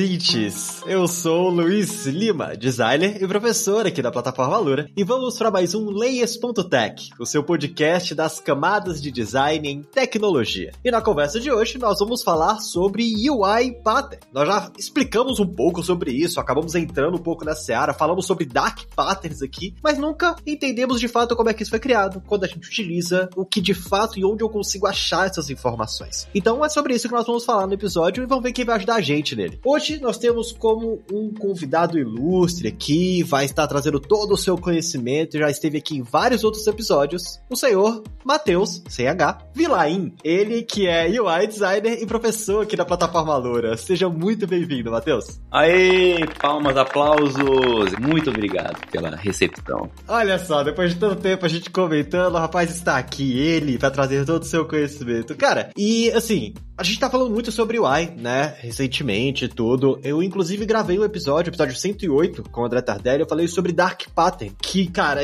Ouvintes! 0.00 0.82
Eu 0.86 1.06
sou 1.06 1.50
Luiz 1.50 2.06
Lima, 2.06 2.56
designer 2.56 3.22
e 3.22 3.28
professor 3.28 3.86
aqui 3.86 4.00
da 4.00 4.10
plataforma 4.10 4.56
Lura, 4.56 4.88
e 4.96 5.04
vamos 5.04 5.36
para 5.36 5.50
mais 5.50 5.74
um 5.74 5.90
Layers.tech, 5.90 7.10
o 7.18 7.26
seu 7.26 7.44
podcast 7.44 8.14
das 8.14 8.40
camadas 8.40 9.02
de 9.02 9.10
design 9.10 9.68
em 9.68 9.82
tecnologia. 9.82 10.72
E 10.82 10.90
na 10.90 11.02
conversa 11.02 11.38
de 11.38 11.52
hoje 11.52 11.76
nós 11.76 11.98
vamos 11.98 12.22
falar 12.22 12.60
sobre 12.60 13.12
UI 13.28 13.72
Pattern. 13.84 14.22
Nós 14.32 14.48
já 14.48 14.72
explicamos 14.78 15.38
um 15.38 15.46
pouco 15.46 15.82
sobre 15.82 16.12
isso, 16.12 16.40
acabamos 16.40 16.74
entrando 16.74 17.16
um 17.16 17.22
pouco 17.22 17.44
na 17.44 17.54
seara, 17.54 17.92
falamos 17.92 18.24
sobre 18.24 18.46
Dark 18.46 18.80
Patterns 18.96 19.42
aqui, 19.42 19.74
mas 19.82 19.98
nunca 19.98 20.34
entendemos 20.46 20.98
de 20.98 21.08
fato 21.08 21.36
como 21.36 21.50
é 21.50 21.52
que 21.52 21.62
isso 21.62 21.70
foi 21.70 21.80
criado, 21.80 22.22
quando 22.26 22.44
a 22.44 22.48
gente 22.48 22.66
utiliza, 22.66 23.28
o 23.36 23.44
que 23.44 23.60
de 23.60 23.74
fato 23.74 24.18
e 24.18 24.24
onde 24.24 24.42
eu 24.42 24.48
consigo 24.48 24.86
achar 24.86 25.26
essas 25.26 25.50
informações. 25.50 26.26
Então 26.34 26.64
é 26.64 26.70
sobre 26.70 26.94
isso 26.94 27.06
que 27.06 27.14
nós 27.14 27.26
vamos 27.26 27.44
falar 27.44 27.66
no 27.66 27.74
episódio 27.74 28.22
e 28.22 28.26
vamos 28.26 28.44
ver 28.44 28.52
quem 28.52 28.64
vai 28.64 28.76
ajudar 28.76 28.94
a 28.94 29.00
gente 29.02 29.36
nele. 29.36 29.60
Hoje 29.62 29.89
nós 29.98 30.18
temos 30.18 30.52
como 30.52 31.02
um 31.12 31.32
convidado 31.32 31.98
ilustre 31.98 32.68
aqui, 32.68 33.22
vai 33.22 33.44
estar 33.44 33.66
trazendo 33.66 33.98
todo 33.98 34.32
o 34.32 34.36
seu 34.36 34.56
conhecimento, 34.56 35.38
já 35.38 35.50
esteve 35.50 35.78
aqui 35.78 35.96
em 35.96 36.02
vários 36.02 36.44
outros 36.44 36.66
episódios, 36.66 37.40
o 37.48 37.56
senhor 37.56 38.02
Matheus, 38.24 38.82
CH, 38.88 39.50
Vilaim, 39.54 40.14
ele 40.22 40.62
que 40.62 40.86
é 40.86 41.08
UI 41.08 41.46
designer 41.46 42.02
e 42.02 42.06
professor 42.06 42.62
aqui 42.62 42.76
da 42.76 42.84
plataforma 42.84 43.36
Loura. 43.36 43.76
Seja 43.76 44.08
muito 44.08 44.46
bem-vindo, 44.46 44.90
Matheus. 44.90 45.40
Aê, 45.50 46.26
palmas, 46.40 46.76
aplausos. 46.76 47.92
Muito 47.98 48.30
obrigado 48.30 48.78
pela 48.90 49.16
recepção. 49.16 49.90
Olha 50.06 50.38
só, 50.38 50.62
depois 50.62 50.92
de 50.92 51.00
tanto 51.00 51.16
tempo 51.16 51.46
a 51.46 51.48
gente 51.48 51.70
comentando, 51.70 52.34
o 52.34 52.38
rapaz 52.38 52.70
está 52.70 52.98
aqui, 52.98 53.38
ele, 53.38 53.78
para 53.78 53.90
trazer 53.90 54.24
todo 54.24 54.42
o 54.42 54.46
seu 54.46 54.66
conhecimento. 54.66 55.34
Cara, 55.36 55.70
e 55.76 56.10
assim, 56.12 56.54
a 56.80 56.82
gente 56.82 56.98
tá 56.98 57.10
falando 57.10 57.30
muito 57.30 57.52
sobre 57.52 57.78
UI, 57.78 58.12
né, 58.16 58.54
recentemente 58.58 59.44
e 59.44 59.48
tudo. 59.48 60.00
Eu, 60.02 60.22
inclusive, 60.22 60.64
gravei 60.64 60.98
um 60.98 61.04
episódio, 61.04 61.50
episódio 61.50 61.76
108, 61.76 62.44
com 62.44 62.62
o 62.62 62.64
André 62.64 62.80
Tardelli, 62.80 63.20
eu 63.20 63.28
falei 63.28 63.46
sobre 63.48 63.70
Dark 63.70 64.04
Pattern, 64.14 64.56
que, 64.58 64.86
cara, 64.86 65.20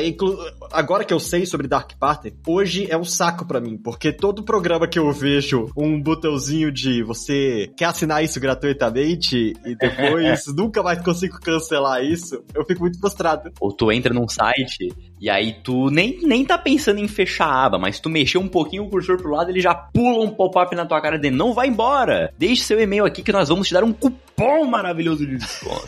agora 0.71 1.03
que 1.03 1.11
eu 1.11 1.19
sei 1.19 1.47
sobre 1.47 1.67
Dark 1.67 1.93
Pattern, 1.99 2.37
hoje 2.45 2.85
é 2.87 2.95
um 2.95 3.03
saco 3.03 3.43
para 3.43 3.59
mim, 3.59 3.75
porque 3.75 4.13
todo 4.13 4.43
programa 4.43 4.87
que 4.87 4.99
eu 4.99 5.11
vejo 5.11 5.71
um 5.75 5.99
botãozinho 5.99 6.71
de 6.71 7.01
você 7.01 7.71
quer 7.75 7.85
assinar 7.85 8.23
isso 8.23 8.39
gratuitamente 8.39 9.55
e 9.65 9.75
depois 9.75 10.45
nunca 10.55 10.83
mais 10.83 11.01
consigo 11.01 11.39
cancelar 11.39 12.03
isso, 12.03 12.39
eu 12.53 12.63
fico 12.65 12.81
muito 12.81 12.99
frustrado. 12.99 13.51
Ou 13.59 13.73
tu 13.73 13.91
entra 13.91 14.13
num 14.13 14.27
site 14.27 14.93
e 15.19 15.29
aí 15.29 15.53
tu 15.63 15.89
nem, 15.89 16.19
nem 16.21 16.45
tá 16.45 16.57
pensando 16.57 16.99
em 16.99 17.07
fechar 17.07 17.47
a 17.47 17.65
aba, 17.65 17.79
mas 17.79 17.99
tu 17.99 18.09
mexer 18.09 18.37
um 18.37 18.47
pouquinho 18.47 18.83
o 18.83 18.89
cursor 18.89 19.17
pro 19.17 19.31
lado, 19.31 19.49
ele 19.49 19.61
já 19.61 19.73
pula 19.73 20.23
um 20.23 20.29
pop-up 20.29 20.75
na 20.75 20.85
tua 20.85 21.01
cara 21.01 21.17
de 21.17 21.31
não 21.31 21.53
vai 21.53 21.67
embora. 21.67 22.33
Deixe 22.37 22.63
seu 22.63 22.79
e-mail 22.79 23.05
aqui 23.05 23.23
que 23.23 23.31
nós 23.31 23.49
vamos 23.49 23.67
te 23.67 23.73
dar 23.73 23.83
um 23.83 23.93
cupom 23.93 24.65
maravilhoso 24.65 25.25
de 25.25 25.37
desconto. 25.37 25.83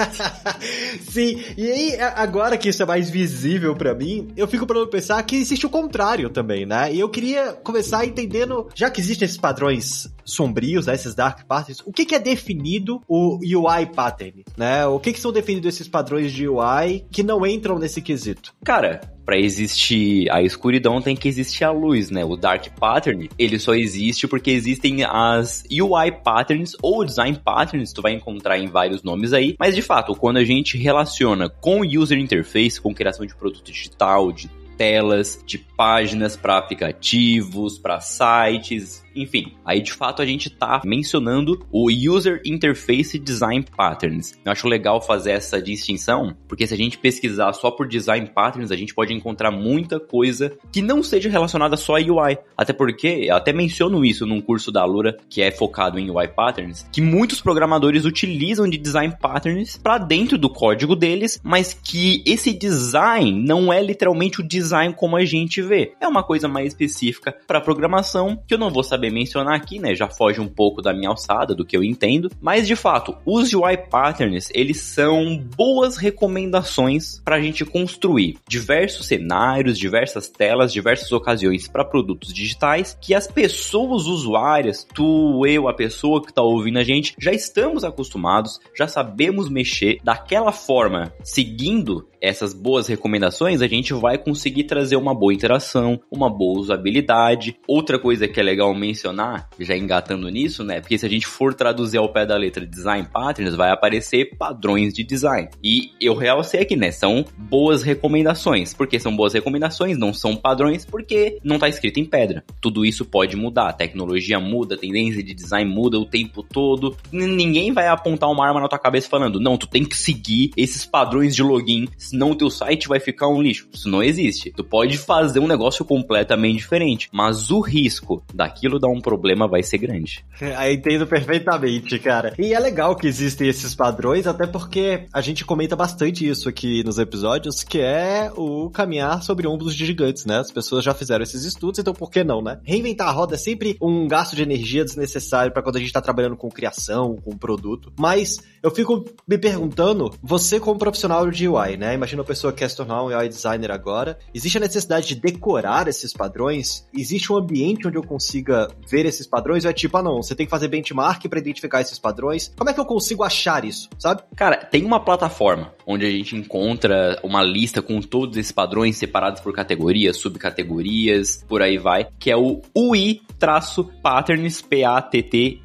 Sim, 1.09 1.41
e 1.57 1.71
aí 1.71 2.01
agora 2.15 2.57
que 2.57 2.69
isso 2.69 2.81
é 2.81 2.85
mais 2.85 3.09
visível 3.09 3.75
para 3.75 3.93
mim, 3.93 4.29
eu 4.35 4.47
fico 4.47 4.65
para 4.65 4.85
pensar 4.87 5.21
que 5.23 5.35
existe 5.35 5.65
o 5.65 5.69
contrário 5.69 6.29
também, 6.29 6.65
né? 6.65 6.93
E 6.93 6.99
eu 6.99 7.09
queria 7.09 7.53
começar 7.53 8.05
entendendo, 8.05 8.67
já 8.73 8.89
que 8.89 8.99
existem 8.99 9.25
esses 9.25 9.37
padrões 9.37 10.11
sombrios, 10.25 10.85
né, 10.85 10.93
esses 10.93 11.15
dark 11.15 11.45
patterns, 11.45 11.81
o 11.85 11.91
que, 11.91 12.05
que 12.05 12.15
é 12.15 12.19
definido 12.19 13.01
o 13.07 13.37
UI 13.37 13.85
pattern, 13.87 14.43
né? 14.57 14.85
O 14.85 14.99
que, 14.99 15.13
que 15.13 15.19
são 15.19 15.31
definidos 15.31 15.73
esses 15.73 15.87
padrões 15.87 16.31
de 16.31 16.47
UI 16.47 17.05
que 17.11 17.23
não 17.23 17.45
entram 17.45 17.77
nesse 17.77 18.01
quesito? 18.01 18.53
Cara, 18.63 19.01
para 19.29 19.37
existir 19.37 20.27
a 20.31 20.41
escuridão 20.41 20.99
tem 20.99 21.15
que 21.15 21.27
existir 21.27 21.63
a 21.63 21.69
luz, 21.69 22.09
né? 22.09 22.25
O 22.25 22.35
dark 22.35 22.65
pattern, 22.79 23.29
ele 23.37 23.59
só 23.59 23.75
existe 23.75 24.27
porque 24.27 24.49
existem 24.49 25.03
as 25.03 25.63
UI 25.69 26.11
patterns 26.23 26.75
ou 26.81 27.05
design 27.05 27.39
patterns, 27.45 27.93
tu 27.93 28.01
vai 28.01 28.13
encontrar 28.13 28.57
em 28.57 28.65
vários 28.65 29.03
nomes 29.03 29.31
aí, 29.31 29.55
mas 29.59 29.75
de 29.75 29.83
fato, 29.83 30.15
quando 30.15 30.37
a 30.37 30.43
gente 30.43 30.79
relaciona 30.79 31.47
com 31.47 31.81
user 31.81 32.17
interface, 32.17 32.81
com 32.81 32.91
criação 32.91 33.23
de 33.23 33.35
produto 33.35 33.71
digital, 33.71 34.31
de 34.31 34.49
telas, 34.75 35.43
de 35.45 35.59
páginas 35.59 36.35
para 36.35 36.57
aplicativos, 36.57 37.77
para 37.77 37.99
sites, 37.99 39.03
enfim, 39.15 39.53
aí 39.65 39.81
de 39.81 39.93
fato 39.93 40.21
a 40.21 40.25
gente 40.25 40.49
tá 40.49 40.81
mencionando 40.85 41.65
o 41.71 41.89
User 41.89 42.41
Interface 42.45 43.17
Design 43.19 43.65
Patterns. 43.75 44.37
Eu 44.43 44.51
acho 44.51 44.67
legal 44.67 45.01
fazer 45.01 45.31
essa 45.31 45.61
distinção, 45.61 46.35
porque 46.47 46.65
se 46.67 46.73
a 46.73 46.77
gente 46.77 46.97
pesquisar 46.97 47.53
só 47.53 47.71
por 47.71 47.87
Design 47.87 48.29
Patterns, 48.33 48.71
a 48.71 48.75
gente 48.75 48.93
pode 48.93 49.13
encontrar 49.13 49.51
muita 49.51 49.99
coisa 49.99 50.57
que 50.71 50.81
não 50.81 51.03
seja 51.03 51.29
relacionada 51.29 51.77
só 51.77 51.95
a 51.95 51.99
UI. 51.99 52.37
Até 52.57 52.73
porque, 52.73 53.29
até 53.31 53.53
menciono 53.53 54.05
isso 54.05 54.25
num 54.25 54.41
curso 54.41 54.71
da 54.71 54.85
Lura, 54.85 55.17
que 55.29 55.41
é 55.41 55.51
focado 55.51 55.99
em 55.99 56.09
UI 56.09 56.27
Patterns, 56.27 56.87
que 56.91 57.01
muitos 57.01 57.41
programadores 57.41 58.05
utilizam 58.05 58.69
de 58.69 58.77
Design 58.77 59.15
Patterns 59.19 59.77
para 59.77 59.97
dentro 59.97 60.37
do 60.37 60.49
código 60.49 60.95
deles, 60.95 61.39
mas 61.43 61.73
que 61.73 62.23
esse 62.25 62.53
design 62.53 63.43
não 63.43 63.71
é 63.71 63.81
literalmente 63.81 64.41
o 64.41 64.47
design 64.47 64.93
como 64.93 65.15
a 65.15 65.25
gente 65.25 65.61
vê. 65.61 65.93
É 65.99 66.07
uma 66.07 66.23
coisa 66.23 66.47
mais 66.47 66.67
específica 66.67 67.35
para 67.47 67.61
programação, 67.61 68.41
que 68.47 68.53
eu 68.53 68.57
não 68.57 68.69
vou 68.69 68.83
saber 68.83 68.98
saber 68.99 69.11
mencionar 69.11 69.55
aqui, 69.55 69.79
né? 69.79 69.95
Já 69.95 70.09
foge 70.09 70.41
um 70.41 70.47
pouco 70.47 70.81
da 70.81 70.93
minha 70.93 71.09
alçada, 71.09 71.55
do 71.55 71.65
que 71.65 71.75
eu 71.75 71.83
entendo. 71.83 72.29
Mas 72.41 72.67
de 72.67 72.75
fato, 72.75 73.15
os 73.25 73.53
UI 73.53 73.77
patterns, 73.77 74.49
eles 74.53 74.81
são 74.81 75.37
boas 75.55 75.95
recomendações 75.95 77.21
para 77.23 77.37
a 77.37 77.41
gente 77.41 77.63
construir 77.63 78.37
diversos 78.47 79.07
cenários, 79.07 79.77
diversas 79.77 80.27
telas, 80.27 80.73
diversas 80.73 81.11
ocasiões 81.11 81.67
para 81.67 81.85
produtos 81.85 82.33
digitais 82.33 82.97
que 82.99 83.13
as 83.13 83.27
pessoas 83.27 84.05
usuárias, 84.05 84.85
tu, 84.93 85.45
eu, 85.45 85.69
a 85.69 85.73
pessoa 85.73 86.21
que 86.21 86.31
está 86.31 86.41
ouvindo 86.41 86.79
a 86.79 86.83
gente, 86.83 87.15
já 87.17 87.31
estamos 87.31 87.83
acostumados, 87.83 88.59
já 88.75 88.87
sabemos 88.87 89.49
mexer 89.49 89.99
daquela 90.03 90.51
forma, 90.51 91.13
seguindo 91.23 92.09
essas 92.21 92.53
boas 92.53 92.87
recomendações, 92.87 93.61
a 93.61 93.67
gente 93.67 93.93
vai 93.93 94.17
conseguir 94.17 94.65
trazer 94.65 94.95
uma 94.95 95.13
boa 95.13 95.33
interação, 95.33 95.99
uma 96.11 96.29
boa 96.29 96.59
usabilidade. 96.59 97.57
Outra 97.67 97.99
coisa 97.99 98.27
que 98.27 98.39
é 98.39 98.43
legal 98.43 98.73
mencionar, 98.73 99.49
já 99.59 99.75
engatando 99.75 100.29
nisso, 100.29 100.63
né? 100.63 100.79
Porque 100.79 100.97
se 100.97 101.05
a 101.05 101.09
gente 101.09 101.27
for 101.27 101.53
traduzir 101.53 101.97
ao 101.97 102.11
pé 102.11 102.25
da 102.25 102.37
letra 102.37 102.65
design 102.65 103.07
patterns, 103.11 103.55
vai 103.55 103.71
aparecer 103.71 104.37
padrões 104.37 104.93
de 104.93 105.03
design. 105.03 105.49
E 105.63 105.91
eu 105.99 106.15
realcei 106.15 106.61
aqui, 106.61 106.75
né? 106.75 106.91
São 106.91 107.25
boas 107.37 107.83
recomendações. 107.83 108.73
Porque 108.73 108.99
são 108.99 109.15
boas 109.15 109.33
recomendações, 109.33 109.97
não 109.97 110.13
são 110.13 110.35
padrões, 110.35 110.85
porque 110.85 111.37
não 111.43 111.55
está 111.55 111.67
escrito 111.67 111.99
em 111.99 112.05
pedra. 112.05 112.43
Tudo 112.61 112.85
isso 112.85 113.05
pode 113.05 113.35
mudar. 113.35 113.69
A 113.69 113.73
tecnologia 113.73 114.39
muda, 114.39 114.75
a 114.75 114.77
tendência 114.77 115.23
de 115.23 115.33
design 115.33 115.69
muda 115.69 115.99
o 115.99 116.05
tempo 116.05 116.43
todo. 116.43 116.95
Ninguém 117.11 117.71
vai 117.71 117.87
apontar 117.87 118.29
uma 118.29 118.47
arma 118.47 118.61
na 118.61 118.67
tua 118.67 118.79
cabeça 118.79 119.09
falando, 119.09 119.39
não, 119.39 119.57
tu 119.57 119.67
tem 119.67 119.85
que 119.85 119.97
seguir 119.97 120.51
esses 120.57 120.85
padrões 120.85 121.35
de 121.35 121.43
login 121.43 121.87
senão 122.09 122.31
o 122.31 122.35
teu 122.35 122.49
site 122.49 122.87
vai 122.87 122.99
ficar 122.99 123.27
um 123.27 123.41
lixo. 123.41 123.67
Isso 123.71 123.89
não 123.89 124.03
existe. 124.03 124.51
Tu 124.51 124.63
pode 124.63 124.97
fazer 124.97 125.39
um 125.39 125.47
negócio 125.47 125.85
completamente 125.85 126.57
diferente, 126.57 127.09
mas 127.11 127.51
o 127.51 127.59
risco 127.59 128.23
daquilo 128.33 128.79
dar 128.79 128.89
um 128.89 129.01
problema 129.01 129.47
vai 129.47 129.63
ser 129.63 129.77
grande. 129.77 130.25
É, 130.49 130.73
entendo 130.73 131.05
perfeitamente, 131.05 131.99
cara. 131.99 132.33
E 132.37 132.53
é 132.53 132.59
legal 132.59 132.95
que 132.95 133.05
existem 133.05 133.47
esses 133.47 133.75
padrões, 133.75 134.25
até 134.25 134.47
porque 134.47 135.05
a 135.13 135.21
gente 135.21 135.45
comenta 135.45 135.75
bastante 135.75 136.27
isso 136.27 136.49
aqui 136.49 136.83
nos 136.83 136.97
episódios, 136.97 137.63
que 137.63 137.79
é 137.79 138.31
o 138.35 138.69
caminhar 138.69 139.21
sobre 139.21 139.47
ombros 139.47 139.75
de 139.75 139.85
gigantes, 139.85 140.25
né? 140.25 140.39
As 140.39 140.51
pessoas 140.51 140.83
já 140.83 140.93
fizeram 140.93 141.23
esses 141.23 141.43
estudos, 141.43 141.79
então 141.79 141.93
por 141.93 142.09
que 142.09 142.23
não, 142.23 142.41
né? 142.41 142.59
Reinventar 142.63 143.09
a 143.09 143.11
roda 143.11 143.35
é 143.35 143.37
sempre 143.37 143.77
um 143.81 144.07
gasto 144.07 144.35
de 144.35 144.41
energia 144.41 144.83
desnecessário 144.83 145.51
para 145.51 145.61
quando 145.61 145.75
a 145.75 145.79
gente 145.79 145.93
tá 145.93 146.01
trabalhando 146.01 146.35
com 146.35 146.49
criação, 146.49 147.17
com 147.17 147.37
produto. 147.37 147.93
Mas 147.99 148.39
eu 148.63 148.71
fico 148.71 149.05
me 149.27 149.37
perguntando, 149.37 150.13
você 150.21 150.59
como 150.59 150.79
profissional 150.79 151.29
de 151.29 151.47
UI, 151.47 151.77
né? 151.77 151.97
Imagina 151.99 152.21
uma 152.21 152.27
pessoa 152.27 152.53
que 152.53 152.59
quer 152.59 152.69
se 152.69 152.77
tornar 152.77 153.03
um 153.03 153.07
UI 153.07 153.27
designer 153.27 153.71
agora. 153.71 154.17
Existe 154.33 154.57
a 154.57 154.61
necessidade 154.61 155.05
de 155.07 155.15
decorar 155.15 155.85
esses 155.89 156.13
padrões? 156.13 156.87
Existe 156.97 157.33
um 157.33 157.35
ambiente 157.37 157.85
onde 157.85 157.97
eu 157.97 158.03
consiga 158.03 158.69
ver 158.87 159.05
esses 159.05 159.27
padrões? 159.27 159.65
Ou 159.65 159.71
é 159.71 159.73
tipo, 159.73 159.97
ah 159.97 160.01
não, 160.01 160.23
você 160.23 160.33
tem 160.33 160.45
que 160.45 160.49
fazer 160.49 160.69
benchmark 160.69 161.27
para 161.27 161.39
identificar 161.39 161.81
esses 161.81 161.99
padrões? 161.99 162.53
Como 162.57 162.69
é 162.69 162.73
que 162.73 162.79
eu 162.79 162.85
consigo 162.85 163.21
achar 163.21 163.65
isso, 163.65 163.89
sabe? 163.99 164.23
Cara, 164.33 164.55
tem 164.55 164.85
uma 164.85 165.03
plataforma 165.03 165.73
onde 165.85 166.05
a 166.05 166.09
gente 166.09 166.37
encontra 166.37 167.19
uma 167.21 167.43
lista 167.43 167.81
com 167.81 167.99
todos 167.99 168.37
esses 168.37 168.53
padrões 168.53 168.95
separados 168.95 169.41
por 169.41 169.51
categorias, 169.53 170.15
subcategorias, 170.15 171.43
por 171.49 171.61
aí 171.61 171.77
vai, 171.77 172.07
que 172.17 172.31
é 172.31 172.37
o 172.37 172.61
UI-patterns, 172.73 174.61
P-A-T-T-E-R-N-S.com. 174.61 175.59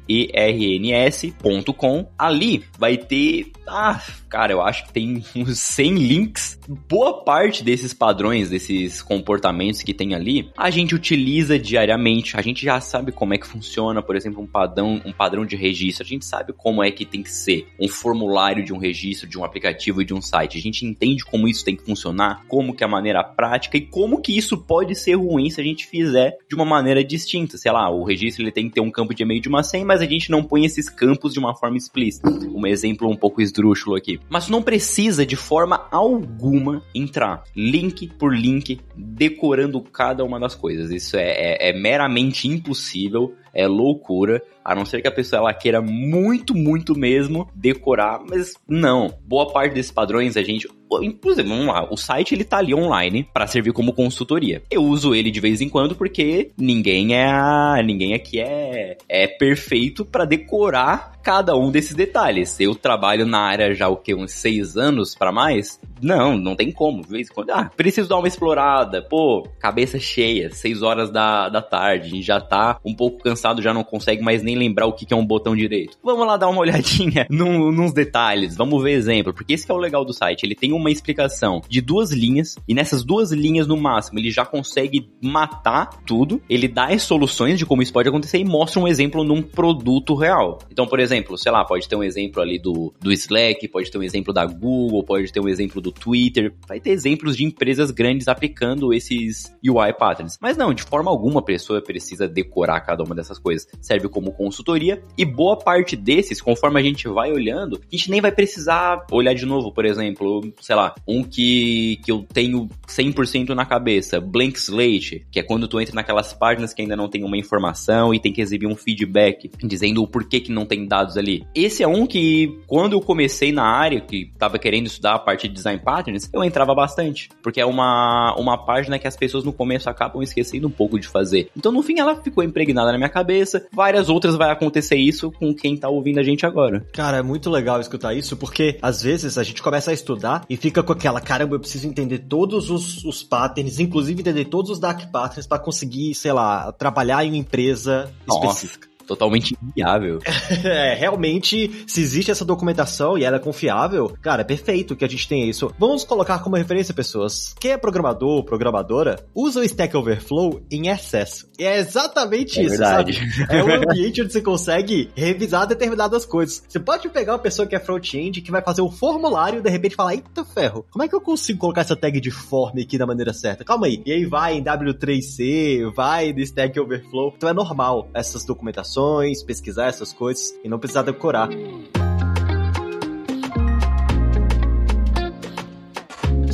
Ali 2.17 2.65
vai 2.77 2.97
ter, 2.97 3.53
ah, 3.65 4.01
cara, 4.27 4.51
eu 4.51 4.61
acho 4.61 4.87
que 4.87 4.91
tem 4.91 5.23
uns 5.33 5.59
100 5.59 5.95
links 5.95 6.24
links. 6.25 6.54
Boa 6.67 7.23
parte 7.23 7.63
desses 7.63 7.93
padrões, 7.93 8.49
desses 8.49 9.01
comportamentos 9.01 9.83
que 9.83 9.93
tem 9.93 10.15
ali, 10.15 10.49
a 10.57 10.71
gente 10.71 10.95
utiliza 10.95 11.59
diariamente. 11.59 12.35
A 12.37 12.41
gente 12.41 12.65
já 12.65 12.81
sabe 12.81 13.11
como 13.11 13.35
é 13.35 13.37
que 13.37 13.45
funciona, 13.45 14.01
por 14.01 14.15
exemplo, 14.15 14.41
um 14.41 14.47
padrão, 14.47 14.99
um 15.05 15.11
padrão 15.11 15.45
de 15.45 15.55
registro. 15.55 16.03
A 16.03 16.07
gente 16.07 16.25
sabe 16.25 16.53
como 16.53 16.83
é 16.83 16.89
que 16.89 17.05
tem 17.05 17.21
que 17.21 17.31
ser 17.31 17.67
um 17.79 17.87
formulário 17.87 18.65
de 18.65 18.73
um 18.73 18.77
registro, 18.77 19.29
de 19.29 19.37
um 19.37 19.43
aplicativo 19.43 20.01
e 20.01 20.05
de 20.05 20.13
um 20.13 20.21
site. 20.21 20.57
A 20.57 20.61
gente 20.61 20.85
entende 20.85 21.23
como 21.23 21.47
isso 21.47 21.63
tem 21.63 21.75
que 21.75 21.85
funcionar, 21.85 22.43
como 22.47 22.73
que 22.73 22.83
é 22.83 22.87
a 22.87 22.89
maneira 22.89 23.23
prática 23.23 23.77
e 23.77 23.81
como 23.81 24.19
que 24.19 24.35
isso 24.35 24.57
pode 24.57 24.95
ser 24.95 25.15
ruim 25.15 25.49
se 25.51 25.61
a 25.61 25.63
gente 25.63 25.85
fizer 25.85 26.35
de 26.49 26.55
uma 26.55 26.65
maneira 26.65 27.03
distinta. 27.03 27.57
Sei 27.57 27.71
lá, 27.71 27.89
o 27.91 28.03
registro 28.03 28.43
ele 28.43 28.51
tem 28.51 28.67
que 28.67 28.75
ter 28.75 28.81
um 28.81 28.91
campo 28.91 29.13
de 29.13 29.21
e-mail 29.21 29.41
de 29.41 29.49
uma 29.49 29.61
senha, 29.61 29.85
mas 29.85 30.01
a 30.01 30.05
gente 30.05 30.31
não 30.31 30.43
põe 30.43 30.65
esses 30.65 30.89
campos 30.89 31.33
de 31.33 31.39
uma 31.39 31.55
forma 31.55 31.77
explícita. 31.77 32.27
Um 32.27 32.65
exemplo 32.65 33.07
um 33.07 33.15
pouco 33.15 33.41
esdrúxulo 33.41 33.95
aqui. 33.95 34.19
Mas 34.29 34.49
não 34.49 34.63
precisa 34.63 35.25
de 35.25 35.35
forma 35.35 35.87
alguma 35.91 36.54
entrar 36.93 37.43
link 37.55 38.07
por 38.17 38.35
link, 38.35 38.79
decorando 38.95 39.81
cada 39.81 40.23
uma 40.23 40.39
das 40.39 40.55
coisas. 40.55 40.91
Isso 40.91 41.17
é, 41.17 41.29
é, 41.29 41.69
é 41.69 41.73
meramente 41.73 42.47
impossível 42.47 43.35
é 43.55 43.65
loucura, 43.65 44.43
a 44.63 44.75
não 44.75 44.85
ser 44.85 45.01
que 45.01 45.07
a 45.07 45.11
pessoa 45.11 45.39
ela 45.39 45.53
queira 45.53 45.81
muito, 45.81 46.53
muito 46.53 46.93
mesmo 46.93 47.49
decorar, 47.55 48.19
mas 48.29 48.53
não. 48.67 49.17
Boa 49.25 49.51
parte 49.51 49.73
desses 49.73 49.91
padrões 49.91 50.35
a 50.35 50.43
gente 50.43 50.67
exemplo, 51.03 51.49
vamos 51.49 51.65
lá, 51.65 51.87
o 51.91 51.97
site 51.97 52.33
ele 52.33 52.43
tá 52.43 52.57
ali 52.57 52.73
online 52.73 53.27
para 53.33 53.47
servir 53.47 53.73
como 53.73 53.93
consultoria. 53.93 54.61
Eu 54.69 54.83
uso 54.83 55.15
ele 55.15 55.31
de 55.31 55.39
vez 55.39 55.61
em 55.61 55.69
quando 55.69 55.95
porque 55.95 56.51
ninguém 56.57 57.15
é 57.15 57.83
ninguém 57.83 58.13
aqui 58.13 58.39
é 58.39 58.97
é 59.09 59.27
perfeito 59.27 60.05
para 60.05 60.25
decorar 60.25 61.15
cada 61.25 61.57
um 61.57 61.71
desses 61.71 61.95
detalhes. 61.95 62.59
Eu 62.59 62.75
trabalho 62.75 63.25
na 63.25 63.39
área 63.39 63.73
já 63.73 63.89
o 63.89 63.97
que 63.97 64.13
uns 64.13 64.31
seis 64.31 64.77
anos 64.77 65.15
para 65.15 65.31
mais. 65.31 65.79
Não, 65.99 66.37
não 66.37 66.55
tem 66.55 66.71
como. 66.71 67.01
De 67.01 67.09
vez 67.09 67.29
em 67.29 67.33
quando, 67.33 67.49
ah, 67.49 67.71
preciso 67.75 68.07
dar 68.07 68.19
uma 68.19 68.27
explorada. 68.27 69.01
Pô, 69.01 69.47
cabeça 69.59 69.97
cheia, 69.97 70.51
seis 70.51 70.83
horas 70.83 71.09
da, 71.09 71.49
da 71.49 71.63
tarde, 71.63 72.05
a 72.05 72.09
gente 72.11 72.21
já 72.21 72.39
tá 72.39 72.79
um 72.85 72.93
pouco 72.93 73.23
cansado, 73.23 73.44
já 73.61 73.73
não 73.73 73.83
consegue 73.83 74.21
mais 74.21 74.41
nem 74.41 74.55
lembrar 74.55 74.85
o 74.87 74.93
que, 74.93 75.05
é 75.13 75.15
um 75.15 75.25
botão 75.25 75.55
direito. 75.55 75.97
Vamos 76.03 76.25
lá 76.25 76.37
dar 76.37 76.47
uma 76.47 76.61
olhadinha 76.65 77.27
nos 77.29 77.93
detalhes, 77.93 78.55
vamos 78.55 78.81
ver 78.81 78.91
exemplo, 78.91 79.33
porque 79.33 79.53
esse 79.53 79.69
é 79.69 79.73
o 79.73 79.77
legal 79.77 80.03
do 80.03 80.13
site. 80.13 80.43
Ele 80.43 80.55
tem 80.55 80.73
uma 80.73 80.89
explicação 80.89 81.61
de 81.69 81.81
duas 81.81 82.11
linhas, 82.11 82.55
e 82.67 82.73
nessas 82.73 83.03
duas 83.03 83.31
linhas, 83.31 83.67
no 83.67 83.77
máximo, 83.77 84.19
ele 84.19 84.31
já 84.31 84.45
consegue 84.45 85.09
matar 85.21 86.01
tudo, 86.05 86.41
ele 86.49 86.67
dá 86.67 86.87
as 86.87 87.03
soluções 87.03 87.59
de 87.59 87.65
como 87.65 87.81
isso 87.81 87.93
pode 87.93 88.09
acontecer 88.09 88.39
e 88.39 88.45
mostra 88.45 88.79
um 88.79 88.87
exemplo 88.87 89.23
num 89.23 89.41
produto 89.41 90.15
real. 90.15 90.59
Então, 90.71 90.87
por 90.87 90.99
exemplo, 90.99 91.37
sei 91.37 91.51
lá, 91.51 91.63
pode 91.63 91.87
ter 91.87 91.95
um 91.95 92.03
exemplo 92.03 92.41
ali 92.41 92.57
do, 92.59 92.93
do 92.99 93.11
Slack, 93.11 93.67
pode 93.67 93.91
ter 93.91 93.97
um 93.97 94.03
exemplo 94.03 94.33
da 94.33 94.45
Google, 94.45 95.03
pode 95.03 95.31
ter 95.31 95.39
um 95.39 95.47
exemplo 95.47 95.81
do 95.81 95.91
Twitter, 95.91 96.53
vai 96.67 96.79
ter 96.79 96.91
exemplos 96.91 97.35
de 97.35 97.43
empresas 97.43 97.91
grandes 97.91 98.27
aplicando 98.27 98.93
esses 98.93 99.55
UI 99.65 99.93
patterns. 99.93 100.37
Mas 100.41 100.57
não, 100.57 100.73
de 100.73 100.83
forma 100.83 101.11
alguma 101.11 101.39
a 101.39 101.43
pessoa 101.43 101.81
precisa 101.81 102.27
decorar 102.27 102.81
cada 102.81 103.03
uma 103.03 103.15
dessas 103.15 103.34
coisas. 103.39 103.67
Serve 103.81 104.07
como 104.09 104.31
consultoria 104.31 105.01
e 105.17 105.25
boa 105.25 105.57
parte 105.57 105.95
desses, 105.95 106.41
conforme 106.41 106.79
a 106.79 106.83
gente 106.83 107.07
vai 107.07 107.31
olhando, 107.31 107.81
a 107.81 107.95
gente 107.95 108.09
nem 108.09 108.21
vai 108.21 108.31
precisar 108.31 109.05
olhar 109.11 109.33
de 109.33 109.45
novo, 109.45 109.71
por 109.71 109.85
exemplo, 109.85 110.53
sei 110.61 110.75
lá, 110.75 110.93
um 111.07 111.23
que, 111.23 111.99
que 112.03 112.11
eu 112.11 112.25
tenho 112.31 112.69
100% 112.87 113.49
na 113.49 113.65
cabeça, 113.65 114.19
Blank 114.19 114.57
Slate, 114.57 115.25
que 115.31 115.39
é 115.39 115.43
quando 115.43 115.67
tu 115.67 115.79
entra 115.79 115.95
naquelas 115.95 116.33
páginas 116.33 116.73
que 116.73 116.81
ainda 116.81 116.95
não 116.95 117.09
tem 117.09 117.23
uma 117.23 117.37
informação 117.37 118.13
e 118.13 118.19
tem 118.19 118.31
que 118.31 118.41
exibir 118.41 118.67
um 118.67 118.75
feedback 118.75 119.49
dizendo 119.63 120.01
o 120.01 120.07
porquê 120.07 120.39
que 120.39 120.51
não 120.51 120.65
tem 120.65 120.87
dados 120.87 121.17
ali. 121.17 121.45
Esse 121.53 121.83
é 121.83 121.87
um 121.87 122.05
que, 122.05 122.59
quando 122.67 122.93
eu 122.93 123.01
comecei 123.01 123.51
na 123.51 123.63
área, 123.63 124.01
que 124.01 124.31
tava 124.37 124.59
querendo 124.59 124.87
estudar 124.87 125.15
a 125.15 125.19
parte 125.19 125.47
de 125.47 125.53
design 125.53 125.81
patterns, 125.83 126.29
eu 126.33 126.43
entrava 126.43 126.73
bastante, 126.73 127.29
porque 127.41 127.59
é 127.59 127.65
uma, 127.65 128.35
uma 128.37 128.57
página 128.57 128.99
que 128.99 129.07
as 129.07 129.15
pessoas 129.15 129.43
no 129.43 129.53
começo 129.53 129.89
acabam 129.89 130.21
esquecendo 130.21 130.67
um 130.67 130.71
pouco 130.71 130.99
de 130.99 131.07
fazer. 131.07 131.49
Então, 131.55 131.71
no 131.71 131.81
fim, 131.81 131.99
ela 131.99 132.21
ficou 132.21 132.43
impregnada 132.43 132.91
na 132.91 132.97
minha 132.97 133.09
cabeça. 133.09 133.24
Várias 133.71 134.09
outras 134.09 134.35
vai 134.35 134.51
acontecer 134.51 134.95
isso 134.95 135.31
com 135.31 135.53
quem 135.53 135.77
tá 135.77 135.89
ouvindo 135.89 136.19
a 136.19 136.23
gente 136.23 136.45
agora. 136.45 136.85
Cara, 136.93 137.17
é 137.17 137.21
muito 137.21 137.49
legal 137.49 137.79
escutar 137.79 138.13
isso, 138.13 138.37
porque 138.37 138.77
às 138.81 139.01
vezes 139.01 139.37
a 139.37 139.43
gente 139.43 139.61
começa 139.61 139.91
a 139.91 139.93
estudar 139.93 140.45
e 140.49 140.55
fica 140.55 140.81
com 140.83 140.93
aquela, 140.93 141.19
caramba, 141.19 141.55
eu 141.55 141.59
preciso 141.59 141.87
entender 141.87 142.19
todos 142.19 142.69
os, 142.69 143.03
os 143.03 143.23
patterns, 143.23 143.79
inclusive 143.79 144.21
entender 144.21 144.45
todos 144.45 144.71
os 144.71 144.79
dark 144.79 145.11
patterns 145.11 145.47
para 145.47 145.59
conseguir, 145.59 146.13
sei 146.15 146.31
lá, 146.31 146.71
trabalhar 146.71 147.25
em 147.25 147.29
uma 147.29 147.37
empresa 147.37 148.11
Nossa. 148.27 148.47
específica 148.47 148.94
totalmente 149.05 149.55
inviável. 149.61 150.19
é, 150.63 150.93
realmente, 150.95 151.85
se 151.87 152.01
existe 152.01 152.31
essa 152.31 152.43
documentação 152.43 153.17
e 153.17 153.23
ela 153.23 153.37
é 153.37 153.39
confiável, 153.39 154.15
cara, 154.21 154.41
é 154.41 154.45
perfeito 154.45 154.95
que 154.95 155.05
a 155.05 155.07
gente 155.07 155.27
tenha 155.27 155.45
isso. 155.45 155.71
Vamos 155.79 156.03
colocar 156.03 156.39
como 156.39 156.55
referência, 156.55 156.93
pessoas. 156.93 157.53
Quem 157.59 157.71
é 157.71 157.77
programador 157.77 158.29
ou 158.29 158.43
programadora, 158.43 159.25
usa 159.33 159.59
o 159.59 159.63
Stack 159.63 159.95
Overflow 159.95 160.61
em 160.71 160.87
excesso. 160.87 161.47
E 161.57 161.63
é 161.63 161.77
exatamente 161.77 162.59
é 162.59 162.63
isso, 162.63 162.77
verdade. 162.77 163.13
sabe? 163.13 163.45
É 163.49 163.63
um 163.63 163.73
ambiente 163.73 164.21
onde 164.21 164.33
você 164.33 164.41
consegue 164.41 165.09
revisar 165.15 165.67
determinadas 165.67 166.25
coisas. 166.25 166.63
Você 166.67 166.79
pode 166.79 167.07
pegar 167.09 167.33
uma 167.33 167.39
pessoa 167.39 167.67
que 167.67 167.75
é 167.75 167.79
front-end, 167.79 168.41
que 168.41 168.51
vai 168.51 168.61
fazer 168.61 168.81
um 168.81 168.91
formulário 168.91 169.59
e 169.59 169.61
de 169.61 169.69
repente 169.69 169.95
falar, 169.95 170.15
eita 170.15 170.43
ferro, 170.43 170.85
como 170.89 171.03
é 171.03 171.07
que 171.07 171.15
eu 171.15 171.21
consigo 171.21 171.59
colocar 171.59 171.81
essa 171.81 171.95
tag 171.95 172.19
de 172.19 172.31
form 172.31 172.79
aqui 172.79 172.97
da 172.97 173.05
maneira 173.05 173.33
certa? 173.33 173.63
Calma 173.63 173.87
aí. 173.87 174.01
E 174.05 174.11
aí 174.11 174.25
vai 174.25 174.55
em 174.55 174.63
W3C, 174.63 175.93
vai 175.93 176.33
no 176.33 176.39
Stack 176.39 176.79
Overflow. 176.79 177.33
Então 177.35 177.49
é 177.49 177.53
normal 177.53 178.09
essas 178.13 178.43
documentações 178.45 178.94
pesquisar 179.43 179.87
essas 179.87 180.13
coisas 180.13 180.53
e 180.63 180.69
não 180.69 180.79
precisar 180.79 181.01
decorar. 181.01 181.49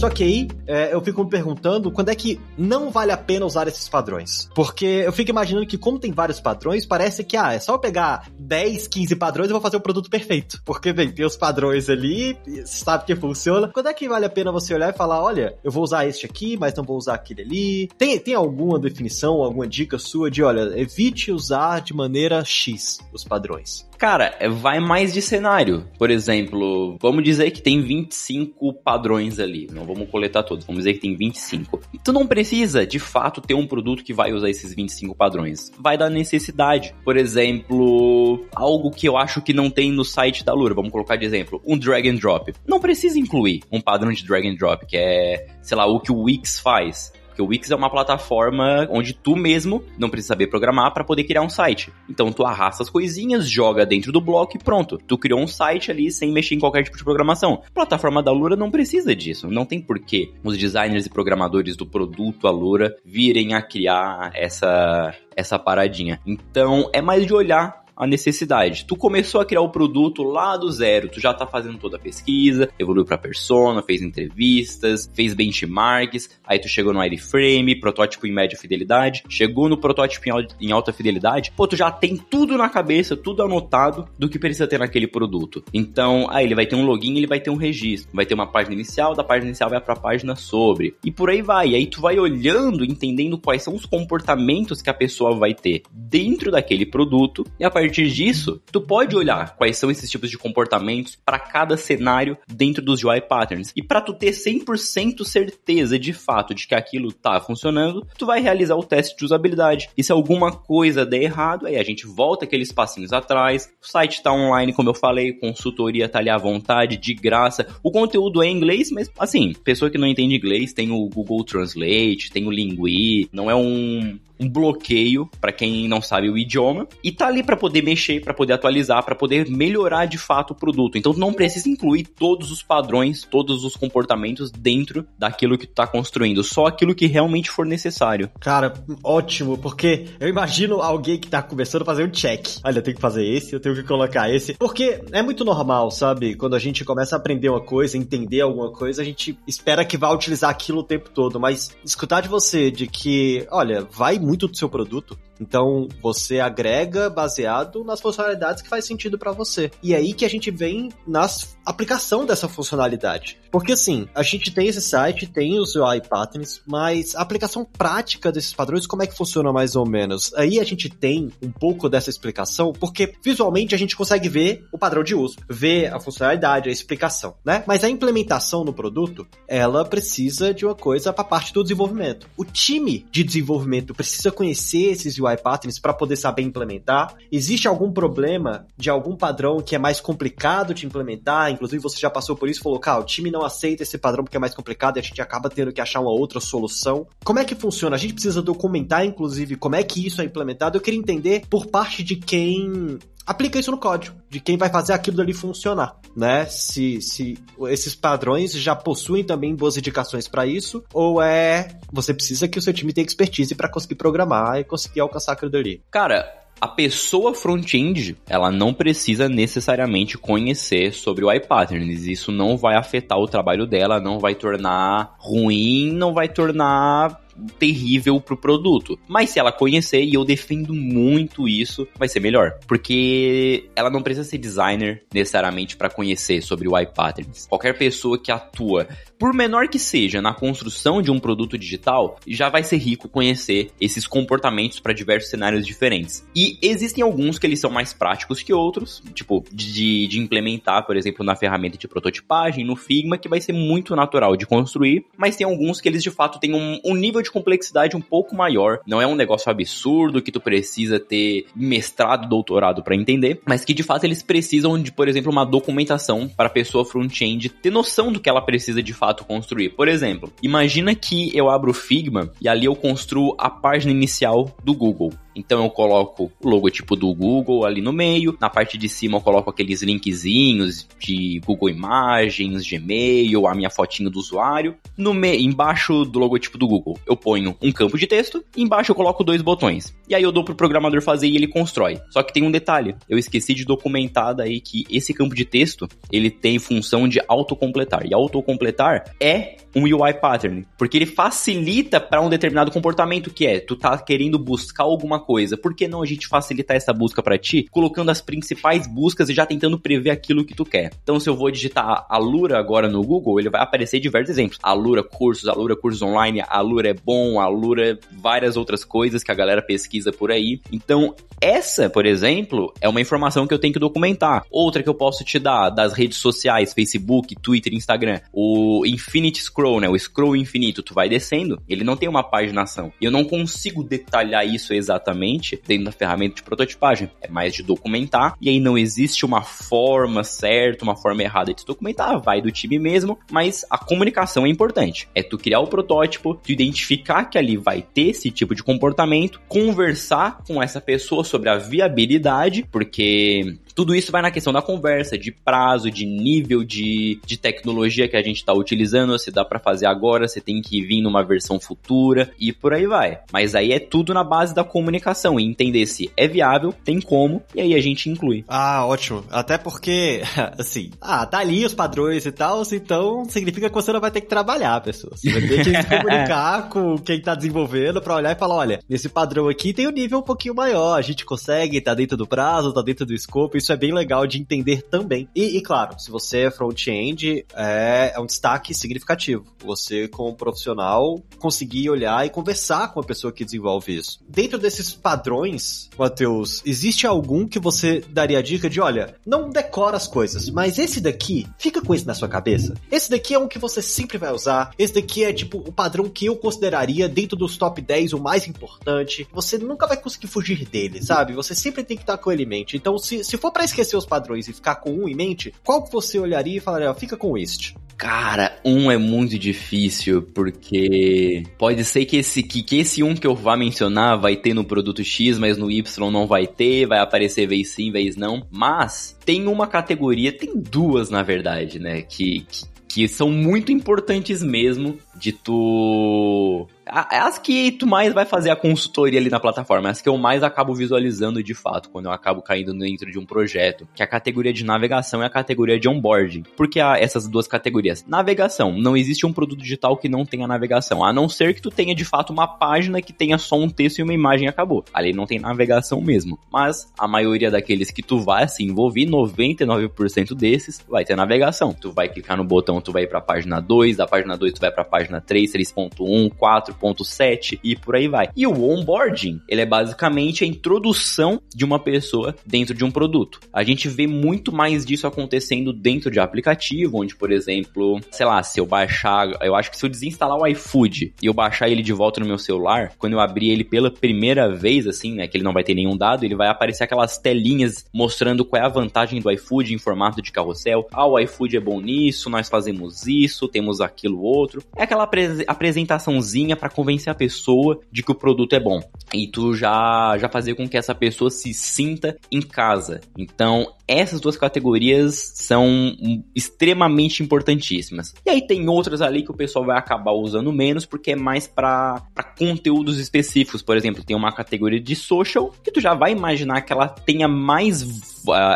Só 0.01 0.09
que 0.09 0.23
aí 0.23 0.47
é, 0.65 0.91
eu 0.95 0.99
fico 0.99 1.23
me 1.23 1.29
perguntando 1.29 1.91
quando 1.91 2.09
é 2.09 2.15
que 2.15 2.41
não 2.57 2.89
vale 2.89 3.11
a 3.11 3.17
pena 3.17 3.45
usar 3.45 3.67
esses 3.67 3.87
padrões. 3.87 4.49
Porque 4.55 4.83
eu 5.05 5.11
fico 5.11 5.29
imaginando 5.29 5.67
que, 5.67 5.77
como 5.77 5.99
tem 5.99 6.11
vários 6.11 6.39
padrões, 6.39 6.87
parece 6.87 7.23
que, 7.23 7.37
ah, 7.37 7.53
é 7.53 7.59
só 7.59 7.75
eu 7.75 7.79
pegar 7.79 8.27
10, 8.39 8.87
15 8.87 9.15
padrões 9.15 9.49
e 9.49 9.51
vou 9.51 9.61
fazer 9.61 9.77
o 9.77 9.79
produto 9.79 10.09
perfeito. 10.09 10.59
Porque, 10.65 10.91
bem, 10.91 11.11
tem 11.11 11.23
os 11.23 11.37
padrões 11.37 11.87
ali, 11.87 12.35
sabe 12.65 13.05
que 13.05 13.15
funciona. 13.15 13.67
Quando 13.67 13.89
é 13.89 13.93
que 13.93 14.09
vale 14.09 14.25
a 14.25 14.29
pena 14.29 14.51
você 14.51 14.73
olhar 14.73 14.91
e 14.91 14.97
falar, 14.97 15.21
olha, 15.21 15.55
eu 15.63 15.71
vou 15.71 15.83
usar 15.83 16.07
este 16.07 16.25
aqui, 16.25 16.57
mas 16.57 16.73
não 16.73 16.83
vou 16.83 16.97
usar 16.97 17.13
aquele 17.13 17.43
ali? 17.43 17.87
Tem, 17.95 18.17
tem 18.17 18.33
alguma 18.33 18.79
definição, 18.79 19.43
alguma 19.43 19.67
dica 19.67 19.99
sua 19.99 20.31
de, 20.31 20.41
olha, 20.41 20.61
evite 20.79 21.31
usar 21.31 21.79
de 21.79 21.93
maneira 21.93 22.43
X 22.43 22.97
os 23.13 23.23
padrões? 23.23 23.87
Cara, 24.01 24.33
vai 24.49 24.79
mais 24.79 25.13
de 25.13 25.21
cenário. 25.21 25.87
Por 25.99 26.09
exemplo, 26.09 26.97
vamos 26.99 27.23
dizer 27.23 27.51
que 27.51 27.61
tem 27.61 27.83
25 27.83 28.73
padrões 28.83 29.37
ali. 29.37 29.67
Não 29.71 29.85
vamos 29.85 30.09
coletar 30.09 30.41
todos, 30.41 30.65
vamos 30.65 30.79
dizer 30.79 30.95
que 30.95 31.01
tem 31.01 31.15
25. 31.15 31.79
Tu 32.03 32.11
não 32.11 32.25
precisa, 32.25 32.83
de 32.83 32.97
fato, 32.97 33.41
ter 33.41 33.53
um 33.53 33.67
produto 33.67 34.03
que 34.03 34.11
vai 34.11 34.33
usar 34.33 34.49
esses 34.49 34.73
25 34.73 35.13
padrões. 35.13 35.71
Vai 35.77 35.99
dar 35.99 36.09
necessidade. 36.09 36.95
Por 37.05 37.15
exemplo, 37.15 38.43
algo 38.55 38.89
que 38.89 39.07
eu 39.07 39.17
acho 39.17 39.39
que 39.39 39.53
não 39.53 39.69
tem 39.69 39.91
no 39.91 40.03
site 40.03 40.43
da 40.43 40.51
Lura, 40.51 40.73
vamos 40.73 40.91
colocar 40.91 41.15
de 41.15 41.25
exemplo, 41.25 41.61
um 41.63 41.77
drag 41.77 42.09
and 42.09 42.15
drop. 42.15 42.51
Não 42.65 42.79
precisa 42.79 43.19
incluir 43.19 43.61
um 43.71 43.79
padrão 43.79 44.11
de 44.11 44.25
drag 44.25 44.47
and 44.47 44.55
drop, 44.55 44.83
que 44.87 44.97
é, 44.97 45.45
sei 45.61 45.77
lá, 45.77 45.85
o 45.85 45.99
que 45.99 46.11
o 46.11 46.23
Wix 46.23 46.59
faz. 46.59 47.13
Porque 47.31 47.41
o 47.41 47.47
Wix 47.47 47.71
é 47.71 47.75
uma 47.75 47.89
plataforma 47.89 48.87
onde 48.89 49.13
tu 49.13 49.35
mesmo 49.35 49.83
não 49.97 50.09
precisa 50.09 50.33
saber 50.33 50.47
programar 50.47 50.93
para 50.93 51.03
poder 51.03 51.23
criar 51.23 51.41
um 51.41 51.49
site. 51.49 51.91
Então 52.09 52.31
tu 52.31 52.43
arrasta 52.43 52.83
as 52.83 52.89
coisinhas, 52.89 53.49
joga 53.49 53.85
dentro 53.85 54.11
do 54.11 54.21
bloco 54.21 54.57
e 54.57 54.59
pronto. 54.59 54.97
Tu 55.07 55.17
criou 55.17 55.39
um 55.39 55.47
site 55.47 55.91
ali 55.91 56.11
sem 56.11 56.31
mexer 56.31 56.55
em 56.55 56.59
qualquer 56.59 56.83
tipo 56.83 56.97
de 56.97 57.03
programação. 57.03 57.61
A 57.67 57.73
plataforma 57.73 58.21
da 58.21 58.31
Lura 58.31 58.55
não 58.55 58.69
precisa 58.69 59.15
disso. 59.15 59.47
Não 59.47 59.65
tem 59.65 59.81
porquê 59.81 60.31
os 60.43 60.57
designers 60.57 61.05
e 61.05 61.09
programadores 61.09 61.75
do 61.75 61.85
produto 61.85 62.47
Alura 62.47 62.95
virem 63.05 63.53
a 63.53 63.61
criar 63.61 64.31
essa 64.33 65.13
essa 65.35 65.57
paradinha. 65.57 66.19
Então 66.25 66.89
é 66.93 67.01
mais 67.01 67.25
de 67.25 67.33
olhar 67.33 67.80
a 68.01 68.07
necessidade. 68.07 68.83
Tu 68.85 68.95
começou 68.95 69.39
a 69.41 69.45
criar 69.45 69.61
o 69.61 69.69
produto 69.69 70.23
lá 70.23 70.57
do 70.57 70.71
zero, 70.71 71.07
tu 71.07 71.19
já 71.19 71.31
tá 71.35 71.45
fazendo 71.45 71.77
toda 71.77 71.97
a 71.97 71.99
pesquisa, 71.99 72.67
evoluiu 72.79 73.05
pra 73.05 73.15
persona, 73.15 73.83
fez 73.83 74.01
entrevistas, 74.01 75.07
fez 75.13 75.35
benchmarks, 75.35 76.27
aí 76.43 76.57
tu 76.57 76.67
chegou 76.67 76.91
no 76.91 76.99
wireframe, 76.99 77.79
protótipo 77.79 78.25
em 78.25 78.33
média 78.33 78.57
fidelidade, 78.57 79.21
chegou 79.29 79.69
no 79.69 79.77
protótipo 79.77 80.25
em 80.59 80.71
alta 80.71 80.91
fidelidade, 80.91 81.51
pô, 81.55 81.67
tu 81.67 81.75
já 81.75 81.91
tem 81.91 82.17
tudo 82.17 82.57
na 82.57 82.69
cabeça, 82.69 83.15
tudo 83.15 83.43
anotado 83.43 84.07
do 84.17 84.27
que 84.27 84.39
precisa 84.39 84.67
ter 84.67 84.79
naquele 84.79 85.05
produto. 85.05 85.63
Então, 85.71 86.25
aí 86.31 86.45
ele 86.45 86.55
vai 86.55 86.65
ter 86.65 86.75
um 86.75 86.85
login, 86.85 87.15
ele 87.17 87.27
vai 87.27 87.39
ter 87.39 87.51
um 87.51 87.55
registro, 87.55 88.09
vai 88.15 88.25
ter 88.25 88.33
uma 88.33 88.47
página 88.47 88.73
inicial, 88.73 89.13
da 89.13 89.23
página 89.23 89.49
inicial 89.49 89.69
vai 89.69 89.79
pra 89.79 89.95
página 89.95 90.35
sobre, 90.35 90.95
e 91.05 91.11
por 91.11 91.29
aí 91.29 91.43
vai. 91.43 91.69
E 91.69 91.75
aí 91.75 91.85
tu 91.85 92.01
vai 92.01 92.17
olhando, 92.17 92.83
entendendo 92.83 93.37
quais 93.37 93.61
são 93.61 93.75
os 93.75 93.85
comportamentos 93.85 94.81
que 94.81 94.89
a 94.89 94.93
pessoa 94.93 95.35
vai 95.35 95.53
ter 95.53 95.83
dentro 95.91 96.49
daquele 96.49 96.87
produto, 96.87 97.45
e 97.59 97.63
a 97.63 97.69
partir 97.69 97.90
partir 97.91 98.09
disso, 98.09 98.61
tu 98.71 98.79
pode 98.79 99.17
olhar 99.17 99.57
quais 99.57 99.77
são 99.77 99.91
esses 99.91 100.09
tipos 100.09 100.29
de 100.29 100.37
comportamentos 100.37 101.17
para 101.25 101.37
cada 101.37 101.75
cenário 101.75 102.37
dentro 102.47 102.81
dos 102.81 103.03
UI 103.03 103.19
patterns. 103.19 103.73
E 103.75 103.83
para 103.83 103.99
tu 103.99 104.13
ter 104.13 104.31
100% 104.31 105.25
certeza 105.25 105.99
de 105.99 106.13
fato 106.13 106.55
de 106.55 106.65
que 106.65 106.73
aquilo 106.73 107.11
tá 107.11 107.41
funcionando, 107.41 108.07
tu 108.17 108.25
vai 108.25 108.39
realizar 108.39 108.75
o 108.75 108.83
teste 108.83 109.17
de 109.17 109.25
usabilidade. 109.25 109.89
E 109.97 110.01
se 110.01 110.09
alguma 110.13 110.53
coisa 110.53 111.05
der 111.05 111.23
errado, 111.23 111.67
aí 111.67 111.75
a 111.75 111.83
gente 111.83 112.07
volta 112.07 112.45
aqueles 112.45 112.71
passinhos 112.71 113.11
atrás, 113.11 113.69
o 113.83 113.85
site 113.85 114.23
tá 114.23 114.31
online, 114.31 114.71
como 114.71 114.89
eu 114.89 114.93
falei, 114.93 115.33
consultoria 115.33 116.07
tá 116.07 116.19
ali 116.19 116.29
à 116.29 116.37
vontade, 116.37 116.95
de 116.95 117.13
graça. 117.13 117.67
O 117.83 117.91
conteúdo 117.91 118.41
é 118.41 118.47
em 118.47 118.55
inglês, 118.55 118.89
mas 118.89 119.11
assim, 119.19 119.51
pessoa 119.65 119.91
que 119.91 119.97
não 119.97 120.07
entende 120.07 120.33
inglês 120.33 120.71
tem 120.71 120.91
o 120.91 121.09
Google 121.09 121.43
Translate, 121.43 122.31
tem 122.31 122.47
o 122.47 122.51
Lingui, 122.51 123.27
não 123.33 123.51
é 123.51 123.55
um 123.55 124.17
um 124.41 124.49
bloqueio 124.49 125.29
para 125.39 125.51
quem 125.51 125.87
não 125.87 126.01
sabe 126.01 126.29
o 126.29 126.37
idioma 126.37 126.87
e 127.03 127.11
tá 127.11 127.27
ali 127.27 127.43
para 127.43 127.55
poder 127.55 127.81
mexer, 127.81 128.21
para 128.21 128.33
poder 128.33 128.53
atualizar, 128.53 129.03
para 129.03 129.15
poder 129.15 129.49
melhorar 129.49 130.05
de 130.05 130.17
fato 130.17 130.51
o 130.51 130.55
produto. 130.55 130.97
Então 130.97 131.13
não 131.13 131.33
precisa 131.33 131.69
incluir 131.69 132.03
todos 132.03 132.51
os 132.51 132.63
padrões, 132.63 133.23
todos 133.23 133.63
os 133.63 133.75
comportamentos 133.75 134.51
dentro 134.51 135.05
daquilo 135.17 135.57
que 135.57 135.67
tu 135.67 135.73
tá 135.73 135.87
construindo, 135.87 136.43
só 136.43 136.65
aquilo 136.65 136.95
que 136.95 137.05
realmente 137.05 137.49
for 137.49 137.65
necessário. 137.65 138.29
Cara, 138.39 138.73
ótimo, 139.03 139.57
porque 139.57 140.07
eu 140.19 140.27
imagino 140.27 140.81
alguém 140.81 141.17
que 141.17 141.29
tá 141.29 141.41
começando 141.41 141.83
a 141.83 141.85
fazer 141.85 142.03
um 142.03 142.11
check. 142.11 142.47
Olha, 142.63 142.79
eu 142.79 142.81
tenho 142.81 142.95
que 142.95 143.01
fazer 143.01 143.25
esse, 143.25 143.53
eu 143.53 143.59
tenho 143.59 143.75
que 143.75 143.83
colocar 143.83 144.33
esse, 144.33 144.53
porque 144.53 145.01
é 145.11 145.21
muito 145.21 145.45
normal, 145.45 145.91
sabe? 145.91 146.35
Quando 146.35 146.55
a 146.55 146.59
gente 146.59 146.83
começa 146.83 147.15
a 147.15 147.19
aprender 147.19 147.49
uma 147.49 147.61
coisa, 147.61 147.97
entender 147.97 148.41
alguma 148.41 148.71
coisa, 148.71 149.01
a 149.01 149.05
gente 149.05 149.37
espera 149.47 149.85
que 149.85 149.97
vá 149.97 150.09
utilizar 150.11 150.49
aquilo 150.49 150.79
o 150.79 150.83
tempo 150.83 151.09
todo, 151.09 151.39
mas 151.39 151.75
escutar 151.83 152.21
de 152.21 152.27
você 152.27 152.71
de 152.71 152.87
que, 152.87 153.45
olha, 153.51 153.87
vai 153.91 154.17
muito 154.17 154.30
muito 154.31 154.47
do 154.47 154.55
seu 154.55 154.69
produto. 154.69 155.19
Então, 155.41 155.87
você 156.01 156.39
agrega 156.39 157.09
baseado 157.09 157.83
nas 157.83 157.99
funcionalidades 157.99 158.61
que 158.61 158.69
faz 158.69 158.85
sentido 158.85 159.17
para 159.17 159.31
você. 159.31 159.71
E 159.81 159.93
é 159.93 159.97
aí 159.97 160.13
que 160.13 160.23
a 160.23 160.29
gente 160.29 160.51
vem 160.51 160.89
na 161.07 161.27
aplicação 161.65 162.25
dessa 162.25 162.47
funcionalidade. 162.47 163.39
Porque 163.51 163.73
assim, 163.73 164.07
a 164.13 164.23
gente 164.23 164.51
tem 164.51 164.67
esse 164.67 164.81
site, 164.81 165.27
tem 165.27 165.59
os 165.59 165.75
UI 165.75 166.01
patterns, 166.01 166.61
mas 166.65 167.15
a 167.15 167.21
aplicação 167.21 167.65
prática 167.65 168.31
desses 168.31 168.53
padrões, 168.53 168.85
como 168.85 169.03
é 169.03 169.07
que 169.07 169.17
funciona 169.17 169.51
mais 169.51 169.75
ou 169.75 169.87
menos? 169.87 170.33
Aí 170.35 170.59
a 170.59 170.63
gente 170.63 170.89
tem 170.89 171.31
um 171.41 171.51
pouco 171.51 171.89
dessa 171.89 172.09
explicação, 172.09 172.71
porque 172.71 173.13
visualmente 173.23 173.75
a 173.75 173.77
gente 173.77 173.95
consegue 173.95 174.29
ver 174.29 174.65
o 174.71 174.77
padrão 174.77 175.03
de 175.03 175.15
uso, 175.15 175.37
ver 175.49 175.93
a 175.93 175.99
funcionalidade, 175.99 176.69
a 176.69 176.71
explicação, 176.71 177.35
né? 177.43 177.63
Mas 177.67 177.83
a 177.83 177.89
implementação 177.89 178.63
no 178.63 178.73
produto, 178.73 179.27
ela 179.47 179.83
precisa 179.83 180.53
de 180.53 180.65
uma 180.65 180.75
coisa 180.75 181.11
para 181.11 181.23
parte 181.23 181.53
do 181.53 181.63
desenvolvimento. 181.63 182.27
O 182.37 182.45
time 182.45 183.05
de 183.11 183.23
desenvolvimento 183.23 183.93
precisa 183.93 184.31
conhecer 184.31 184.91
esses 184.91 185.17
UI 185.19 185.30
patterns 185.37 185.79
para 185.79 185.93
poder 185.93 186.15
saber 186.15 186.43
implementar. 186.43 187.15
Existe 187.31 187.67
algum 187.67 187.91
problema 187.91 188.65
de 188.77 188.89
algum 188.89 189.15
padrão 189.15 189.61
que 189.61 189.75
é 189.75 189.79
mais 189.79 190.01
complicado 190.01 190.73
de 190.73 190.85
implementar? 190.85 191.51
Inclusive 191.51 191.81
você 191.81 191.99
já 191.99 192.09
passou 192.09 192.35
por 192.35 192.49
isso, 192.49 192.61
falou, 192.61 192.79
cara, 192.79 192.99
o 192.99 193.05
time 193.05 193.31
não 193.31 193.43
aceita 193.43 193.83
esse 193.83 193.97
padrão 193.97 194.23
porque 194.23 194.37
é 194.37 194.39
mais 194.39 194.55
complicado 194.55 194.97
e 194.97 194.99
a 194.99 195.03
gente 195.03 195.21
acaba 195.21 195.49
tendo 195.49 195.71
que 195.71 195.81
achar 195.81 195.99
uma 195.99 196.11
outra 196.11 196.39
solução. 196.39 197.07
Como 197.23 197.39
é 197.39 197.45
que 197.45 197.55
funciona? 197.55 197.95
A 197.95 197.99
gente 197.99 198.13
precisa 198.13 198.41
documentar, 198.41 199.05
inclusive, 199.05 199.55
como 199.55 199.75
é 199.75 199.83
que 199.83 200.05
isso 200.05 200.21
é 200.21 200.25
implementado. 200.25 200.77
Eu 200.77 200.81
queria 200.81 200.99
entender 200.99 201.43
por 201.49 201.67
parte 201.67 202.03
de 202.03 202.15
quem 202.15 202.99
aplica 203.25 203.59
isso 203.59 203.71
no 203.71 203.77
código, 203.77 204.15
de 204.29 204.39
quem 204.39 204.57
vai 204.57 204.69
fazer 204.69 204.93
aquilo 204.93 205.17
dali 205.17 205.33
funcionar, 205.33 205.95
né? 206.15 206.45
Se, 206.45 207.01
se 207.01 207.37
esses 207.69 207.95
padrões 207.95 208.53
já 208.53 208.75
possuem 208.75 209.23
também 209.23 209.55
boas 209.55 209.77
indicações 209.77 210.27
para 210.27 210.45
isso, 210.45 210.83
ou 210.93 211.21
é 211.21 211.69
você 211.91 212.13
precisa 212.13 212.47
que 212.47 212.59
o 212.59 212.61
seu 212.61 212.73
time 212.73 212.93
tenha 212.93 213.05
expertise 213.05 213.55
para 213.55 213.69
conseguir 213.69 213.95
programar 213.95 214.59
e 214.59 214.63
conseguir 214.63 215.01
alcançar 215.01 215.33
aquilo 215.33 215.51
dali. 215.51 215.81
Cara, 215.91 216.41
a 216.61 216.67
pessoa 216.67 217.33
front-end, 217.33 218.15
ela 218.29 218.51
não 218.51 218.71
precisa 218.71 219.27
necessariamente 219.27 220.15
conhecer 220.15 220.93
sobre 220.93 221.25
o 221.25 221.31
iPatterns. 221.31 222.05
Isso 222.05 222.31
não 222.31 222.55
vai 222.55 222.75
afetar 222.75 223.17
o 223.17 223.27
trabalho 223.27 223.65
dela, 223.65 223.99
não 223.99 224.19
vai 224.19 224.35
tornar 224.35 225.15
ruim, 225.17 225.91
não 225.91 226.13
vai 226.13 226.29
tornar 226.29 227.19
terrível 227.57 228.19
pro 228.19 228.37
produto. 228.37 228.97
Mas 229.07 229.29
se 229.29 229.39
ela 229.39 229.51
conhecer, 229.51 230.03
e 230.03 230.13
eu 230.13 230.25
defendo 230.25 230.73
muito 230.73 231.47
isso, 231.47 231.87
vai 231.97 232.07
ser 232.07 232.19
melhor. 232.19 232.57
Porque 232.67 233.69
ela 233.75 233.89
não 233.89 234.01
precisa 234.01 234.27
ser 234.27 234.37
designer 234.37 235.03
necessariamente 235.13 235.75
para 235.75 235.89
conhecer 235.89 236.41
sobre 236.41 236.67
o 236.67 236.77
iPatterns. 236.77 237.47
Qualquer 237.47 237.77
pessoa 237.77 238.17
que 238.17 238.31
atua, 238.31 238.87
por 239.21 239.33
menor 239.33 239.69
que 239.69 239.79
seja, 239.79 240.21
na 240.21 240.33
construção 240.33 241.01
de 241.01 241.09
um 241.09 241.19
produto 241.19 241.57
digital, 241.57 242.19
já 242.27 242.49
vai 242.49 242.63
ser 242.63 242.77
rico 242.77 243.07
conhecer 243.07 243.71
esses 243.79 244.05
comportamentos 244.05 244.79
para 244.79 244.93
diversos 244.93 245.29
cenários 245.29 245.65
diferentes. 245.65 246.23
E 246.35 246.57
existem 246.61 247.03
alguns 247.03 247.39
que 247.39 247.47
eles 247.47 247.59
são 247.59 247.71
mais 247.71 247.93
práticos 247.93 248.43
que 248.43 248.53
outros, 248.53 249.01
tipo, 249.13 249.43
de, 249.51 250.07
de 250.07 250.19
implementar, 250.19 250.85
por 250.85 250.95
exemplo, 250.95 251.25
na 251.25 251.35
ferramenta 251.35 251.77
de 251.77 251.87
prototipagem, 251.87 252.65
no 252.65 252.75
Figma, 252.75 253.17
que 253.17 253.29
vai 253.29 253.41
ser 253.41 253.53
muito 253.53 253.95
natural 253.95 254.35
de 254.35 254.45
construir, 254.45 255.05
mas 255.17 255.35
tem 255.35 255.45
alguns 255.45 255.81
que 255.81 255.87
eles 255.87 256.03
de 256.03 256.11
fato 256.11 256.39
têm 256.39 256.53
um, 256.53 256.79
um 256.83 256.95
nível 256.95 257.21
de 257.21 257.31
de 257.31 257.33
complexidade 257.33 257.95
um 257.95 258.01
pouco 258.01 258.35
maior. 258.35 258.79
Não 258.85 259.01
é 259.01 259.07
um 259.07 259.15
negócio 259.15 259.49
absurdo 259.49 260.21
que 260.21 260.31
tu 260.31 260.41
precisa 260.41 260.99
ter 260.99 261.45
mestrado, 261.55 262.27
doutorado 262.27 262.83
para 262.83 262.95
entender, 262.95 263.41
mas 263.45 263.63
que 263.63 263.73
de 263.73 263.83
fato 263.83 264.03
eles 264.03 264.21
precisam 264.21 264.79
de, 264.81 264.91
por 264.91 265.07
exemplo, 265.07 265.31
uma 265.31 265.45
documentação 265.45 266.27
para 266.27 266.47
a 266.47 266.51
pessoa 266.51 266.83
front-end 266.83 267.49
ter 267.49 267.71
noção 267.71 268.11
do 268.11 268.19
que 268.19 268.29
ela 268.29 268.41
precisa 268.41 268.83
de 268.83 268.93
fato 268.93 269.10
construir. 269.13 269.69
Por 269.69 269.87
exemplo, 269.87 270.31
imagina 270.41 270.95
que 270.95 271.35
eu 271.35 271.49
abro 271.49 271.71
o 271.71 271.73
Figma 271.73 272.31
e 272.39 272.47
ali 272.47 272.65
eu 272.65 272.75
construo 272.75 273.35
a 273.37 273.49
página 273.49 273.91
inicial 273.91 274.55
do 274.63 274.73
Google. 274.73 275.13
Então 275.35 275.63
eu 275.63 275.69
coloco 275.69 276.31
o 276.43 276.49
logotipo 276.49 276.95
do 276.95 277.13
Google 277.13 277.65
ali 277.65 277.81
no 277.81 277.93
meio, 277.93 278.37
na 278.39 278.49
parte 278.49 278.77
de 278.77 278.89
cima 278.89 279.17
eu 279.17 279.21
coloco 279.21 279.49
aqueles 279.49 279.81
linkzinhos 279.81 280.87
de 280.99 281.39
Google 281.45 281.69
Imagens, 281.69 282.67
Gmail, 282.67 283.47
a 283.47 283.55
minha 283.55 283.69
fotinho 283.69 284.09
do 284.09 284.19
usuário. 284.19 284.75
No 284.97 285.13
meio, 285.13 285.41
embaixo 285.41 286.05
do 286.05 286.19
logotipo 286.19 286.57
do 286.57 286.67
Google, 286.67 286.99
eu 287.05 287.15
ponho 287.15 287.55
um 287.61 287.71
campo 287.71 287.97
de 287.97 288.07
texto, 288.07 288.43
embaixo 288.55 288.91
eu 288.91 288.95
coloco 288.95 289.23
dois 289.23 289.41
botões. 289.41 289.95
E 290.07 290.15
aí 290.15 290.23
eu 290.23 290.31
dou 290.31 290.43
pro 290.43 290.55
programador 290.55 291.01
fazer 291.01 291.27
e 291.27 291.35
ele 291.35 291.47
constrói. 291.47 291.99
Só 292.09 292.21
que 292.23 292.33
tem 292.33 292.43
um 292.43 292.51
detalhe, 292.51 292.95
eu 293.09 293.17
esqueci 293.17 293.53
de 293.53 293.65
documentar 293.65 294.35
daí 294.35 294.59
que 294.59 294.85
esse 294.89 295.13
campo 295.13 295.33
de 295.35 295.45
texto, 295.45 295.87
ele 296.11 296.29
tem 296.29 296.59
função 296.59 297.07
de 297.07 297.21
autocompletar. 297.27 298.05
E 298.05 298.13
autocompletar 298.13 299.15
é 299.19 299.57
um 299.75 299.83
UI 299.83 300.13
pattern, 300.13 300.65
porque 300.77 300.97
ele 300.97 301.05
facilita 301.05 301.99
para 301.99 302.21
um 302.21 302.29
determinado 302.29 302.71
comportamento 302.71 303.31
que 303.31 303.45
é, 303.45 303.59
tu 303.59 303.75
tá 303.75 303.97
querendo 303.97 304.37
buscar 304.37 304.83
alguma 304.83 305.19
coisa, 305.19 305.57
por 305.57 305.73
que 305.73 305.87
não 305.87 306.01
a 306.01 306.05
gente 306.05 306.27
facilitar 306.27 306.75
essa 306.75 306.93
busca 306.93 307.21
para 307.21 307.37
ti, 307.37 307.67
colocando 307.71 308.11
as 308.11 308.21
principais 308.21 308.87
buscas 308.87 309.29
e 309.29 309.33
já 309.33 309.45
tentando 309.45 309.79
prever 309.79 310.09
aquilo 310.09 310.45
que 310.45 310.55
tu 310.55 310.65
quer? 310.65 310.91
Então, 311.03 311.19
se 311.19 311.29
eu 311.29 311.35
vou 311.35 311.51
digitar 311.51 312.05
Alura 312.09 312.57
agora 312.57 312.89
no 312.89 313.01
Google, 313.03 313.39
ele 313.39 313.49
vai 313.49 313.61
aparecer 313.61 313.99
diversos 313.99 314.29
exemplos. 314.31 314.59
Alura 314.61 315.03
cursos, 315.03 315.47
Alura 315.47 315.75
cursos 315.75 316.01
online, 316.01 316.43
Alura 316.47 316.89
é 316.89 316.93
bom, 316.93 317.39
Alura 317.39 317.99
várias 318.11 318.57
outras 318.57 318.83
coisas 318.83 319.23
que 319.23 319.31
a 319.31 319.35
galera 319.35 319.61
pesquisa 319.61 320.11
por 320.11 320.31
aí. 320.31 320.61
Então, 320.71 321.15
essa, 321.39 321.89
por 321.89 322.05
exemplo, 322.05 322.71
é 322.79 322.87
uma 322.87 323.01
informação 323.01 323.47
que 323.47 323.53
eu 323.53 323.59
tenho 323.59 323.73
que 323.73 323.79
documentar. 323.79 324.45
Outra 324.51 324.83
que 324.83 324.89
eu 324.89 324.93
posso 324.93 325.23
te 325.23 325.39
dar 325.39 325.71
das 325.71 325.93
redes 325.93 326.19
sociais, 326.19 326.73
Facebook, 326.73 327.35
Twitter, 327.35 327.73
Instagram, 327.73 328.19
o 328.31 328.85
Infinite 328.85 329.41
Scroll, 329.41 329.60
né? 329.79 329.89
O 329.89 329.97
scroll 329.97 330.35
infinito, 330.35 330.81
tu 330.81 330.93
vai 330.93 331.07
descendo, 331.07 331.61
ele 331.67 331.83
não 331.83 331.95
tem 331.95 332.09
uma 332.09 332.23
paginação. 332.23 332.91
Eu 333.01 333.11
não 333.11 333.23
consigo 333.23 333.83
detalhar 333.83 334.45
isso 334.45 334.73
exatamente 334.73 335.59
dentro 335.67 335.85
da 335.85 335.91
ferramenta 335.91 336.35
de 336.35 336.43
prototipagem. 336.43 337.09
É 337.21 337.27
mais 337.27 337.53
de 337.53 337.63
documentar, 337.63 338.35
e 338.41 338.49
aí 338.49 338.59
não 338.59 338.77
existe 338.77 339.25
uma 339.25 339.41
forma 339.41 340.23
certa, 340.23 340.83
uma 340.83 340.95
forma 340.95 341.23
errada 341.23 341.53
de 341.53 341.65
documentar, 341.65 342.19
vai 342.19 342.41
do 342.41 342.51
time 342.51 342.79
mesmo, 342.79 343.17
mas 343.31 343.65
a 343.69 343.77
comunicação 343.77 344.45
é 344.45 344.49
importante. 344.49 345.07
É 345.13 345.21
tu 345.21 345.37
criar 345.37 345.59
o 345.59 345.67
protótipo, 345.67 346.35
tu 346.35 346.51
identificar 346.51 347.25
que 347.25 347.37
ali 347.37 347.57
vai 347.57 347.81
ter 347.81 348.09
esse 348.09 348.31
tipo 348.31 348.55
de 348.55 348.63
comportamento, 348.63 349.41
conversar 349.47 350.43
com 350.47 350.61
essa 350.61 350.81
pessoa 350.81 351.23
sobre 351.23 351.49
a 351.49 351.57
viabilidade, 351.57 352.65
porque 352.71 353.57
tudo 353.75 353.95
isso 353.95 354.11
vai 354.11 354.21
na 354.21 354.31
questão 354.31 354.53
da 354.53 354.61
conversa, 354.61 355.17
de 355.17 355.31
prazo, 355.31 355.89
de 355.89 356.05
nível 356.05 356.63
de, 356.63 357.19
de 357.25 357.37
tecnologia 357.37 358.07
que 358.07 358.17
a 358.17 358.21
gente 358.21 358.37
está 358.37 358.53
utilizando, 358.53 359.17
se 359.17 359.31
dá 359.31 359.43
para 359.43 359.59
fazer 359.59 359.85
agora, 359.85 360.27
se 360.27 360.41
tem 360.41 360.61
que 360.61 360.81
vir 360.81 361.01
numa 361.01 361.23
versão 361.23 361.59
futura 361.59 362.31
e 362.39 362.51
por 362.51 362.73
aí 362.73 362.87
vai. 362.87 363.19
Mas 363.31 363.55
aí 363.55 363.71
é 363.71 363.79
tudo 363.79 364.13
na 364.13 364.23
base 364.23 364.53
da 364.53 364.63
comunicação 364.63 365.39
e 365.39 365.43
entender 365.43 365.85
se 365.85 366.11
é 366.15 366.27
viável, 366.27 366.73
tem 366.83 366.99
como, 366.99 367.41
e 367.55 367.61
aí 367.61 367.73
a 367.73 367.81
gente 367.81 368.09
inclui. 368.09 368.43
Ah, 368.47 368.85
ótimo. 368.85 369.23
Até 369.29 369.57
porque, 369.57 370.21
assim, 370.57 370.91
ah, 370.99 371.25
tá 371.25 371.39
ali 371.39 371.65
os 371.65 371.73
padrões 371.73 372.25
e 372.25 372.31
tal, 372.31 372.61
então 372.71 373.25
significa 373.25 373.69
que 373.69 373.75
você 373.75 373.91
não 373.91 374.01
vai 374.01 374.11
ter 374.11 374.21
que 374.21 374.27
trabalhar, 374.27 374.81
pessoas. 374.81 375.19
Você 375.19 375.31
vai 375.31 375.41
ter 375.41 375.63
que 375.63 375.81
se 375.81 375.87
comunicar 375.87 376.69
com 376.69 376.97
quem 376.97 377.21
tá 377.21 377.35
desenvolvendo 377.35 378.01
para 378.01 378.15
olhar 378.15 378.31
e 378.31 378.39
falar, 378.39 378.55
olha, 378.55 378.79
nesse 378.89 379.09
padrão 379.09 379.47
aqui 379.47 379.73
tem 379.73 379.87
um 379.87 379.91
nível 379.91 380.19
um 380.19 380.23
pouquinho 380.23 380.55
maior, 380.55 380.97
a 380.97 381.01
gente 381.01 381.25
consegue, 381.25 381.81
tá 381.81 381.93
dentro 381.93 382.17
do 382.17 382.27
prazo, 382.27 382.73
tá 382.73 382.81
dentro 382.81 383.05
do 383.05 383.13
escopo, 383.13 383.57
isso 383.61 383.71
é 383.71 383.77
bem 383.77 383.93
legal 383.93 384.27
de 384.27 384.39
entender 384.39 384.81
também. 384.83 385.27
E, 385.35 385.57
e 385.57 385.61
claro, 385.61 385.99
se 385.99 386.11
você 386.11 386.41
é 386.41 386.51
front-end, 386.51 387.45
é, 387.55 388.13
é 388.15 388.19
um 388.19 388.25
destaque 388.25 388.73
significativo. 388.73 389.45
Você, 389.63 390.07
como 390.07 390.35
profissional, 390.35 391.21
conseguir 391.39 391.89
olhar 391.89 392.25
e 392.25 392.29
conversar 392.29 392.91
com 392.93 392.99
a 392.99 393.03
pessoa 393.03 393.31
que 393.31 393.45
desenvolve 393.45 393.95
isso. 393.95 394.19
Dentro 394.27 394.57
desses 394.57 394.93
padrões, 394.93 395.89
Matheus, 395.97 396.61
existe 396.65 397.05
algum 397.05 397.47
que 397.47 397.59
você 397.59 398.03
daria 398.09 398.39
a 398.39 398.41
dica 398.41 398.69
de, 398.69 398.81
olha, 398.81 399.15
não 399.25 399.49
decora 399.49 399.97
as 399.97 400.07
coisas, 400.07 400.49
mas 400.49 400.79
esse 400.79 400.99
daqui, 400.99 401.47
fica 401.57 401.81
com 401.81 401.93
isso 401.93 402.07
na 402.07 402.13
sua 402.13 402.27
cabeça. 402.27 402.73
Esse 402.91 403.09
daqui 403.09 403.33
é 403.33 403.39
um 403.39 403.47
que 403.47 403.59
você 403.59 403.81
sempre 403.81 404.17
vai 404.17 404.31
usar. 404.31 404.71
Esse 404.77 404.95
daqui 404.95 405.23
é, 405.23 405.31
tipo, 405.31 405.59
o 405.59 405.71
padrão 405.71 406.09
que 406.09 406.25
eu 406.25 406.35
consideraria 406.35 407.07
dentro 407.07 407.37
dos 407.37 407.57
top 407.57 407.81
10 407.81 408.13
o 408.13 408.19
mais 408.19 408.47
importante. 408.47 409.27
Você 409.31 409.57
nunca 409.57 409.87
vai 409.87 409.97
conseguir 409.97 410.27
fugir 410.27 410.65
dele, 410.65 411.03
sabe? 411.03 411.33
Você 411.33 411.53
sempre 411.53 411.83
tem 411.83 411.97
que 411.97 412.03
estar 412.03 412.17
com 412.17 412.31
ele 412.31 412.43
em 412.43 412.47
mente. 412.47 412.75
Então, 412.75 412.97
se, 412.97 413.23
se 413.23 413.37
for 413.37 413.50
para 413.51 413.63
esquecer 413.63 413.95
os 413.95 414.05
padrões 414.05 414.47
e 414.47 414.53
ficar 414.53 414.75
com 414.75 414.91
um 414.91 415.07
em 415.07 415.15
mente, 415.15 415.53
qual 415.63 415.83
que 415.83 415.91
você 415.91 416.17
olharia 416.17 416.57
e 416.57 416.61
falaria, 416.61 416.93
fica 416.93 417.15
com 417.15 417.37
este? 417.37 417.75
Cara, 418.01 418.59
um 418.65 418.89
é 418.89 418.97
muito 418.97 419.37
difícil, 419.37 420.23
porque 420.23 421.43
pode 421.55 421.83
ser 421.85 422.03
que 422.05 422.17
esse, 422.17 422.41
que, 422.41 422.63
que 422.63 422.79
esse 422.79 423.03
um 423.03 423.13
que 423.13 423.27
eu 423.27 423.35
vá 423.35 423.55
mencionar 423.55 424.19
vai 424.19 424.35
ter 424.35 424.55
no 424.55 424.65
produto 424.65 425.03
X, 425.03 425.37
mas 425.37 425.55
no 425.55 425.69
Y 425.69 426.11
não 426.11 426.25
vai 426.25 426.47
ter, 426.47 426.87
vai 426.87 426.97
aparecer 426.97 427.45
vez 427.45 427.69
sim, 427.69 427.91
vez 427.91 428.15
não. 428.15 428.47
Mas 428.49 429.15
tem 429.23 429.47
uma 429.47 429.67
categoria, 429.67 430.35
tem 430.35 430.53
duas 430.55 431.11
na 431.11 431.21
verdade, 431.21 431.77
né? 431.77 432.01
Que, 432.01 432.43
que, 432.49 432.65
que 432.87 433.07
são 433.07 433.29
muito 433.29 433.71
importantes 433.71 434.41
mesmo 434.41 434.97
de 435.21 435.31
tu 435.31 436.67
as 436.91 437.39
que 437.39 437.71
tu 437.71 437.87
mais 437.87 438.13
vai 438.13 438.25
fazer 438.25 438.49
a 438.49 438.55
consultoria 438.55 439.19
ali 439.19 439.29
na 439.29 439.39
plataforma, 439.39 439.89
as 439.89 440.01
que 440.01 440.09
eu 440.09 440.17
mais 440.17 440.43
acabo 440.43 440.73
visualizando 440.73 441.41
de 441.41 441.53
fato, 441.53 441.89
quando 441.89 442.07
eu 442.07 442.11
acabo 442.11 442.41
caindo 442.41 442.73
dentro 442.73 443.09
de 443.09 443.17
um 443.17 443.25
projeto, 443.25 443.87
que 443.95 444.01
é 444.01 444.05
a 444.05 444.07
categoria 444.07 444.51
de 444.51 444.65
navegação 444.65 445.21
e 445.21 445.25
a 445.25 445.29
categoria 445.29 445.79
de 445.79 445.87
onboarding. 445.87 446.43
Porque 446.57 446.81
há 446.81 446.97
essas 446.97 447.27
duas 447.27 447.47
categorias. 447.47 448.03
Navegação, 448.05 448.73
não 448.73 448.97
existe 448.97 449.25
um 449.25 449.31
produto 449.31 449.61
digital 449.61 449.95
que 449.95 450.09
não 450.09 450.25
tenha 450.25 450.47
navegação, 450.47 451.03
a 451.03 451.13
não 451.13 451.29
ser 451.29 451.53
que 451.53 451.61
tu 451.61 451.69
tenha 451.69 451.95
de 451.95 452.03
fato 452.03 452.33
uma 452.33 452.47
página 452.47 453.01
que 453.01 453.13
tenha 453.13 453.37
só 453.37 453.57
um 453.57 453.69
texto 453.69 453.99
e 453.99 454.03
uma 454.03 454.13
imagem 454.13 454.47
e 454.47 454.49
acabou. 454.49 454.83
Ali 454.93 455.13
não 455.13 455.25
tem 455.25 455.39
navegação 455.39 456.01
mesmo. 456.01 456.37
Mas 456.51 456.91
a 456.97 457.07
maioria 457.07 457.49
daqueles 457.49 457.91
que 457.91 458.01
tu 458.01 458.19
vai 458.19 458.47
se 458.47 458.63
envolver, 458.63 459.05
99% 459.05 460.35
desses, 460.35 460.83
vai 460.89 461.05
ter 461.05 461.15
navegação. 461.15 461.73
Tu 461.73 461.91
vai 461.91 462.09
clicar 462.09 462.35
no 462.35 462.43
botão, 462.43 462.81
tu 462.81 462.91
vai 462.91 463.07
para 463.07 463.19
a 463.19 463.21
página 463.21 463.61
2, 463.61 463.97
da 463.97 464.07
página 464.07 464.37
2 464.37 464.53
tu 464.53 464.59
vai 464.59 464.71
para 464.71 464.81
a 464.81 464.85
página 464.85 465.10
3, 465.19 465.51
3.1, 465.51 466.29
4, 466.37 466.75
1.7 466.75 467.59
e 467.63 467.75
por 467.75 467.95
aí 467.95 468.07
vai. 468.07 468.29
E 468.35 468.47
o 468.47 468.63
onboarding, 468.63 469.41
ele 469.47 469.61
é 469.61 469.65
basicamente 469.65 470.43
a 470.43 470.47
introdução 470.47 471.41
de 471.53 471.65
uma 471.65 471.79
pessoa 471.79 472.35
dentro 472.45 472.73
de 472.73 472.85
um 472.85 472.91
produto. 472.91 473.39
A 473.51 473.63
gente 473.63 473.89
vê 473.89 474.07
muito 474.07 474.53
mais 474.53 474.85
disso 474.85 475.07
acontecendo 475.07 475.73
dentro 475.73 476.11
de 476.11 476.19
aplicativo, 476.19 477.01
onde, 477.01 477.15
por 477.15 477.31
exemplo, 477.31 477.99
sei 478.11 478.25
lá, 478.25 478.41
se 478.43 478.59
eu 478.59 478.65
baixar, 478.65 479.27
eu 479.41 479.55
acho 479.55 479.71
que 479.71 479.77
se 479.77 479.85
eu 479.85 479.89
desinstalar 479.89 480.37
o 480.37 480.47
iFood 480.47 481.13
e 481.21 481.25
eu 481.25 481.33
baixar 481.33 481.69
ele 481.69 481.81
de 481.81 481.93
volta 481.93 482.19
no 482.19 482.27
meu 482.27 482.37
celular, 482.37 482.93
quando 482.97 483.13
eu 483.13 483.19
abrir 483.19 483.49
ele 483.49 483.63
pela 483.63 483.91
primeira 483.91 484.53
vez, 484.53 484.87
assim, 484.87 485.15
né, 485.15 485.27
que 485.27 485.37
ele 485.37 485.43
não 485.43 485.53
vai 485.53 485.63
ter 485.63 485.73
nenhum 485.73 485.97
dado, 485.97 486.23
ele 486.23 486.35
vai 486.35 486.47
aparecer 486.47 486.83
aquelas 486.83 487.17
telinhas 487.17 487.85
mostrando 487.93 488.45
qual 488.45 488.61
é 488.61 488.65
a 488.65 488.69
vantagem 488.69 489.19
do 489.19 489.31
iFood 489.31 489.73
em 489.73 489.77
formato 489.77 490.21
de 490.21 490.31
carrossel. 490.31 490.87
Ah, 490.93 491.05
o 491.05 491.19
iFood 491.19 491.57
é 491.57 491.59
bom 491.59 491.81
nisso, 491.81 492.29
nós 492.29 492.49
fazemos 492.49 493.07
isso, 493.07 493.47
temos 493.47 493.81
aquilo 493.81 494.21
outro. 494.21 494.63
É 494.75 494.83
aquela 494.83 495.00
apresentaçãozinha 495.47 496.55
para 496.55 496.69
convencer 496.69 497.11
a 497.11 497.15
pessoa 497.15 497.79
de 497.91 498.03
que 498.03 498.11
o 498.11 498.15
produto 498.15 498.53
é 498.53 498.59
bom. 498.59 498.79
E 499.13 499.27
tu 499.27 499.53
já, 499.53 500.17
já 500.17 500.29
fazer 500.29 500.55
com 500.55 500.67
que 500.67 500.77
essa 500.77 500.95
pessoa 500.95 501.29
se 501.29 501.53
sinta 501.53 502.17
em 502.31 502.41
casa. 502.41 503.01
Então, 503.17 503.73
essas 503.99 504.21
duas 504.21 504.37
categorias 504.37 505.33
são 505.35 505.95
extremamente 506.35 507.23
importantíssimas. 507.23 508.13
E 508.25 508.29
aí 508.29 508.45
tem 508.45 508.67
outras 508.69 509.01
ali 509.01 509.23
que 509.23 509.31
o 509.31 509.35
pessoal 509.35 509.65
vai 509.65 509.77
acabar 509.77 510.11
usando 510.11 510.51
menos 510.51 510.85
porque 510.85 511.11
é 511.11 511.15
mais 511.15 511.47
para 511.47 512.01
conteúdos 512.37 512.97
específicos. 512.97 513.61
Por 513.61 513.75
exemplo, 513.75 514.03
tem 514.03 514.15
uma 514.15 514.31
categoria 514.31 514.79
de 514.79 514.95
social 514.95 515.53
que 515.63 515.71
tu 515.71 515.81
já 515.81 515.93
vai 515.93 516.11
imaginar 516.11 516.61
que 516.61 516.73
ela 516.73 516.87
tenha 516.87 517.27
mais 517.27 517.81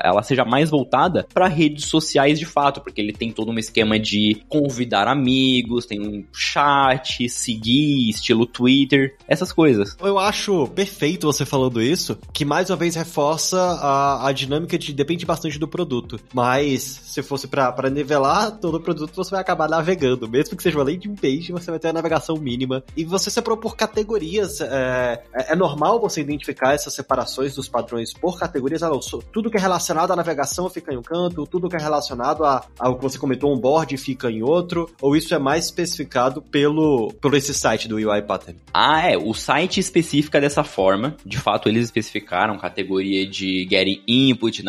ela 0.03 0.21
seja 0.21 0.45
mais 0.45 0.69
voltada 0.69 1.25
para 1.33 1.47
redes 1.47 1.85
sociais 1.85 2.37
de 2.37 2.45
fato, 2.45 2.81
porque 2.81 3.01
ele 3.01 3.13
tem 3.13 3.31
todo 3.31 3.51
um 3.51 3.57
esquema 3.57 3.99
de 3.99 4.43
convidar 4.47 5.07
amigos, 5.07 5.85
tem 5.85 5.99
um 5.99 6.23
chat, 6.31 7.27
seguir, 7.29 8.09
estilo 8.09 8.45
Twitter, 8.45 9.15
essas 9.27 9.51
coisas. 9.51 9.95
Eu 9.99 10.19
acho 10.19 10.67
perfeito 10.67 11.27
você 11.27 11.45
falando 11.45 11.81
isso, 11.81 12.17
que 12.33 12.45
mais 12.45 12.69
uma 12.69 12.75
vez 12.75 12.95
reforça 12.95 13.59
a, 13.59 14.27
a 14.27 14.31
dinâmica 14.31 14.77
de 14.77 14.93
depende 14.93 15.24
depende 15.25 15.35
bastante 15.35 15.59
do 15.59 15.67
produto. 15.67 16.19
Mas 16.33 16.83
se 16.83 17.21
fosse 17.21 17.47
para 17.47 17.89
nivelar 17.89 18.51
todo 18.51 18.75
o 18.75 18.79
produto, 18.79 19.13
você 19.15 19.31
vai 19.31 19.41
acabar 19.41 19.67
navegando. 19.67 20.29
Mesmo 20.29 20.55
que 20.55 20.63
seja 20.63 20.77
uma 20.77 20.85
landing 20.85 21.15
page, 21.15 21.51
você 21.51 21.71
vai 21.71 21.79
ter 21.79 21.89
a 21.89 21.93
navegação 21.93 22.37
mínima. 22.37 22.83
E 22.95 23.03
você 23.03 23.29
separou 23.29 23.57
por 23.57 23.75
categorias. 23.75 24.61
É, 24.61 25.21
é, 25.33 25.53
é 25.53 25.55
normal 25.55 25.99
você 25.99 26.21
identificar 26.21 26.73
essas 26.73 26.93
separações 26.93 27.55
dos 27.55 27.67
padrões 27.67 28.13
por 28.13 28.39
categorias. 28.39 28.83
Ah, 28.83 28.91
tudo 29.33 29.49
que 29.49 29.57
é 29.57 29.59
relacionado 29.59 30.11
à 30.11 30.15
navegação 30.15 30.69
fica 30.69 30.93
em 30.93 30.97
um 30.97 31.01
canto, 31.01 31.45
tudo 31.45 31.67
que 31.67 31.75
é 31.75 31.79
relacionado 31.79 32.43
a, 32.45 32.63
ao 32.79 32.95
que 32.95 33.01
você 33.01 33.17
comentou, 33.17 33.53
um 33.53 33.59
board, 33.59 33.97
fica 33.97 34.29
em 34.29 34.43
outro. 34.43 34.89
Ou 35.01 35.15
isso 35.15 35.33
é 35.33 35.39
mais 35.39 35.65
especificado 35.65 36.41
pelo, 36.41 37.11
pelo 37.19 37.35
esse 37.35 37.53
site 37.53 37.87
do 37.87 37.95
UI 37.95 38.21
Pattern? 38.21 38.59
Ah, 38.73 39.09
é. 39.09 39.17
O 39.17 39.33
site 39.33 39.79
especifica 39.79 40.39
dessa 40.39 40.63
forma. 40.63 41.15
De 41.25 41.37
fato, 41.37 41.67
eles 41.67 41.85
especificaram 41.85 42.57
categoria 42.57 43.27
de 43.27 43.67
getting 43.69 44.01
input, 44.07 44.63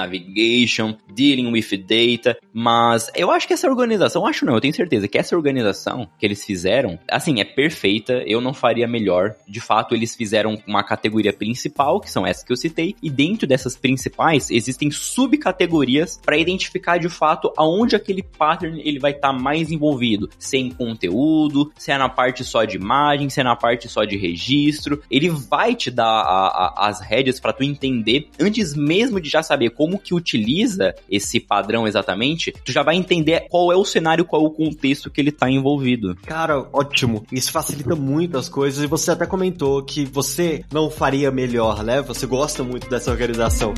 dealing 1.12 1.50
with 1.50 1.76
data, 1.78 2.38
mas 2.52 3.10
eu 3.14 3.30
acho 3.30 3.46
que 3.46 3.54
essa 3.54 3.68
organização, 3.68 4.26
acho 4.26 4.44
não, 4.44 4.54
eu 4.54 4.60
tenho 4.60 4.74
certeza 4.74 5.08
que 5.08 5.18
essa 5.18 5.36
organização 5.36 6.08
que 6.18 6.26
eles 6.26 6.44
fizeram, 6.44 6.98
assim, 7.10 7.40
é 7.40 7.44
perfeita, 7.44 8.22
eu 8.26 8.40
não 8.40 8.52
faria 8.52 8.86
melhor. 8.86 9.34
De 9.48 9.60
fato, 9.60 9.94
eles 9.94 10.14
fizeram 10.14 10.62
uma 10.66 10.84
categoria 10.84 11.32
principal, 11.32 12.00
que 12.00 12.10
são 12.10 12.26
essas 12.26 12.44
que 12.44 12.52
eu 12.52 12.56
citei, 12.56 12.94
e 13.02 13.10
dentro 13.10 13.46
dessas 13.46 13.76
principais 13.76 14.50
existem 14.50 14.90
subcategorias 14.90 16.20
para 16.22 16.36
identificar 16.36 16.98
de 16.98 17.08
fato 17.08 17.52
aonde 17.56 17.96
aquele 17.96 18.22
pattern 18.22 18.80
ele 18.84 18.98
vai 18.98 19.12
estar 19.12 19.32
tá 19.32 19.38
mais 19.38 19.70
envolvido, 19.70 20.28
se 20.38 20.56
é 20.56 20.60
em 20.60 20.70
conteúdo, 20.70 21.72
se 21.76 21.90
é 21.90 21.98
na 21.98 22.08
parte 22.08 22.44
só 22.44 22.64
de 22.64 22.76
imagem, 22.76 23.30
se 23.30 23.40
é 23.40 23.44
na 23.44 23.56
parte 23.56 23.88
só 23.88 24.04
de 24.04 24.16
registro. 24.16 25.02
Ele 25.10 25.30
vai 25.30 25.74
te 25.74 25.90
dar 25.90 26.04
a, 26.04 26.46
a, 26.48 26.88
as 26.88 27.00
rédeas 27.00 27.40
para 27.40 27.52
tu 27.52 27.64
entender 27.64 28.28
antes 28.38 28.74
mesmo 28.74 29.20
de 29.20 29.28
já 29.28 29.42
saber 29.42 29.70
como 29.70 29.98
que 29.98 30.14
utiliza 30.14 30.25
utiliza 30.26 30.94
esse 31.08 31.38
padrão 31.38 31.86
exatamente, 31.86 32.52
tu 32.64 32.72
já 32.72 32.82
vai 32.82 32.96
entender 32.96 33.46
qual 33.48 33.72
é 33.72 33.76
o 33.76 33.84
cenário, 33.84 34.24
qual 34.24 34.42
é 34.42 34.46
o 34.46 34.50
contexto 34.50 35.10
que 35.10 35.20
ele 35.20 35.30
tá 35.30 35.48
envolvido. 35.48 36.16
Cara, 36.26 36.66
ótimo. 36.72 37.24
Isso 37.30 37.52
facilita 37.52 37.94
muito 37.94 38.36
as 38.36 38.48
coisas 38.48 38.82
e 38.82 38.86
você 38.88 39.12
até 39.12 39.24
comentou 39.24 39.82
que 39.84 40.04
você 40.04 40.64
não 40.72 40.90
faria 40.90 41.30
melhor, 41.30 41.84
né? 41.84 42.02
Você 42.02 42.26
gosta 42.26 42.64
muito 42.64 42.90
dessa 42.90 43.10
organização. 43.10 43.72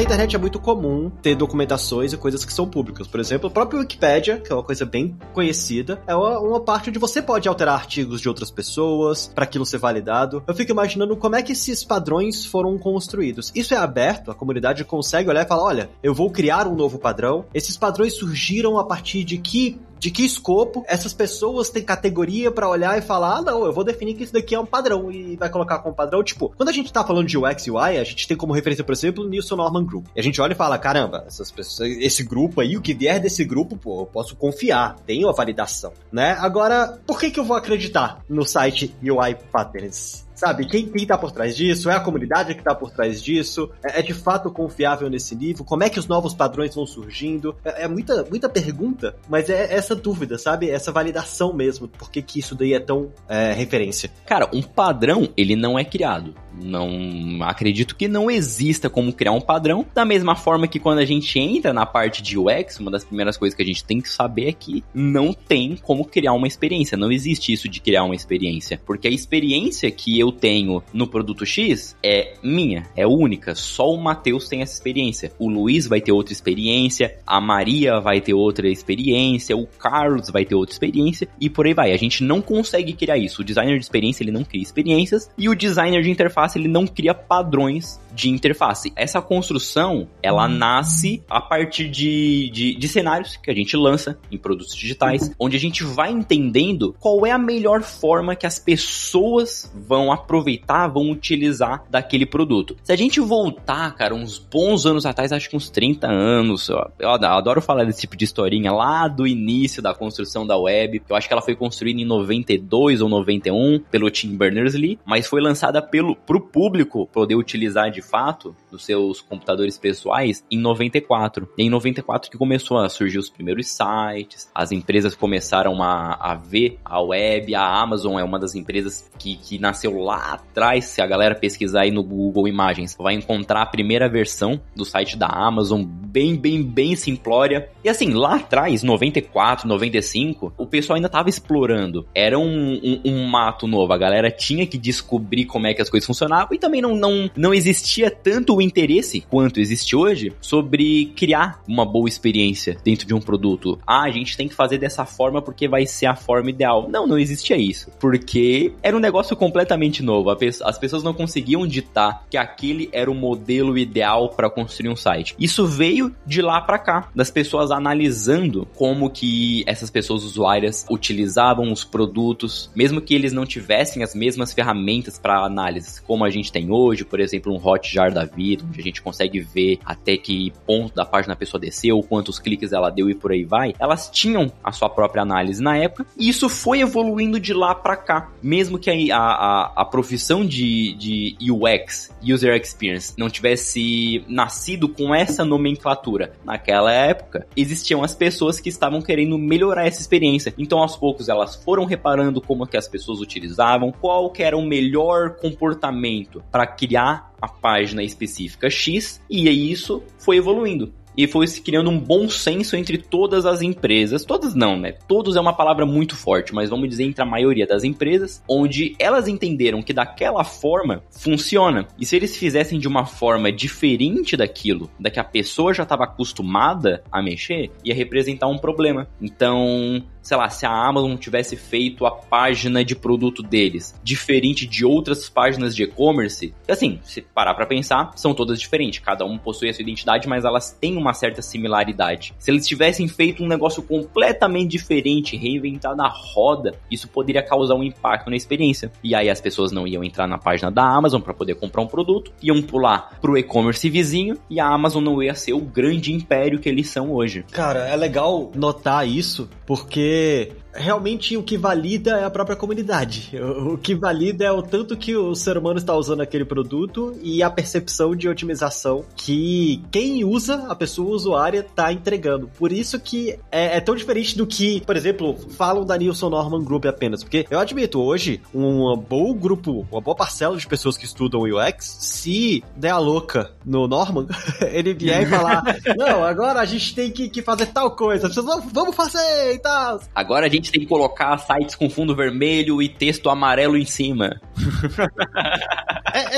Na 0.00 0.04
internet 0.04 0.34
é 0.34 0.38
muito 0.38 0.58
comum 0.58 1.10
ter 1.20 1.34
documentações 1.34 2.14
e 2.14 2.16
coisas 2.16 2.42
que 2.42 2.52
são 2.54 2.66
públicas. 2.66 3.06
Por 3.06 3.20
exemplo, 3.20 3.50
o 3.50 3.52
próprio 3.52 3.80
Wikipedia, 3.80 4.38
que 4.38 4.50
é 4.50 4.54
uma 4.54 4.62
coisa 4.62 4.86
bem 4.86 5.14
conhecida, 5.34 6.00
é 6.06 6.14
uma, 6.14 6.40
uma 6.40 6.60
parte 6.60 6.88
onde 6.88 6.98
você 6.98 7.20
pode 7.20 7.46
alterar 7.46 7.74
artigos 7.74 8.18
de 8.18 8.26
outras 8.28 8.50
pessoas 8.50 9.30
para 9.34 9.44
aquilo 9.44 9.66
ser 9.66 9.76
validado. 9.76 10.42
Eu 10.46 10.54
fico 10.54 10.72
imaginando 10.72 11.14
como 11.18 11.36
é 11.36 11.42
que 11.42 11.52
esses 11.52 11.84
padrões 11.84 12.46
foram 12.46 12.78
construídos. 12.78 13.52
Isso 13.54 13.74
é 13.74 13.76
aberto, 13.76 14.30
a 14.30 14.34
comunidade 14.34 14.84
consegue 14.84 15.28
olhar 15.28 15.44
e 15.44 15.48
falar: 15.48 15.64
olha, 15.64 15.90
eu 16.02 16.14
vou 16.14 16.30
criar 16.30 16.66
um 16.66 16.74
novo 16.74 16.98
padrão. 16.98 17.44
Esses 17.52 17.76
padrões 17.76 18.14
surgiram 18.14 18.78
a 18.78 18.84
partir 18.84 19.22
de 19.22 19.36
que 19.36 19.78
de 20.00 20.10
que 20.10 20.24
escopo 20.24 20.82
essas 20.88 21.12
pessoas 21.12 21.68
têm 21.68 21.82
categoria 21.82 22.50
para 22.50 22.68
olhar 22.68 22.98
e 22.98 23.02
falar, 23.02 23.36
ah, 23.36 23.42
não, 23.42 23.66
eu 23.66 23.72
vou 23.72 23.84
definir 23.84 24.14
que 24.14 24.24
isso 24.24 24.32
daqui 24.32 24.54
é 24.54 24.58
um 24.58 24.64
padrão 24.64 25.12
e 25.12 25.36
vai 25.36 25.50
colocar 25.50 25.78
como 25.80 25.94
padrão. 25.94 26.24
Tipo, 26.24 26.52
quando 26.56 26.70
a 26.70 26.72
gente 26.72 26.90
tá 26.90 27.04
falando 27.04 27.26
de 27.26 27.36
UX 27.36 27.66
e 27.66 27.70
UI, 27.70 27.98
a 27.98 28.04
gente 28.04 28.26
tem 28.26 28.36
como 28.36 28.54
referência, 28.54 28.82
por 28.82 28.92
exemplo, 28.92 29.22
o 29.22 29.28
Nilson 29.28 29.56
Norman 29.56 29.84
Group. 29.84 30.06
E 30.16 30.20
a 30.20 30.22
gente 30.22 30.40
olha 30.40 30.52
e 30.52 30.56
fala, 30.56 30.78
caramba, 30.78 31.24
essas 31.26 31.50
pessoas, 31.50 31.90
esse 31.98 32.24
grupo 32.24 32.62
aí, 32.62 32.76
o 32.76 32.80
que 32.80 32.94
vier 32.94 33.20
desse 33.20 33.44
grupo, 33.44 33.76
pô, 33.76 34.00
eu 34.00 34.06
posso 34.06 34.34
confiar, 34.34 34.96
tem 35.06 35.28
a 35.28 35.32
validação, 35.32 35.92
né? 36.10 36.34
Agora, 36.40 36.98
por 37.06 37.20
que 37.20 37.30
que 37.30 37.38
eu 37.38 37.44
vou 37.44 37.56
acreditar 37.56 38.24
no 38.26 38.46
site 38.46 38.94
UI 39.02 39.34
Patterns? 39.52 40.29
Sabe, 40.40 40.64
quem, 40.64 40.86
quem 40.86 41.06
tá 41.06 41.18
por 41.18 41.32
trás 41.32 41.54
disso? 41.54 41.90
É 41.90 41.94
a 41.94 42.00
comunidade 42.00 42.54
que 42.54 42.62
tá 42.62 42.74
por 42.74 42.90
trás 42.90 43.22
disso? 43.22 43.70
É, 43.84 44.00
é 44.00 44.02
de 44.02 44.14
fato 44.14 44.50
confiável 44.50 45.10
nesse 45.10 45.34
livro? 45.34 45.64
Como 45.64 45.84
é 45.84 45.90
que 45.90 45.98
os 45.98 46.06
novos 46.06 46.32
padrões 46.32 46.74
vão 46.74 46.86
surgindo? 46.86 47.54
É, 47.62 47.84
é, 47.84 47.88
muita, 47.88 48.24
muita 48.24 48.48
pergunta, 48.48 49.14
mas 49.28 49.50
é 49.50 49.74
essa 49.74 49.94
dúvida, 49.94 50.38
sabe? 50.38 50.70
Essa 50.70 50.90
validação 50.90 51.52
mesmo. 51.52 51.88
Por 51.88 52.10
que, 52.10 52.22
que 52.22 52.38
isso 52.38 52.54
daí 52.54 52.72
é 52.72 52.80
tão 52.80 53.12
é, 53.28 53.52
referência? 53.52 54.10
Cara, 54.24 54.48
um 54.50 54.62
padrão, 54.62 55.28
ele 55.36 55.54
não 55.54 55.78
é 55.78 55.84
criado. 55.84 56.34
Não 56.62 57.38
acredito 57.42 57.96
que 57.96 58.08
não 58.08 58.30
exista 58.30 58.90
como 58.90 59.12
criar 59.12 59.32
um 59.32 59.40
padrão. 59.40 59.86
Da 59.94 60.04
mesma 60.04 60.36
forma 60.36 60.68
que 60.68 60.78
quando 60.78 60.98
a 60.98 61.04
gente 61.04 61.38
entra 61.38 61.72
na 61.72 61.86
parte 61.86 62.22
de 62.22 62.38
UX, 62.38 62.78
uma 62.78 62.90
das 62.90 63.04
primeiras 63.04 63.36
coisas 63.36 63.56
que 63.56 63.62
a 63.62 63.66
gente 63.66 63.84
tem 63.84 64.00
que 64.00 64.08
saber 64.08 64.48
é 64.48 64.52
que 64.52 64.84
não 64.94 65.32
tem 65.32 65.76
como 65.76 66.04
criar 66.04 66.32
uma 66.32 66.46
experiência. 66.46 66.96
Não 66.96 67.10
existe 67.10 67.52
isso 67.52 67.68
de 67.68 67.80
criar 67.80 68.04
uma 68.04 68.14
experiência. 68.14 68.80
Porque 68.84 69.08
a 69.08 69.10
experiência 69.10 69.90
que 69.90 70.18
eu 70.18 70.32
tenho 70.32 70.82
no 70.92 71.06
produto 71.06 71.44
X 71.46 71.96
é 72.02 72.34
minha, 72.42 72.86
é 72.96 73.06
única. 73.06 73.54
Só 73.54 73.90
o 73.90 74.00
Matheus 74.00 74.48
tem 74.48 74.62
essa 74.62 74.74
experiência. 74.74 75.32
O 75.38 75.48
Luiz 75.48 75.86
vai 75.86 76.00
ter 76.00 76.12
outra 76.12 76.32
experiência, 76.32 77.16
a 77.26 77.40
Maria 77.40 78.00
vai 78.00 78.20
ter 78.20 78.34
outra 78.34 78.68
experiência, 78.68 79.56
o 79.56 79.66
Carlos 79.66 80.30
vai 80.30 80.44
ter 80.44 80.54
outra 80.54 80.72
experiência 80.72 81.28
e 81.40 81.48
por 81.48 81.66
aí 81.66 81.74
vai. 81.74 81.92
A 81.92 81.96
gente 81.96 82.22
não 82.22 82.40
consegue 82.40 82.92
criar 82.92 83.18
isso. 83.18 83.42
O 83.42 83.44
designer 83.44 83.78
de 83.78 83.84
experiência 83.84 84.22
ele 84.22 84.32
não 84.32 84.44
cria 84.44 84.62
experiências 84.62 85.30
e 85.36 85.48
o 85.48 85.54
designer 85.54 86.02
de 86.02 86.10
interface 86.10 86.49
ele 86.58 86.68
não 86.68 86.86
cria 86.86 87.14
padrões 87.14 88.00
de 88.12 88.30
interface. 88.30 88.92
Essa 88.96 89.20
construção 89.20 90.08
ela 90.22 90.48
nasce 90.48 91.22
a 91.28 91.40
partir 91.40 91.88
de, 91.88 92.50
de, 92.50 92.74
de 92.74 92.88
cenários 92.88 93.36
que 93.36 93.50
a 93.50 93.54
gente 93.54 93.76
lança 93.76 94.18
em 94.30 94.38
produtos 94.38 94.74
digitais, 94.74 95.30
onde 95.38 95.56
a 95.56 95.60
gente 95.60 95.84
vai 95.84 96.10
entendendo 96.10 96.94
qual 96.98 97.26
é 97.26 97.30
a 97.30 97.38
melhor 97.38 97.82
forma 97.82 98.36
que 98.36 98.46
as 98.46 98.58
pessoas 98.58 99.72
vão 99.74 100.12
aproveitar, 100.12 100.88
vão 100.88 101.10
utilizar 101.10 101.84
daquele 101.90 102.26
produto. 102.26 102.76
Se 102.82 102.92
a 102.92 102.96
gente 102.96 103.20
voltar, 103.20 103.94
cara, 103.94 104.14
uns 104.14 104.38
bons 104.38 104.86
anos 104.86 105.06
atrás, 105.06 105.32
acho 105.32 105.48
que 105.48 105.56
uns 105.56 105.70
30 105.70 106.06
anos, 106.08 106.68
eu, 106.68 106.78
eu 106.98 107.10
adoro 107.10 107.60
falar 107.60 107.84
desse 107.84 108.00
tipo 108.00 108.16
de 108.16 108.24
historinha 108.24 108.72
lá 108.72 109.08
do 109.08 109.26
início 109.26 109.82
da 109.82 109.94
construção 109.94 110.46
da 110.46 110.56
web. 110.56 111.02
Eu 111.08 111.16
acho 111.16 111.26
que 111.26 111.32
ela 111.32 111.42
foi 111.42 111.54
construída 111.54 112.00
em 112.00 112.04
92 112.04 113.00
ou 113.00 113.08
91 113.08 113.80
pelo 113.90 114.10
Tim 114.10 114.36
Berners-Lee, 114.36 114.98
mas 115.04 115.26
foi 115.26 115.40
lançada 115.40 115.80
pelo 115.80 116.14
pro 116.14 116.40
público 116.40 117.08
poder 117.12 117.34
utilizar 117.34 117.90
de 117.90 117.99
fato 118.02 118.54
nos 118.70 118.84
seus 118.84 119.20
computadores 119.20 119.78
pessoais 119.78 120.44
em 120.50 120.58
94. 120.58 121.48
E 121.56 121.64
em 121.64 121.70
94 121.70 122.30
que 122.30 122.38
começou 122.38 122.78
a 122.78 122.88
surgir 122.88 123.18
os 123.18 123.30
primeiros 123.30 123.68
sites, 123.68 124.50
as 124.54 124.72
empresas 124.72 125.14
começaram 125.14 125.82
a, 125.82 126.14
a 126.14 126.34
ver 126.34 126.78
a 126.84 127.00
web, 127.00 127.54
a 127.54 127.80
Amazon 127.80 128.18
é 128.18 128.24
uma 128.24 128.38
das 128.38 128.54
empresas 128.54 129.10
que, 129.18 129.36
que 129.36 129.58
nasceu 129.58 129.98
lá 129.98 130.34
atrás. 130.34 130.86
Se 130.86 131.00
a 131.00 131.06
galera 131.06 131.34
pesquisar 131.34 131.82
aí 131.82 131.90
no 131.90 132.02
Google 132.02 132.48
Imagens, 132.48 132.96
vai 132.98 133.14
encontrar 133.14 133.62
a 133.62 133.66
primeira 133.66 134.08
versão 134.08 134.60
do 134.74 134.84
site 134.84 135.16
da 135.16 135.26
Amazon, 135.26 135.82
bem, 135.84 136.36
bem, 136.36 136.62
bem 136.62 136.96
simplória. 136.96 137.70
E 137.84 137.88
assim, 137.88 138.12
lá 138.12 138.36
atrás, 138.36 138.82
94, 138.82 139.68
95, 139.68 140.52
o 140.56 140.66
pessoal 140.66 140.96
ainda 140.96 141.08
tava 141.08 141.28
explorando. 141.28 142.06
Era 142.14 142.38
um, 142.38 142.80
um, 142.82 143.00
um 143.04 143.26
mato 143.26 143.66
novo, 143.66 143.92
a 143.92 143.98
galera 143.98 144.30
tinha 144.30 144.66
que 144.66 144.78
descobrir 144.78 145.44
como 145.44 145.66
é 145.66 145.74
que 145.74 145.82
as 145.82 145.90
coisas 145.90 146.06
funcionavam 146.06 146.54
e 146.54 146.58
também 146.58 146.80
não, 146.80 146.94
não, 146.94 147.30
não 147.36 147.54
existia 147.54 147.89
tanto 148.22 148.54
o 148.54 148.62
interesse 148.62 149.22
quanto 149.28 149.58
existe 149.58 149.96
hoje 149.96 150.32
sobre 150.40 151.06
criar 151.16 151.62
uma 151.66 151.84
boa 151.84 152.08
experiência 152.08 152.76
dentro 152.84 153.06
de 153.06 153.14
um 153.14 153.20
produto. 153.20 153.78
Ah, 153.86 154.02
a 154.02 154.10
gente 154.10 154.36
tem 154.36 154.48
que 154.48 154.54
fazer 154.54 154.78
dessa 154.78 155.04
forma 155.04 155.42
porque 155.42 155.66
vai 155.66 155.86
ser 155.86 156.06
a 156.06 156.14
forma 156.14 156.50
ideal. 156.50 156.88
Não, 156.88 157.06
não 157.06 157.18
existia 157.18 157.56
isso. 157.56 157.90
Porque 157.98 158.72
era 158.82 158.96
um 158.96 159.00
negócio 159.00 159.34
completamente 159.36 160.02
novo. 160.02 160.30
As 160.30 160.78
pessoas 160.78 161.02
não 161.02 161.14
conseguiam 161.14 161.66
ditar 161.66 162.26
que 162.30 162.36
aquele 162.36 162.88
era 162.92 163.10
o 163.10 163.14
modelo 163.14 163.76
ideal 163.76 164.28
para 164.30 164.50
construir 164.50 164.90
um 164.90 164.96
site. 164.96 165.34
Isso 165.38 165.66
veio 165.66 166.14
de 166.26 166.42
lá 166.42 166.60
para 166.60 166.78
cá, 166.78 167.08
das 167.14 167.30
pessoas 167.30 167.70
analisando 167.70 168.66
como 168.76 169.10
que 169.10 169.64
essas 169.66 169.90
pessoas 169.90 170.24
usuárias 170.24 170.86
utilizavam 170.90 171.72
os 171.72 171.84
produtos, 171.84 172.70
mesmo 172.74 173.00
que 173.00 173.14
eles 173.14 173.32
não 173.32 173.46
tivessem 173.46 174.02
as 174.02 174.14
mesmas 174.14 174.52
ferramentas 174.52 175.18
para 175.18 175.44
análise, 175.44 176.02
como 176.02 176.24
a 176.24 176.30
gente 176.30 176.52
tem 176.52 176.70
hoje, 176.70 177.04
por 177.04 177.20
exemplo, 177.20 177.52
um 177.52 177.58
Hotjar 177.80 178.12
da 178.12 178.24
vida, 178.24 178.64
onde 178.66 178.80
a 178.80 178.82
gente 178.82 179.02
consegue 179.02 179.40
ver 179.40 179.78
até 179.84 180.16
que 180.16 180.52
ponto 180.66 180.94
da 180.94 181.04
página 181.04 181.34
a 181.34 181.36
pessoa 181.36 181.60
desceu, 181.60 182.02
quantos 182.02 182.38
cliques 182.38 182.72
ela 182.72 182.90
deu 182.90 183.08
e 183.08 183.14
por 183.14 183.32
aí 183.32 183.44
vai. 183.44 183.74
Elas 183.78 184.10
tinham 184.10 184.52
a 184.62 184.72
sua 184.72 184.88
própria 184.88 185.22
análise 185.22 185.62
na 185.62 185.76
época, 185.76 186.06
e 186.16 186.28
isso 186.28 186.48
foi 186.48 186.80
evoluindo 186.80 187.40
de 187.40 187.54
lá 187.54 187.74
para 187.74 187.96
cá. 187.96 188.30
Mesmo 188.42 188.78
que 188.78 189.10
a, 189.10 189.18
a, 189.18 189.72
a 189.76 189.84
profissão 189.84 190.44
de, 190.44 190.94
de 190.94 191.36
UX, 191.50 192.10
User 192.22 192.54
Experience, 192.54 193.14
não 193.16 193.28
tivesse 193.28 194.24
nascido 194.28 194.88
com 194.88 195.14
essa 195.14 195.44
nomenclatura 195.44 196.32
naquela 196.44 196.92
época, 196.92 197.46
existiam 197.56 198.02
as 198.02 198.14
pessoas 198.14 198.60
que 198.60 198.68
estavam 198.68 199.00
querendo 199.00 199.38
melhorar 199.38 199.86
essa 199.86 200.00
experiência. 200.00 200.54
Então, 200.58 200.78
aos 200.78 200.96
poucos, 200.96 201.28
elas 201.28 201.56
foram 201.56 201.84
reparando 201.84 202.40
como 202.40 202.66
que 202.66 202.76
as 202.76 202.88
pessoas 202.88 203.20
utilizavam, 203.20 203.92
qual 203.92 204.30
que 204.30 204.42
era 204.42 204.56
o 204.56 204.62
melhor 204.62 205.36
comportamento 205.36 206.42
para 206.50 206.66
criar 206.66 207.29
a 207.40 207.48
página 207.48 208.02
específica 208.02 208.68
X, 208.68 209.20
e 209.28 209.48
isso 209.72 210.02
foi 210.18 210.36
evoluindo 210.36 210.92
e 211.16 211.26
foi 211.26 211.46
se 211.46 211.60
criando 211.60 211.90
um 211.90 211.98
bom 211.98 212.28
senso 212.28 212.76
entre 212.76 212.98
todas 212.98 213.46
as 213.46 213.62
empresas. 213.62 214.24
Todas 214.24 214.54
não, 214.54 214.78
né? 214.78 214.92
Todos 215.06 215.36
é 215.36 215.40
uma 215.40 215.52
palavra 215.52 215.84
muito 215.84 216.16
forte, 216.16 216.54
mas 216.54 216.70
vamos 216.70 216.88
dizer 216.88 217.04
entre 217.04 217.22
a 217.22 217.26
maioria 217.26 217.66
das 217.66 217.84
empresas, 217.84 218.42
onde 218.48 218.94
elas 218.98 219.28
entenderam 219.28 219.82
que 219.82 219.92
daquela 219.92 220.44
forma 220.44 221.02
funciona. 221.10 221.86
E 221.98 222.06
se 222.06 222.16
eles 222.16 222.36
fizessem 222.36 222.78
de 222.78 222.88
uma 222.88 223.06
forma 223.06 223.52
diferente 223.52 224.36
daquilo, 224.36 224.90
da 224.98 225.10
que 225.10 225.20
a 225.20 225.24
pessoa 225.24 225.74
já 225.74 225.82
estava 225.82 226.04
acostumada 226.04 227.02
a 227.10 227.22
mexer, 227.22 227.70
ia 227.84 227.94
representar 227.94 228.48
um 228.48 228.58
problema. 228.58 229.08
Então, 229.20 230.02
sei 230.22 230.36
lá, 230.36 230.48
se 230.48 230.66
a 230.66 230.70
Amazon 230.70 231.16
tivesse 231.16 231.56
feito 231.56 232.06
a 232.06 232.10
página 232.10 232.84
de 232.84 232.94
produto 232.94 233.42
deles 233.42 233.98
diferente 234.02 234.66
de 234.66 234.84
outras 234.84 235.28
páginas 235.28 235.74
de 235.74 235.84
e-commerce, 235.84 236.54
assim, 236.68 237.00
se 237.02 237.22
parar 237.22 237.54
para 237.54 237.66
pensar, 237.66 238.12
são 238.16 238.34
todas 238.34 238.60
diferentes, 238.60 239.00
cada 239.00 239.24
um 239.24 239.38
possui 239.38 239.68
a 239.68 239.74
sua 239.74 239.82
identidade, 239.82 240.28
mas 240.28 240.44
elas 240.44 240.70
têm 240.72 240.96
uma 240.96 241.09
certa 241.12 241.42
similaridade. 241.42 242.34
Se 242.38 242.50
eles 242.50 242.66
tivessem 242.66 243.08
feito 243.08 243.42
um 243.42 243.48
negócio 243.48 243.82
completamente 243.82 244.70
diferente, 244.70 245.36
reinventado 245.36 246.00
a 246.02 246.08
roda, 246.08 246.74
isso 246.90 247.08
poderia 247.08 247.42
causar 247.42 247.74
um 247.74 247.82
impacto 247.82 248.30
na 248.30 248.36
experiência. 248.36 248.90
E 249.02 249.14
aí 249.14 249.28
as 249.28 249.40
pessoas 249.40 249.72
não 249.72 249.86
iam 249.86 250.04
entrar 250.04 250.26
na 250.26 250.38
página 250.38 250.70
da 250.70 250.84
Amazon 250.84 251.20
para 251.20 251.34
poder 251.34 251.54
comprar 251.54 251.82
um 251.82 251.86
produto, 251.86 252.32
iam 252.42 252.62
pular 252.62 253.18
pro 253.20 253.36
e-commerce 253.36 253.88
vizinho 253.88 254.38
e 254.48 254.60
a 254.60 254.66
Amazon 254.66 255.02
não 255.02 255.22
ia 255.22 255.34
ser 255.34 255.52
o 255.52 255.60
grande 255.60 256.12
império 256.12 256.58
que 256.58 256.68
eles 256.68 256.88
são 256.88 257.12
hoje. 257.12 257.44
Cara, 257.50 257.88
é 257.88 257.96
legal 257.96 258.50
notar 258.54 259.06
isso, 259.06 259.48
porque 259.66 260.52
realmente 260.72 261.36
o 261.36 261.42
que 261.42 261.56
valida 261.56 262.18
é 262.18 262.24
a 262.24 262.30
própria 262.30 262.56
comunidade. 262.56 263.30
O, 263.40 263.76
que 263.76 263.94
valida 263.94 264.44
é 264.44 264.52
o 264.52 264.62
tanto 264.62 264.96
que 264.96 265.16
o 265.16 265.34
ser 265.34 265.58
humano 265.58 265.78
está 265.78 265.94
usando 265.94 266.20
aquele 266.20 266.44
produto 266.44 267.16
e 267.22 267.42
a 267.42 267.50
percepção 267.50 268.14
de 268.14 268.28
otimização 268.28 269.04
que 269.16 269.82
quem 269.90 270.24
usa, 270.24 270.66
a 270.68 270.74
pessoa 270.74 271.10
usuária, 271.10 271.60
está 271.60 271.92
entregando. 271.92 272.48
Por 272.58 272.72
isso 272.72 272.98
que 273.00 273.38
é, 273.50 273.76
é, 273.76 273.80
tão 273.80 273.94
diferente 273.94 274.36
do 274.36 274.46
que, 274.46 274.80
por 274.82 274.96
exemplo, 274.96 275.36
falam 275.50 275.84
da 275.84 275.96
Nielsen 275.96 276.30
Norman 276.30 276.64
Group 276.64 276.86
apenas. 276.86 277.22
Porque 277.22 277.46
eu 277.50 277.58
admito, 277.58 278.00
hoje, 278.00 278.40
um 278.54 278.96
bom 278.96 279.34
grupo, 279.34 279.86
uma 279.90 280.00
boa 280.00 280.16
parcela 280.16 280.56
de 280.56 280.66
pessoas 280.66 280.96
que 280.96 281.04
estudam 281.04 281.42
UX, 281.42 281.98
se 282.00 282.62
der 282.76 282.90
a 282.90 282.98
louca 282.98 283.52
no 283.64 283.86
Norman, 283.88 284.26
ele 284.72 284.94
vier 284.94 285.22
e 285.22 285.26
falar: 285.26 285.62
Não, 285.96 286.24
agora 286.24 286.60
a 286.60 286.64
gente 286.64 286.94
tem 286.94 287.10
que, 287.10 287.28
que 287.28 287.42
fazer 287.42 287.66
tal 287.66 287.90
coisa, 287.96 288.28
vamos 288.72 288.94
fazer 288.94 289.54
e 289.54 289.58
tal. 289.58 290.00
Agora 290.14 290.46
a 290.46 290.48
gente 290.48 290.59
gente 290.60 290.72
tem 290.72 290.80
que 290.82 290.86
colocar 290.86 291.36
sites 291.38 291.74
com 291.74 291.88
fundo 291.88 292.14
vermelho 292.14 292.80
e 292.82 292.88
texto 292.88 293.28
amarelo 293.28 293.76
em 293.76 293.84
cima. 293.84 294.40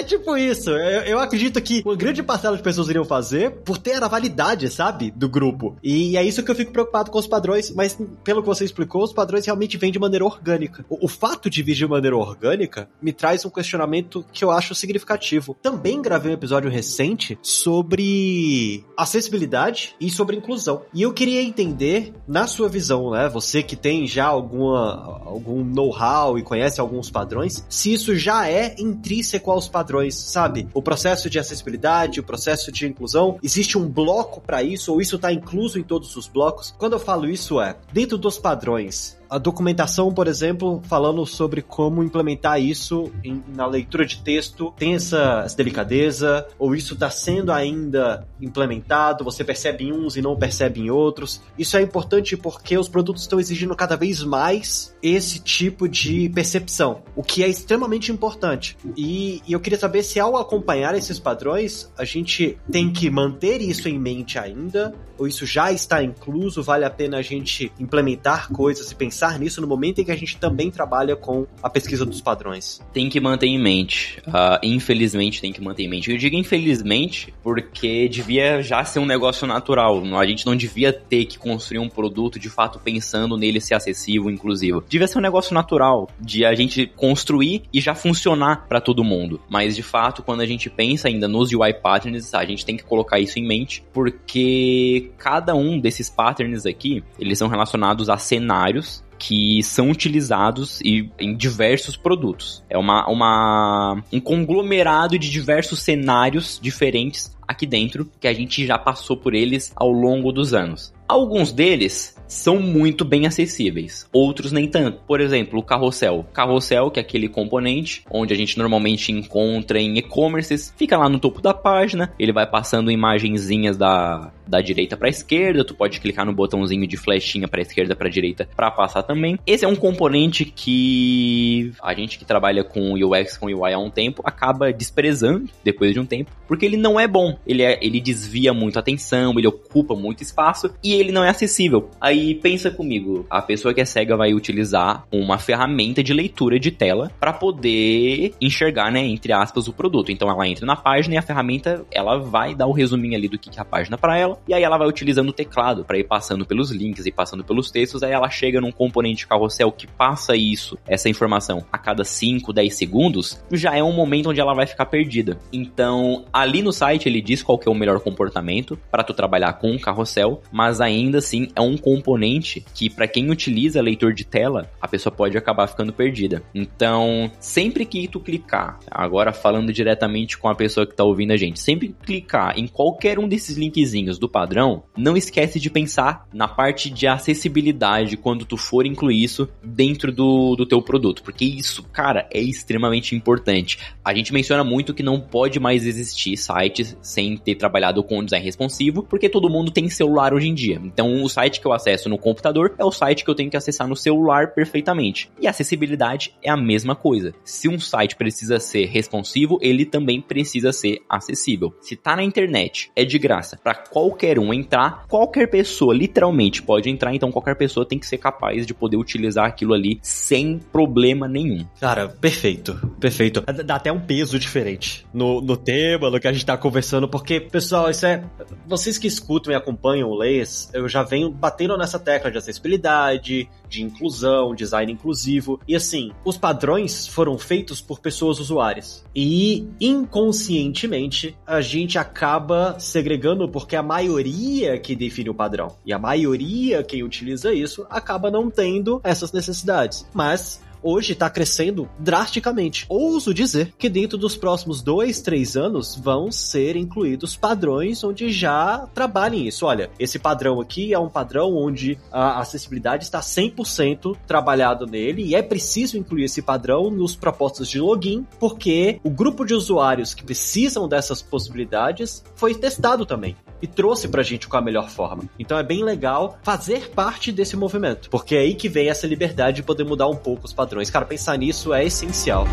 é, 0.01 0.03
tipo 0.03 0.37
isso. 0.37 0.71
Eu, 0.71 1.03
eu, 1.03 1.19
acredito 1.19 1.61
que 1.61 1.83
uma 1.85 1.97
grande 1.97 2.23
parcela 2.23 2.57
de 2.57 2.63
pessoas 2.63 2.89
iriam 2.89 3.05
fazer 3.05 3.51
por 3.65 3.79
ter 3.79 4.03
a 4.03 4.09
validade, 4.09 4.69
sabe? 4.71 5.11
Do 5.11 5.29
grupo. 5.29 5.77
E 5.83 6.17
é 6.17 6.25
isso 6.25 6.43
que 6.43 6.51
eu 6.51 6.55
fico 6.55 6.73
preocupado 6.73 7.11
com 7.11 7.19
os 7.19 7.27
padrões, 7.27 7.71
mas 7.71 7.99
pelo 8.25 8.43
que 8.43 8.49
você 8.49 8.65
explicou, 8.65 9.03
os 9.03 9.13
padrões 9.13 9.47
realmente 9.47 9.77
vêm 9.77 9.93
de 9.93 9.99
maneira 9.99 10.25
orgânica. 10.25 10.85
O, 10.89 11.07
o 11.07 11.09
fato 11.09 11.49
de 11.51 11.63
vir 11.63 11.75
de 11.75 11.87
maneira 11.87 12.17
orgânica 12.17 12.89
me 13.01 13.13
traz 13.13 13.45
um 13.45 13.51
questionamento 13.51 14.25
que 14.33 14.45
eu 14.45 14.51
acho 14.51 14.75
significativo. 14.75 15.57
Também 15.63 16.01
gravei 16.01 16.31
um 16.31 16.35
episódio 16.35 16.71
recente 16.71 17.39
sobre 17.43 18.85
acessibilidade 18.97 19.95
e 20.01 20.11
sobre 20.11 20.37
inclusão. 20.37 20.83
E 20.95 21.03
eu 21.03 21.13
queria 21.13 21.43
entender, 21.43 22.13
na 22.27 22.47
sua 22.47 22.69
visão, 22.69 23.11
né? 23.11 23.29
Você 23.29 23.63
que 23.63 23.77
tem 23.77 24.07
já 24.07 24.27
alguma, 24.27 25.21
algum 25.25 25.65
know-how 25.65 26.39
e 26.39 26.43
conhece 26.43 26.81
alguns 26.81 27.11
padrões, 27.11 27.65
se 27.69 27.93
isso 27.93 28.17
já 28.17 28.49
é 28.49 28.75
intrínseco 28.79 29.51
aos 29.51 29.69
padrões, 29.69 29.82
sabe? 30.11 30.69
O 30.75 30.83
processo 30.83 31.29
de 31.29 31.39
acessibilidade, 31.39 32.21
o 32.21 32.25
processo 32.25 32.71
de 32.71 32.87
inclusão, 32.87 33.39
existe 33.43 33.79
um 33.79 33.89
bloco 33.89 34.41
para 34.41 34.63
isso 34.63 34.93
ou 34.93 35.01
isso 35.01 35.17
está 35.17 35.33
incluso 35.33 35.79
em 35.79 35.83
todos 35.83 36.17
os 36.17 36.29
blocos? 36.29 36.75
Quando 36.79 36.95
eu 36.95 37.01
falo 37.01 37.29
isso 37.29 37.61
é, 37.61 37.77
dentro 37.93 38.19
dos 38.19 38.39
padrões, 38.39 39.17
a 39.33 39.39
documentação, 39.39 40.13
por 40.13 40.29
exemplo, 40.29 40.83
falando 40.85 41.25
sobre 41.25 41.63
como 41.63 42.03
implementar 42.03 42.61
isso 42.61 43.11
em, 43.25 43.43
na 43.57 43.67
leitura 43.67 44.05
de 44.05 44.23
texto, 44.23 44.75
tem 44.77 44.95
essa, 44.95 45.41
essa 45.47 45.57
delicadeza? 45.57 46.47
Ou 46.59 46.75
isso 46.75 46.93
está 46.93 47.09
sendo 47.09 47.51
ainda 47.51 48.29
implementado? 48.39 49.25
Você 49.25 49.43
percebe 49.43 49.85
em 49.85 49.93
uns 49.93 50.17
e 50.17 50.21
não 50.21 50.37
percebe 50.37 50.81
em 50.81 50.91
outros? 50.91 51.41
Isso 51.57 51.79
é 51.79 51.81
importante 51.81 52.37
porque 52.37 52.77
os 52.77 52.91
produtos 52.91 53.23
estão 53.23 53.41
exigindo 53.41 53.75
cada 53.75 53.97
vez 53.97 54.23
mais 54.23 54.95
esse 55.03 55.39
tipo 55.39 55.89
de 55.89 56.29
percepção, 56.29 57.01
o 57.17 57.23
que 57.23 57.43
é 57.43 57.49
extremamente 57.49 58.13
importante. 58.13 58.77
E, 58.95 59.41
e 59.49 59.55
eu 59.55 59.61
queria 59.61 59.79
saber 59.79 60.03
se 60.03 60.21
ao 60.21 60.37
acompanhar 60.37 60.95
esses 60.95 61.19
padrões, 61.19 61.91
a 61.97 62.05
gente 62.05 62.59
tem 62.71 62.93
que 62.93 63.09
manter 63.09 63.63
isso 63.63 63.89
em 63.89 63.99
mente 63.99 64.39
ainda, 64.39 64.95
ou 65.19 65.27
isso 65.27 65.47
já 65.47 65.73
está 65.73 66.03
incluso, 66.03 66.63
vale 66.63 66.85
a 66.85 66.91
pena 66.91 67.19
a 67.19 67.23
gente 67.23 67.73
implementar 67.79 68.51
coisas 68.51 68.91
e 68.91 68.95
pensar 68.95 69.22
nisso 69.39 69.61
no 69.61 69.67
momento 69.67 70.01
em 70.01 70.05
que 70.05 70.11
a 70.11 70.17
gente 70.17 70.37
também 70.37 70.71
trabalha 70.71 71.17
com 71.17 71.47
a 71.63 71.71
pesquisa 71.71 72.05
dos 72.05 72.21
padrões? 72.21 72.81
Tem 72.93 73.09
que 73.09 73.21
manter 73.21 73.47
em 73.47 73.59
mente. 73.59 74.21
Uh, 74.27 74.59
infelizmente, 74.63 75.41
tem 75.41 75.53
que 75.53 75.61
manter 75.61 75.85
em 75.85 75.89
mente. 75.89 76.11
Eu 76.11 76.19
digo 76.19 76.37
infelizmente 76.37 77.33
porque 77.43 78.09
devia 78.09 78.63
já 78.63 78.85
ser 78.85 78.99
um 78.99 79.07
negócio 79.07 79.47
natural. 79.47 80.03
A 80.17 80.27
gente 80.27 80.47
não 80.47 80.57
devia 80.57 80.93
ter 80.93 81.25
que 81.25 81.39
construir 81.39 81.79
um 81.79 81.89
produto 81.89 82.39
de 82.39 82.49
fato 82.49 82.79
pensando 82.79 83.37
nele 83.37 83.61
ser 83.61 83.75
acessível, 83.75 84.31
inclusivo. 84.31 84.85
Devia 84.89 85.07
ser 85.07 85.19
um 85.19 85.23
negócio 85.23 85.55
natural 85.55 86.09
de 86.21 86.45
a 86.45 86.55
gente 86.55 86.87
construir 86.87 87.63
e 87.73 87.81
já 87.81 87.95
funcionar 87.95 88.67
para 88.69 88.81
todo 88.81 89.05
mundo. 89.05 89.41
Mas 89.49 89.77
de 89.77 89.83
fato, 89.83 90.23
quando 90.23 90.41
a 90.41 90.47
gente 90.47 90.69
pensa 90.69 91.09
ainda 91.09 91.29
nos 91.29 91.53
UI 91.53 91.73
patterns, 91.75 92.35
a 92.35 92.45
gente 92.45 92.65
tem 92.65 92.77
que 92.77 92.85
colocar 92.85 93.19
isso 93.19 93.39
em 93.39 93.47
mente, 93.47 93.85
porque 93.93 95.11
cada 95.19 95.55
um 95.55 95.79
desses 95.79 96.09
patterns 96.09 96.67
aqui, 96.67 97.03
eles 97.19 97.39
são 97.39 97.49
relacionados 97.49 98.09
a 98.09 98.17
cenários 98.17 99.05
que 99.23 99.63
são 99.63 99.89
utilizados 99.89 100.81
em 100.83 101.37
diversos 101.37 101.97
produtos. 101.97 102.65
É 102.69 102.77
uma, 102.77 103.09
uma, 103.09 104.03
um 104.13 104.19
conglomerado 104.19 105.17
de 105.17 105.31
diversos 105.31 105.81
cenários 105.81 106.59
diferentes 106.61 107.33
aqui 107.47 107.65
dentro 107.65 108.11
que 108.21 108.27
a 108.27 108.33
gente 108.33 108.67
já 108.67 108.77
passou 108.77 109.17
por 109.17 109.33
eles 109.33 109.73
ao 109.77 109.93
longo 109.93 110.33
dos 110.33 110.53
anos. 110.53 110.93
Alguns 111.07 111.53
deles 111.53 112.17
são 112.33 112.59
muito 112.59 113.05
bem 113.05 113.27
acessíveis, 113.27 114.09
outros 114.13 114.53
nem 114.53 114.67
tanto. 114.67 115.03
Por 115.07 115.21
exemplo, 115.21 115.59
o 115.59 115.63
carrossel. 115.63 116.27
Carrossel, 116.33 116.91
que 116.91 116.99
é 116.99 117.03
aquele 117.03 117.29
componente 117.29 118.05
onde 118.11 118.33
a 118.33 118.37
gente 118.37 118.59
normalmente 118.59 119.13
encontra 119.13 119.79
em 119.79 119.99
e-commerces, 119.99 120.75
fica 120.77 120.97
lá 120.97 121.09
no 121.09 121.19
topo 121.19 121.41
da 121.41 121.53
página, 121.53 122.13
ele 122.19 122.33
vai 122.33 122.47
passando 122.47 122.91
imagenzinhas 122.91 123.77
da, 123.77 124.33
da 124.47 124.61
direita 124.61 124.97
para 124.97 125.09
esquerda, 125.09 125.65
tu 125.65 125.75
pode 125.75 126.01
clicar 126.01 126.25
no 126.25 126.33
botãozinho 126.33 126.87
de 126.87 126.97
flechinha 126.97 127.47
para 127.47 127.61
esquerda 127.61 127.95
para 127.95 128.09
direita 128.09 128.49
para 128.57 128.71
passar 128.71 129.03
também. 129.03 129.39
Esse 129.47 129.65
é 129.65 129.69
um 129.69 129.77
componente 129.77 130.45
que 130.45 131.73
a 131.83 131.95
gente 131.95 132.19
que 132.19 132.25
trabalha 132.25 132.65
com 132.65 132.95
UX, 132.95 133.37
com 133.37 133.47
UI 133.47 133.73
há 133.73 133.79
um 133.79 133.91
tempo, 133.91 134.23
acaba 134.25 134.73
desprezando 134.73 135.49
depois 135.63 135.93
de 135.93 136.01
um 136.01 136.07
tempo, 136.07 136.31
porque 136.49 136.65
ele 136.65 136.77
não 136.77 136.99
é 136.99 137.07
bom. 137.07 137.37
Ele, 137.47 137.63
é, 137.63 137.79
ele 137.83 138.01
desvia 138.01 138.55
muito 138.55 138.77
a 138.77 138.81
atenção, 138.81 139.35
ele 139.37 139.47
ocupa 139.47 139.95
muito 139.95 140.23
espaço 140.23 140.73
e 140.83 140.95
ele 140.95 141.13
não 141.13 141.25
é 141.25 141.29
acessível. 141.29 141.91
Aí 142.01 142.22
pensa 142.35 142.71
comigo, 142.71 143.27
a 143.29 143.43
pessoa 143.43 143.75
que 143.75 143.81
é 143.81 143.85
cega 143.85 144.17
vai 144.17 144.35
utilizar 144.35 145.05
uma 145.11 145.39
ferramenta 145.39 146.03
de 146.03 146.13
leitura 146.13 146.59
de 146.59 146.71
tela 146.71 147.11
para 147.19 147.33
poder 147.33 148.35
enxergar, 148.41 148.91
né, 148.91 149.05
entre 149.05 149.33
aspas, 149.33 149.69
o 149.69 149.73
produto. 149.73 150.11
Então 150.11 150.31
ela 150.31 150.47
entra 150.47 150.67
na 150.67 150.77
página 150.77 151.15
e 151.15 151.19
a 151.19 151.23
ferramenta 151.23 151.85
ela 151.91 152.19
vai 152.19 152.55
dar 152.55 152.67
o 152.67 152.73
resuminho 152.73 153.17
ali 153.17 153.29
do 153.29 153.39
que 153.39 153.51
é 153.59 153.61
a 153.61 153.65
página 153.65 153.99
para 153.99 154.17
ela 154.17 154.39
e 154.47 154.55
aí 154.55 154.63
ela 154.63 154.79
vai 154.79 154.89
utilizando 154.89 155.29
o 155.29 155.33
teclado 155.33 155.85
para 155.85 155.99
ir 155.99 156.05
passando 156.05 156.47
pelos 156.47 156.71
links 156.71 157.07
e 157.07 157.13
passando 157.13 157.45
pelos 157.45 157.71
textos. 157.71 158.03
Aí 158.03 158.13
ela 158.13 158.31
chega 158.31 158.61
num 158.61 158.73
componente 158.73 159.27
carrossel 159.27 159.71
que 159.73 159.87
passa 159.87 160.35
isso, 160.37 160.79
essa 160.87 161.09
informação, 161.09 161.65
a 161.73 161.79
cada 161.79 162.05
5, 162.05 162.53
10 162.53 162.75
segundos, 162.75 163.43
já 163.51 163.77
é 163.77 163.83
um 163.83 163.93
momento 163.93 164.31
onde 164.31 164.41
ela 164.41 164.55
vai 164.55 164.67
ficar 164.67 164.87
perdida. 164.87 165.39
Então 165.53 166.25
ali 166.33 166.63
no 166.63 166.73
site 166.73 167.09
ele 167.09 167.21
diz 167.21 167.43
qual 167.43 167.59
que 167.59 167.69
é 167.69 167.73
o 167.73 167.75
melhor 167.75 168.01
comportamento 168.01 168.79
para 168.91 169.05
tu 169.05 169.13
trabalhar 169.13 169.55
com 169.55 169.71
um 169.71 169.79
carrossel, 169.79 170.43
mas 170.51 170.81
ainda 170.81 171.19
assim 171.19 171.49
é 171.55 171.61
um 171.61 171.77
componente 172.03 172.65
que 172.75 172.91
para 172.91 173.07
quem 173.07 173.31
utiliza 173.31 173.81
leitor 173.81 174.13
de 174.13 174.25
tela, 174.25 174.69
a 174.81 174.89
pessoa 174.89 175.15
pode 175.15 175.39
acabar 175.39 175.69
ficando 175.69 175.93
perdida. 175.93 176.43
Então, 176.53 177.31
sempre 177.39 177.87
que 177.87 178.09
tu 178.09 178.19
clicar, 178.19 178.81
agora 178.91 179.33
falando 179.33 179.73
diretamente 179.73 180.37
com 180.37 180.49
a 180.49 180.55
pessoa 180.55 180.85
que 180.85 180.97
tá 180.97 181.05
ouvindo 181.05 181.33
a 181.33 181.37
gente, 181.37 181.61
sempre 181.61 181.89
que 181.89 181.95
clicar 182.05 182.59
em 182.59 182.67
qualquer 182.67 183.19
um 183.19 183.29
desses 183.29 183.57
linkzinhos 183.57 184.19
do 184.19 184.29
padrão, 184.29 184.83
não 184.97 185.17
esquece 185.17 185.61
de 185.61 185.71
pensar 185.71 186.27
na 186.33 186.49
parte 186.49 186.91
de 186.91 187.07
acessibilidade 187.07 188.17
quando 188.17 188.45
tu 188.45 188.57
for 188.57 188.85
incluir 188.85 189.23
isso 189.23 189.49
dentro 189.63 190.11
do, 190.11 190.57
do 190.57 190.67
teu 190.67 190.83
produto, 190.83 191.23
porque 191.23 191.45
isso, 191.45 191.85
cara, 191.85 192.29
é 192.33 192.41
extremamente 192.41 193.15
importante. 193.15 193.79
A 194.05 194.13
gente 194.13 194.33
menciona 194.33 194.65
muito 194.65 194.93
que 194.93 195.03
não 195.03 195.21
pode 195.21 195.61
mais 195.61 195.87
existir 195.87 196.37
sites 196.37 196.97
sem 197.01 197.37
ter 197.37 197.55
trabalhado 197.55 198.03
com 198.03 198.25
design 198.25 198.45
responsivo, 198.45 199.05
porque 199.05 199.29
todo 199.29 199.49
mundo 199.49 199.71
tem 199.71 199.89
celular 199.89 200.35
hoje 200.35 200.49
em 200.49 200.55
dia. 200.55 200.81
Então, 200.83 201.23
o 201.23 201.29
site 201.29 201.61
que 201.61 201.67
eu 201.67 201.73
acesso 201.73 201.92
no 202.09 202.19
computador 202.19 202.75
é 202.79 202.85
o 202.85 202.93
site 202.93 203.25
que 203.25 203.31
eu 203.31 203.35
tenho 203.35 203.51
que 203.51 203.57
acessar 203.57 203.87
no 203.87 203.97
celular 203.97 204.55
perfeitamente. 204.55 205.31
E 205.41 205.47
acessibilidade 205.47 206.35
é 206.43 206.51
a 206.51 206.57
mesma 206.57 206.95
coisa. 206.95 207.33
Se 207.45 207.69
um 207.69 207.79
site 207.79 208.17
precisa 208.17 208.59
ser 208.59 208.87
responsivo, 208.87 209.59
ele 209.61 209.85
também 209.85 210.21
precisa 210.21 210.73
ser 210.73 211.01
acessível. 211.09 211.75
Se 211.81 211.97
tá 211.97 212.17
na 212.17 212.23
internet, 212.23 212.91
é 212.97 213.05
de 213.05 213.19
graça 213.19 213.59
para 213.63 213.75
qualquer 213.75 214.39
um 214.39 214.53
entrar, 214.53 215.07
qualquer 215.09 215.49
pessoa 215.49 215.95
literalmente 215.95 216.63
pode 216.63 216.89
entrar, 216.91 217.15
então 217.15 217.31
qualquer 217.31 217.57
pessoa 217.57 217.87
tem 217.87 217.99
que 217.99 218.07
ser 218.07 218.19
capaz 218.19 218.67
de 218.67 218.75
poder 218.75 218.97
utilizar 218.97 219.47
aquilo 219.47 219.75
ali 219.75 219.99
sem 220.03 220.59
problema 220.59 221.29
nenhum. 221.29 221.67
Cara, 221.81 222.09
perfeito, 222.09 222.75
perfeito. 223.01 223.43
Dá 223.65 223.77
até 223.77 223.93
um 223.93 224.01
peso 224.01 224.39
diferente 224.39 225.07
no, 225.13 225.41
no 225.41 225.57
tema, 225.57 226.11
no 226.11 226.21
que 226.21 226.29
a 226.29 226.33
gente 226.33 226.47
tá 226.47 226.57
conversando, 226.57 227.09
porque, 227.09 227.41
pessoal, 227.41 227.91
isso 227.91 228.07
é. 228.07 228.25
Vocês 228.67 228.99
que 228.99 229.07
escutam 229.07 229.53
e 229.53 229.57
acompanham 229.57 230.09
o 230.09 230.17
Leis, 230.17 230.71
eu 230.73 230.89
já 230.89 231.03
venho 231.03 231.31
batendo 231.31 231.77
nessa 231.83 231.99
tecla 231.99 232.31
de 232.31 232.39
acessibilidade, 232.39 233.49
de 233.69 233.83
inclusão, 233.83 234.55
design 234.55 234.93
inclusivo. 234.93 235.61
E 235.67 235.77
assim, 235.77 236.13
os 236.25 236.37
padrões 236.37 237.07
foram 237.07 237.39
feitos 237.39 237.81
por 237.81 238.01
pessoas 238.01 238.39
usuárias. 238.39 239.05
E 239.15 239.69
inconscientemente 239.81 241.37
a 241.47 241.61
gente 241.61 241.99
acaba 241.99 242.77
segregando 242.79 243.49
porque 243.49 243.77
a 243.77 243.83
maioria 243.83 244.79
que 244.79 244.95
define 244.95 245.31
o 245.31 245.35
padrão 245.35 245.77
e 245.85 245.93
a 245.93 245.99
maioria 245.99 246.83
quem 246.83 247.03
utiliza 247.03 247.53
isso 247.53 247.87
acaba 247.91 248.31
não 248.31 248.51
tendo 248.51 249.01
essas 249.05 249.33
necessidades. 249.33 250.07
Mas 250.15 250.63
hoje 250.83 251.13
está 251.13 251.31
crescendo 251.31 251.89
drasticamente. 251.99 252.87
Ouso 252.89 253.33
dizer 253.33 253.73
que 253.79 253.89
dentro 253.89 254.19
dos 254.19 254.37
próximos 254.37 254.83
dois, 254.83 255.21
três 255.21 255.57
anos 255.57 255.95
vão 255.97 256.31
ser 256.31 256.77
incluídos 256.77 257.37
padrões 257.37 258.03
onde 258.05 258.31
já 258.31 258.87
trabalhem 258.95 259.47
isso. 259.47 259.67
Olha, 259.67 259.91
esse 259.99 260.19
padrão 260.19 260.61
aqui 260.61 260.93
é 260.93 260.99
um 260.99 261.09
padrão 261.09 261.55
onde 261.55 261.99
a 262.11 262.41
acessibilidade 262.41 263.05
está 263.05 263.21
100% 263.21 264.17
trabalhado 264.27 264.87
nele 264.87 265.23
e 265.23 265.35
é 265.35 265.43
preciso 265.43 265.97
incluir 265.97 266.25
esse 266.25 266.43
padrão 266.43 266.91
nos 266.91 267.15
propósitos 267.15 267.69
de 267.69 267.81
login, 267.81 268.27
porque 268.39 269.01
o 269.05 269.11
grupo 269.11 269.45
de 269.45 269.55
usuários 269.55 270.15
que 270.15 270.25
precisam 270.25 270.89
dessas 270.89 271.23
possibilidades 271.23 272.25
foi 272.35 272.55
testado 272.55 273.07
também 273.07 273.37
e 273.63 273.67
trouxe 273.67 274.09
pra 274.09 274.25
gente 274.25 274.49
qual 274.49 274.61
a 274.61 274.65
melhor 274.65 274.91
forma. 274.91 275.25
Então 275.39 275.57
é 275.57 275.63
bem 275.63 275.85
legal 275.85 276.39
fazer 276.43 276.91
parte 276.91 277.31
desse 277.31 277.57
movimento, 277.57 278.11
porque 278.11 278.35
é 278.35 278.41
aí 278.41 278.55
que 278.55 278.69
vem 278.69 278.89
essa 278.89 279.07
liberdade 279.07 279.57
de 279.57 279.63
poder 279.63 279.85
mudar 279.85 280.09
um 280.09 280.17
pouco 280.17 280.45
os 280.45 280.53
padrões. 280.53 280.72
Cara, 280.91 281.05
pensar 281.05 281.37
nisso 281.37 281.75
é 281.75 281.85
essencial. 281.85 282.47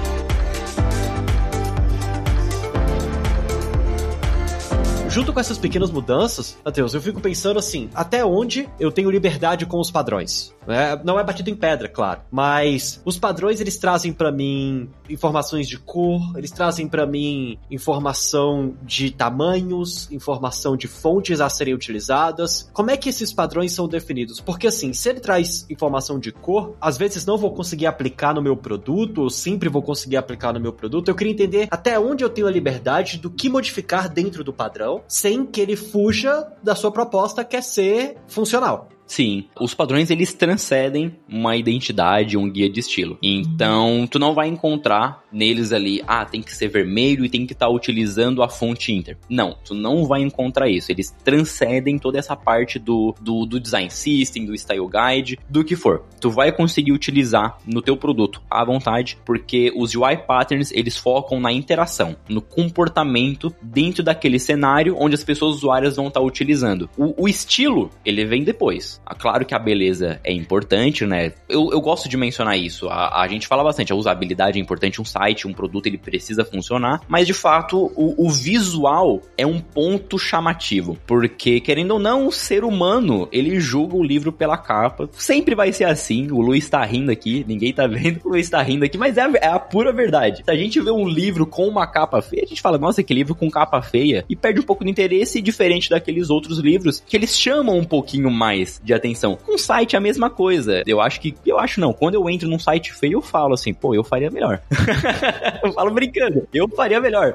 Junto 5.09 5.33
com 5.33 5.39
essas 5.39 5.57
pequenas 5.57 5.89
mudanças, 5.89 6.57
Matheus, 6.63 6.93
eu 6.93 7.01
fico 7.01 7.19
pensando 7.19 7.57
assim, 7.57 7.89
até 7.95 8.23
onde 8.23 8.69
eu 8.79 8.91
tenho 8.91 9.09
liberdade 9.09 9.65
com 9.65 9.79
os 9.79 9.89
padrões? 9.89 10.53
É, 10.67 11.01
não 11.03 11.19
é 11.19 11.23
batido 11.23 11.49
em 11.49 11.55
pedra, 11.55 11.89
claro, 11.89 12.21
mas 12.29 13.01
os 13.03 13.17
padrões 13.17 13.59
eles 13.59 13.77
trazem 13.77 14.13
para 14.13 14.31
mim 14.31 14.87
informações 15.09 15.67
de 15.67 15.79
cor, 15.79 16.21
eles 16.37 16.51
trazem 16.51 16.87
para 16.87 17.07
mim 17.07 17.57
informação 17.71 18.75
de 18.83 19.09
tamanhos, 19.09 20.11
informação 20.11 20.77
de 20.77 20.87
fontes 20.87 21.41
a 21.41 21.49
serem 21.49 21.73
utilizadas. 21.73 22.69
Como 22.71 22.91
é 22.91 22.97
que 22.97 23.09
esses 23.09 23.33
padrões 23.33 23.71
são 23.71 23.87
definidos? 23.87 24.39
Porque 24.39 24.67
assim, 24.67 24.93
se 24.93 25.09
ele 25.09 25.19
traz 25.19 25.65
informação 25.71 26.19
de 26.19 26.31
cor, 26.31 26.75
às 26.79 26.97
vezes 26.97 27.25
não 27.25 27.37
vou 27.37 27.51
conseguir 27.51 27.87
aplicar 27.87 28.35
no 28.35 28.41
meu 28.41 28.55
produto, 28.55 29.23
ou 29.23 29.29
sempre 29.29 29.69
vou 29.69 29.81
conseguir 29.81 30.17
aplicar 30.17 30.53
no 30.53 30.59
meu 30.59 30.71
produto. 30.71 31.09
Eu 31.09 31.15
queria 31.15 31.33
entender 31.33 31.67
até 31.71 31.99
onde 31.99 32.23
eu 32.23 32.29
tenho 32.29 32.45
a 32.45 32.51
liberdade 32.51 33.17
do 33.17 33.31
que 33.31 33.49
modificar 33.49 34.07
dentro 34.07 34.43
do 34.43 34.53
padrão, 34.53 34.98
sem 35.07 35.45
que 35.45 35.61
ele 35.61 35.75
fuja 35.75 36.47
da 36.61 36.75
sua 36.75 36.91
proposta 36.91 37.43
que 37.43 37.55
é 37.55 37.61
ser 37.61 38.17
funcional 38.27 38.89
Sim, 39.09 39.45
os 39.59 39.73
padrões 39.73 40.11
eles 40.11 40.33
transcendem 40.33 41.15
uma 41.27 41.57
identidade, 41.57 42.37
um 42.37 42.47
guia 42.47 42.69
de 42.69 42.79
estilo. 42.79 43.17
Então, 43.23 44.07
tu 44.09 44.19
não 44.19 44.35
vai 44.35 44.47
encontrar 44.47 45.23
neles 45.31 45.73
ali, 45.73 46.03
ah, 46.07 46.23
tem 46.25 46.43
que 46.43 46.55
ser 46.55 46.67
vermelho 46.67 47.25
e 47.25 47.29
tem 47.29 47.45
que 47.45 47.53
estar 47.53 47.65
tá 47.65 47.71
utilizando 47.71 48.43
a 48.43 48.47
fonte 48.47 48.93
Inter. 48.93 49.17
Não, 49.27 49.57
tu 49.65 49.73
não 49.73 50.05
vai 50.05 50.21
encontrar 50.21 50.69
isso. 50.69 50.91
Eles 50.91 51.11
transcendem 51.23 51.97
toda 51.97 52.19
essa 52.19 52.35
parte 52.35 52.77
do, 52.77 53.15
do, 53.19 53.47
do 53.47 53.59
design 53.59 53.89
system, 53.89 54.45
do 54.45 54.53
style 54.55 54.87
guide, 54.87 55.39
do 55.49 55.63
que 55.63 55.75
for. 55.75 56.03
Tu 56.21 56.29
vai 56.29 56.51
conseguir 56.51 56.91
utilizar 56.91 57.57
no 57.65 57.81
teu 57.81 57.97
produto 57.97 58.43
à 58.49 58.63
vontade, 58.63 59.17
porque 59.25 59.73
os 59.75 59.95
UI 59.95 60.17
patterns 60.17 60.71
eles 60.71 60.97
focam 60.97 61.39
na 61.39 61.51
interação, 61.51 62.15
no 62.29 62.41
comportamento 62.41 63.51
dentro 63.59 64.03
daquele 64.03 64.37
cenário 64.37 64.95
onde 64.99 65.15
as 65.15 65.23
pessoas 65.23 65.55
usuárias 65.55 65.95
vão 65.95 66.09
estar 66.09 66.19
tá 66.19 66.25
utilizando. 66.25 66.87
O, 66.95 67.23
o 67.23 67.27
estilo, 67.27 67.89
ele 68.05 68.23
vem 68.23 68.43
depois. 68.43 68.98
Ah, 69.05 69.15
claro 69.15 69.45
que 69.45 69.55
a 69.55 69.59
beleza 69.59 70.19
é 70.23 70.31
importante, 70.31 71.05
né? 71.05 71.33
Eu, 71.47 71.69
eu 71.71 71.81
gosto 71.81 72.07
de 72.07 72.15
mencionar 72.15 72.57
isso. 72.57 72.87
A, 72.89 73.21
a 73.21 73.27
gente 73.27 73.47
fala 73.47 73.63
bastante, 73.63 73.91
a 73.91 73.95
usabilidade 73.95 74.59
é 74.59 74.61
importante, 74.61 75.01
um 75.01 75.05
site, 75.05 75.47
um 75.47 75.53
produto, 75.53 75.87
ele 75.87 75.97
precisa 75.97 76.45
funcionar, 76.45 77.01
mas 77.07 77.25
de 77.25 77.33
fato, 77.33 77.91
o, 77.95 78.27
o 78.27 78.29
visual 78.29 79.21
é 79.37 79.45
um 79.45 79.59
ponto 79.59 80.19
chamativo, 80.19 80.97
porque 81.07 81.59
querendo 81.59 81.91
ou 81.91 81.99
não, 81.99 82.27
o 82.27 82.31
ser 82.31 82.63
humano, 82.63 83.27
ele 83.31 83.59
julga 83.59 83.95
o 83.95 84.03
livro 84.03 84.31
pela 84.31 84.57
capa. 84.57 85.09
Sempre 85.13 85.55
vai 85.55 85.73
ser 85.73 85.85
assim. 85.85 86.31
O 86.31 86.41
Luiz 86.41 86.69
tá 86.69 86.83
rindo 86.85 87.11
aqui, 87.11 87.43
ninguém 87.47 87.73
tá 87.73 87.87
vendo, 87.87 88.21
o 88.23 88.29
Luiz 88.29 88.49
tá 88.49 88.61
rindo 88.61 88.85
aqui, 88.85 88.97
mas 88.97 89.17
é 89.17 89.21
a, 89.21 89.31
é 89.41 89.47
a 89.47 89.59
pura 89.59 89.91
verdade. 89.91 90.43
Se 90.43 90.51
a 90.51 90.55
gente 90.55 90.79
vê 90.79 90.91
um 90.91 91.07
livro 91.07 91.45
com 91.45 91.67
uma 91.67 91.87
capa 91.87 92.21
feia, 92.21 92.43
a 92.43 92.47
gente 92.47 92.61
fala, 92.61 92.77
nossa, 92.77 93.01
que 93.01 93.13
livro 93.13 93.33
com 93.33 93.49
capa 93.49 93.81
feia, 93.81 94.23
e 94.29 94.35
perde 94.35 94.59
um 94.59 94.63
pouco 94.63 94.83
de 94.83 94.91
interesse, 94.91 95.41
diferente 95.41 95.89
daqueles 95.89 96.29
outros 96.29 96.59
livros 96.59 97.03
que 97.05 97.17
eles 97.17 97.37
chamam 97.37 97.77
um 97.77 97.83
pouquinho 97.83 98.29
mais 98.29 98.79
de 98.89 98.93
atenção. 98.93 99.37
Com 99.45 99.57
site 99.57 99.95
é 99.95 99.97
a 99.97 100.01
mesma 100.01 100.29
coisa. 100.29 100.83
Eu 100.85 100.99
acho 100.99 101.21
que. 101.21 101.35
Eu 101.45 101.59
acho 101.59 101.79
não. 101.79 101.93
Quando 101.93 102.15
eu 102.15 102.29
entro 102.29 102.49
num 102.49 102.59
site 102.59 102.91
feio, 102.93 103.13
eu 103.13 103.21
falo 103.21 103.53
assim, 103.53 103.73
pô, 103.73 103.93
eu 103.93 104.03
faria 104.03 104.31
melhor. 104.31 104.61
eu 105.63 105.71
falo 105.73 105.91
brincando. 105.91 106.47
Eu 106.53 106.67
faria 106.67 106.99
melhor. 106.99 107.33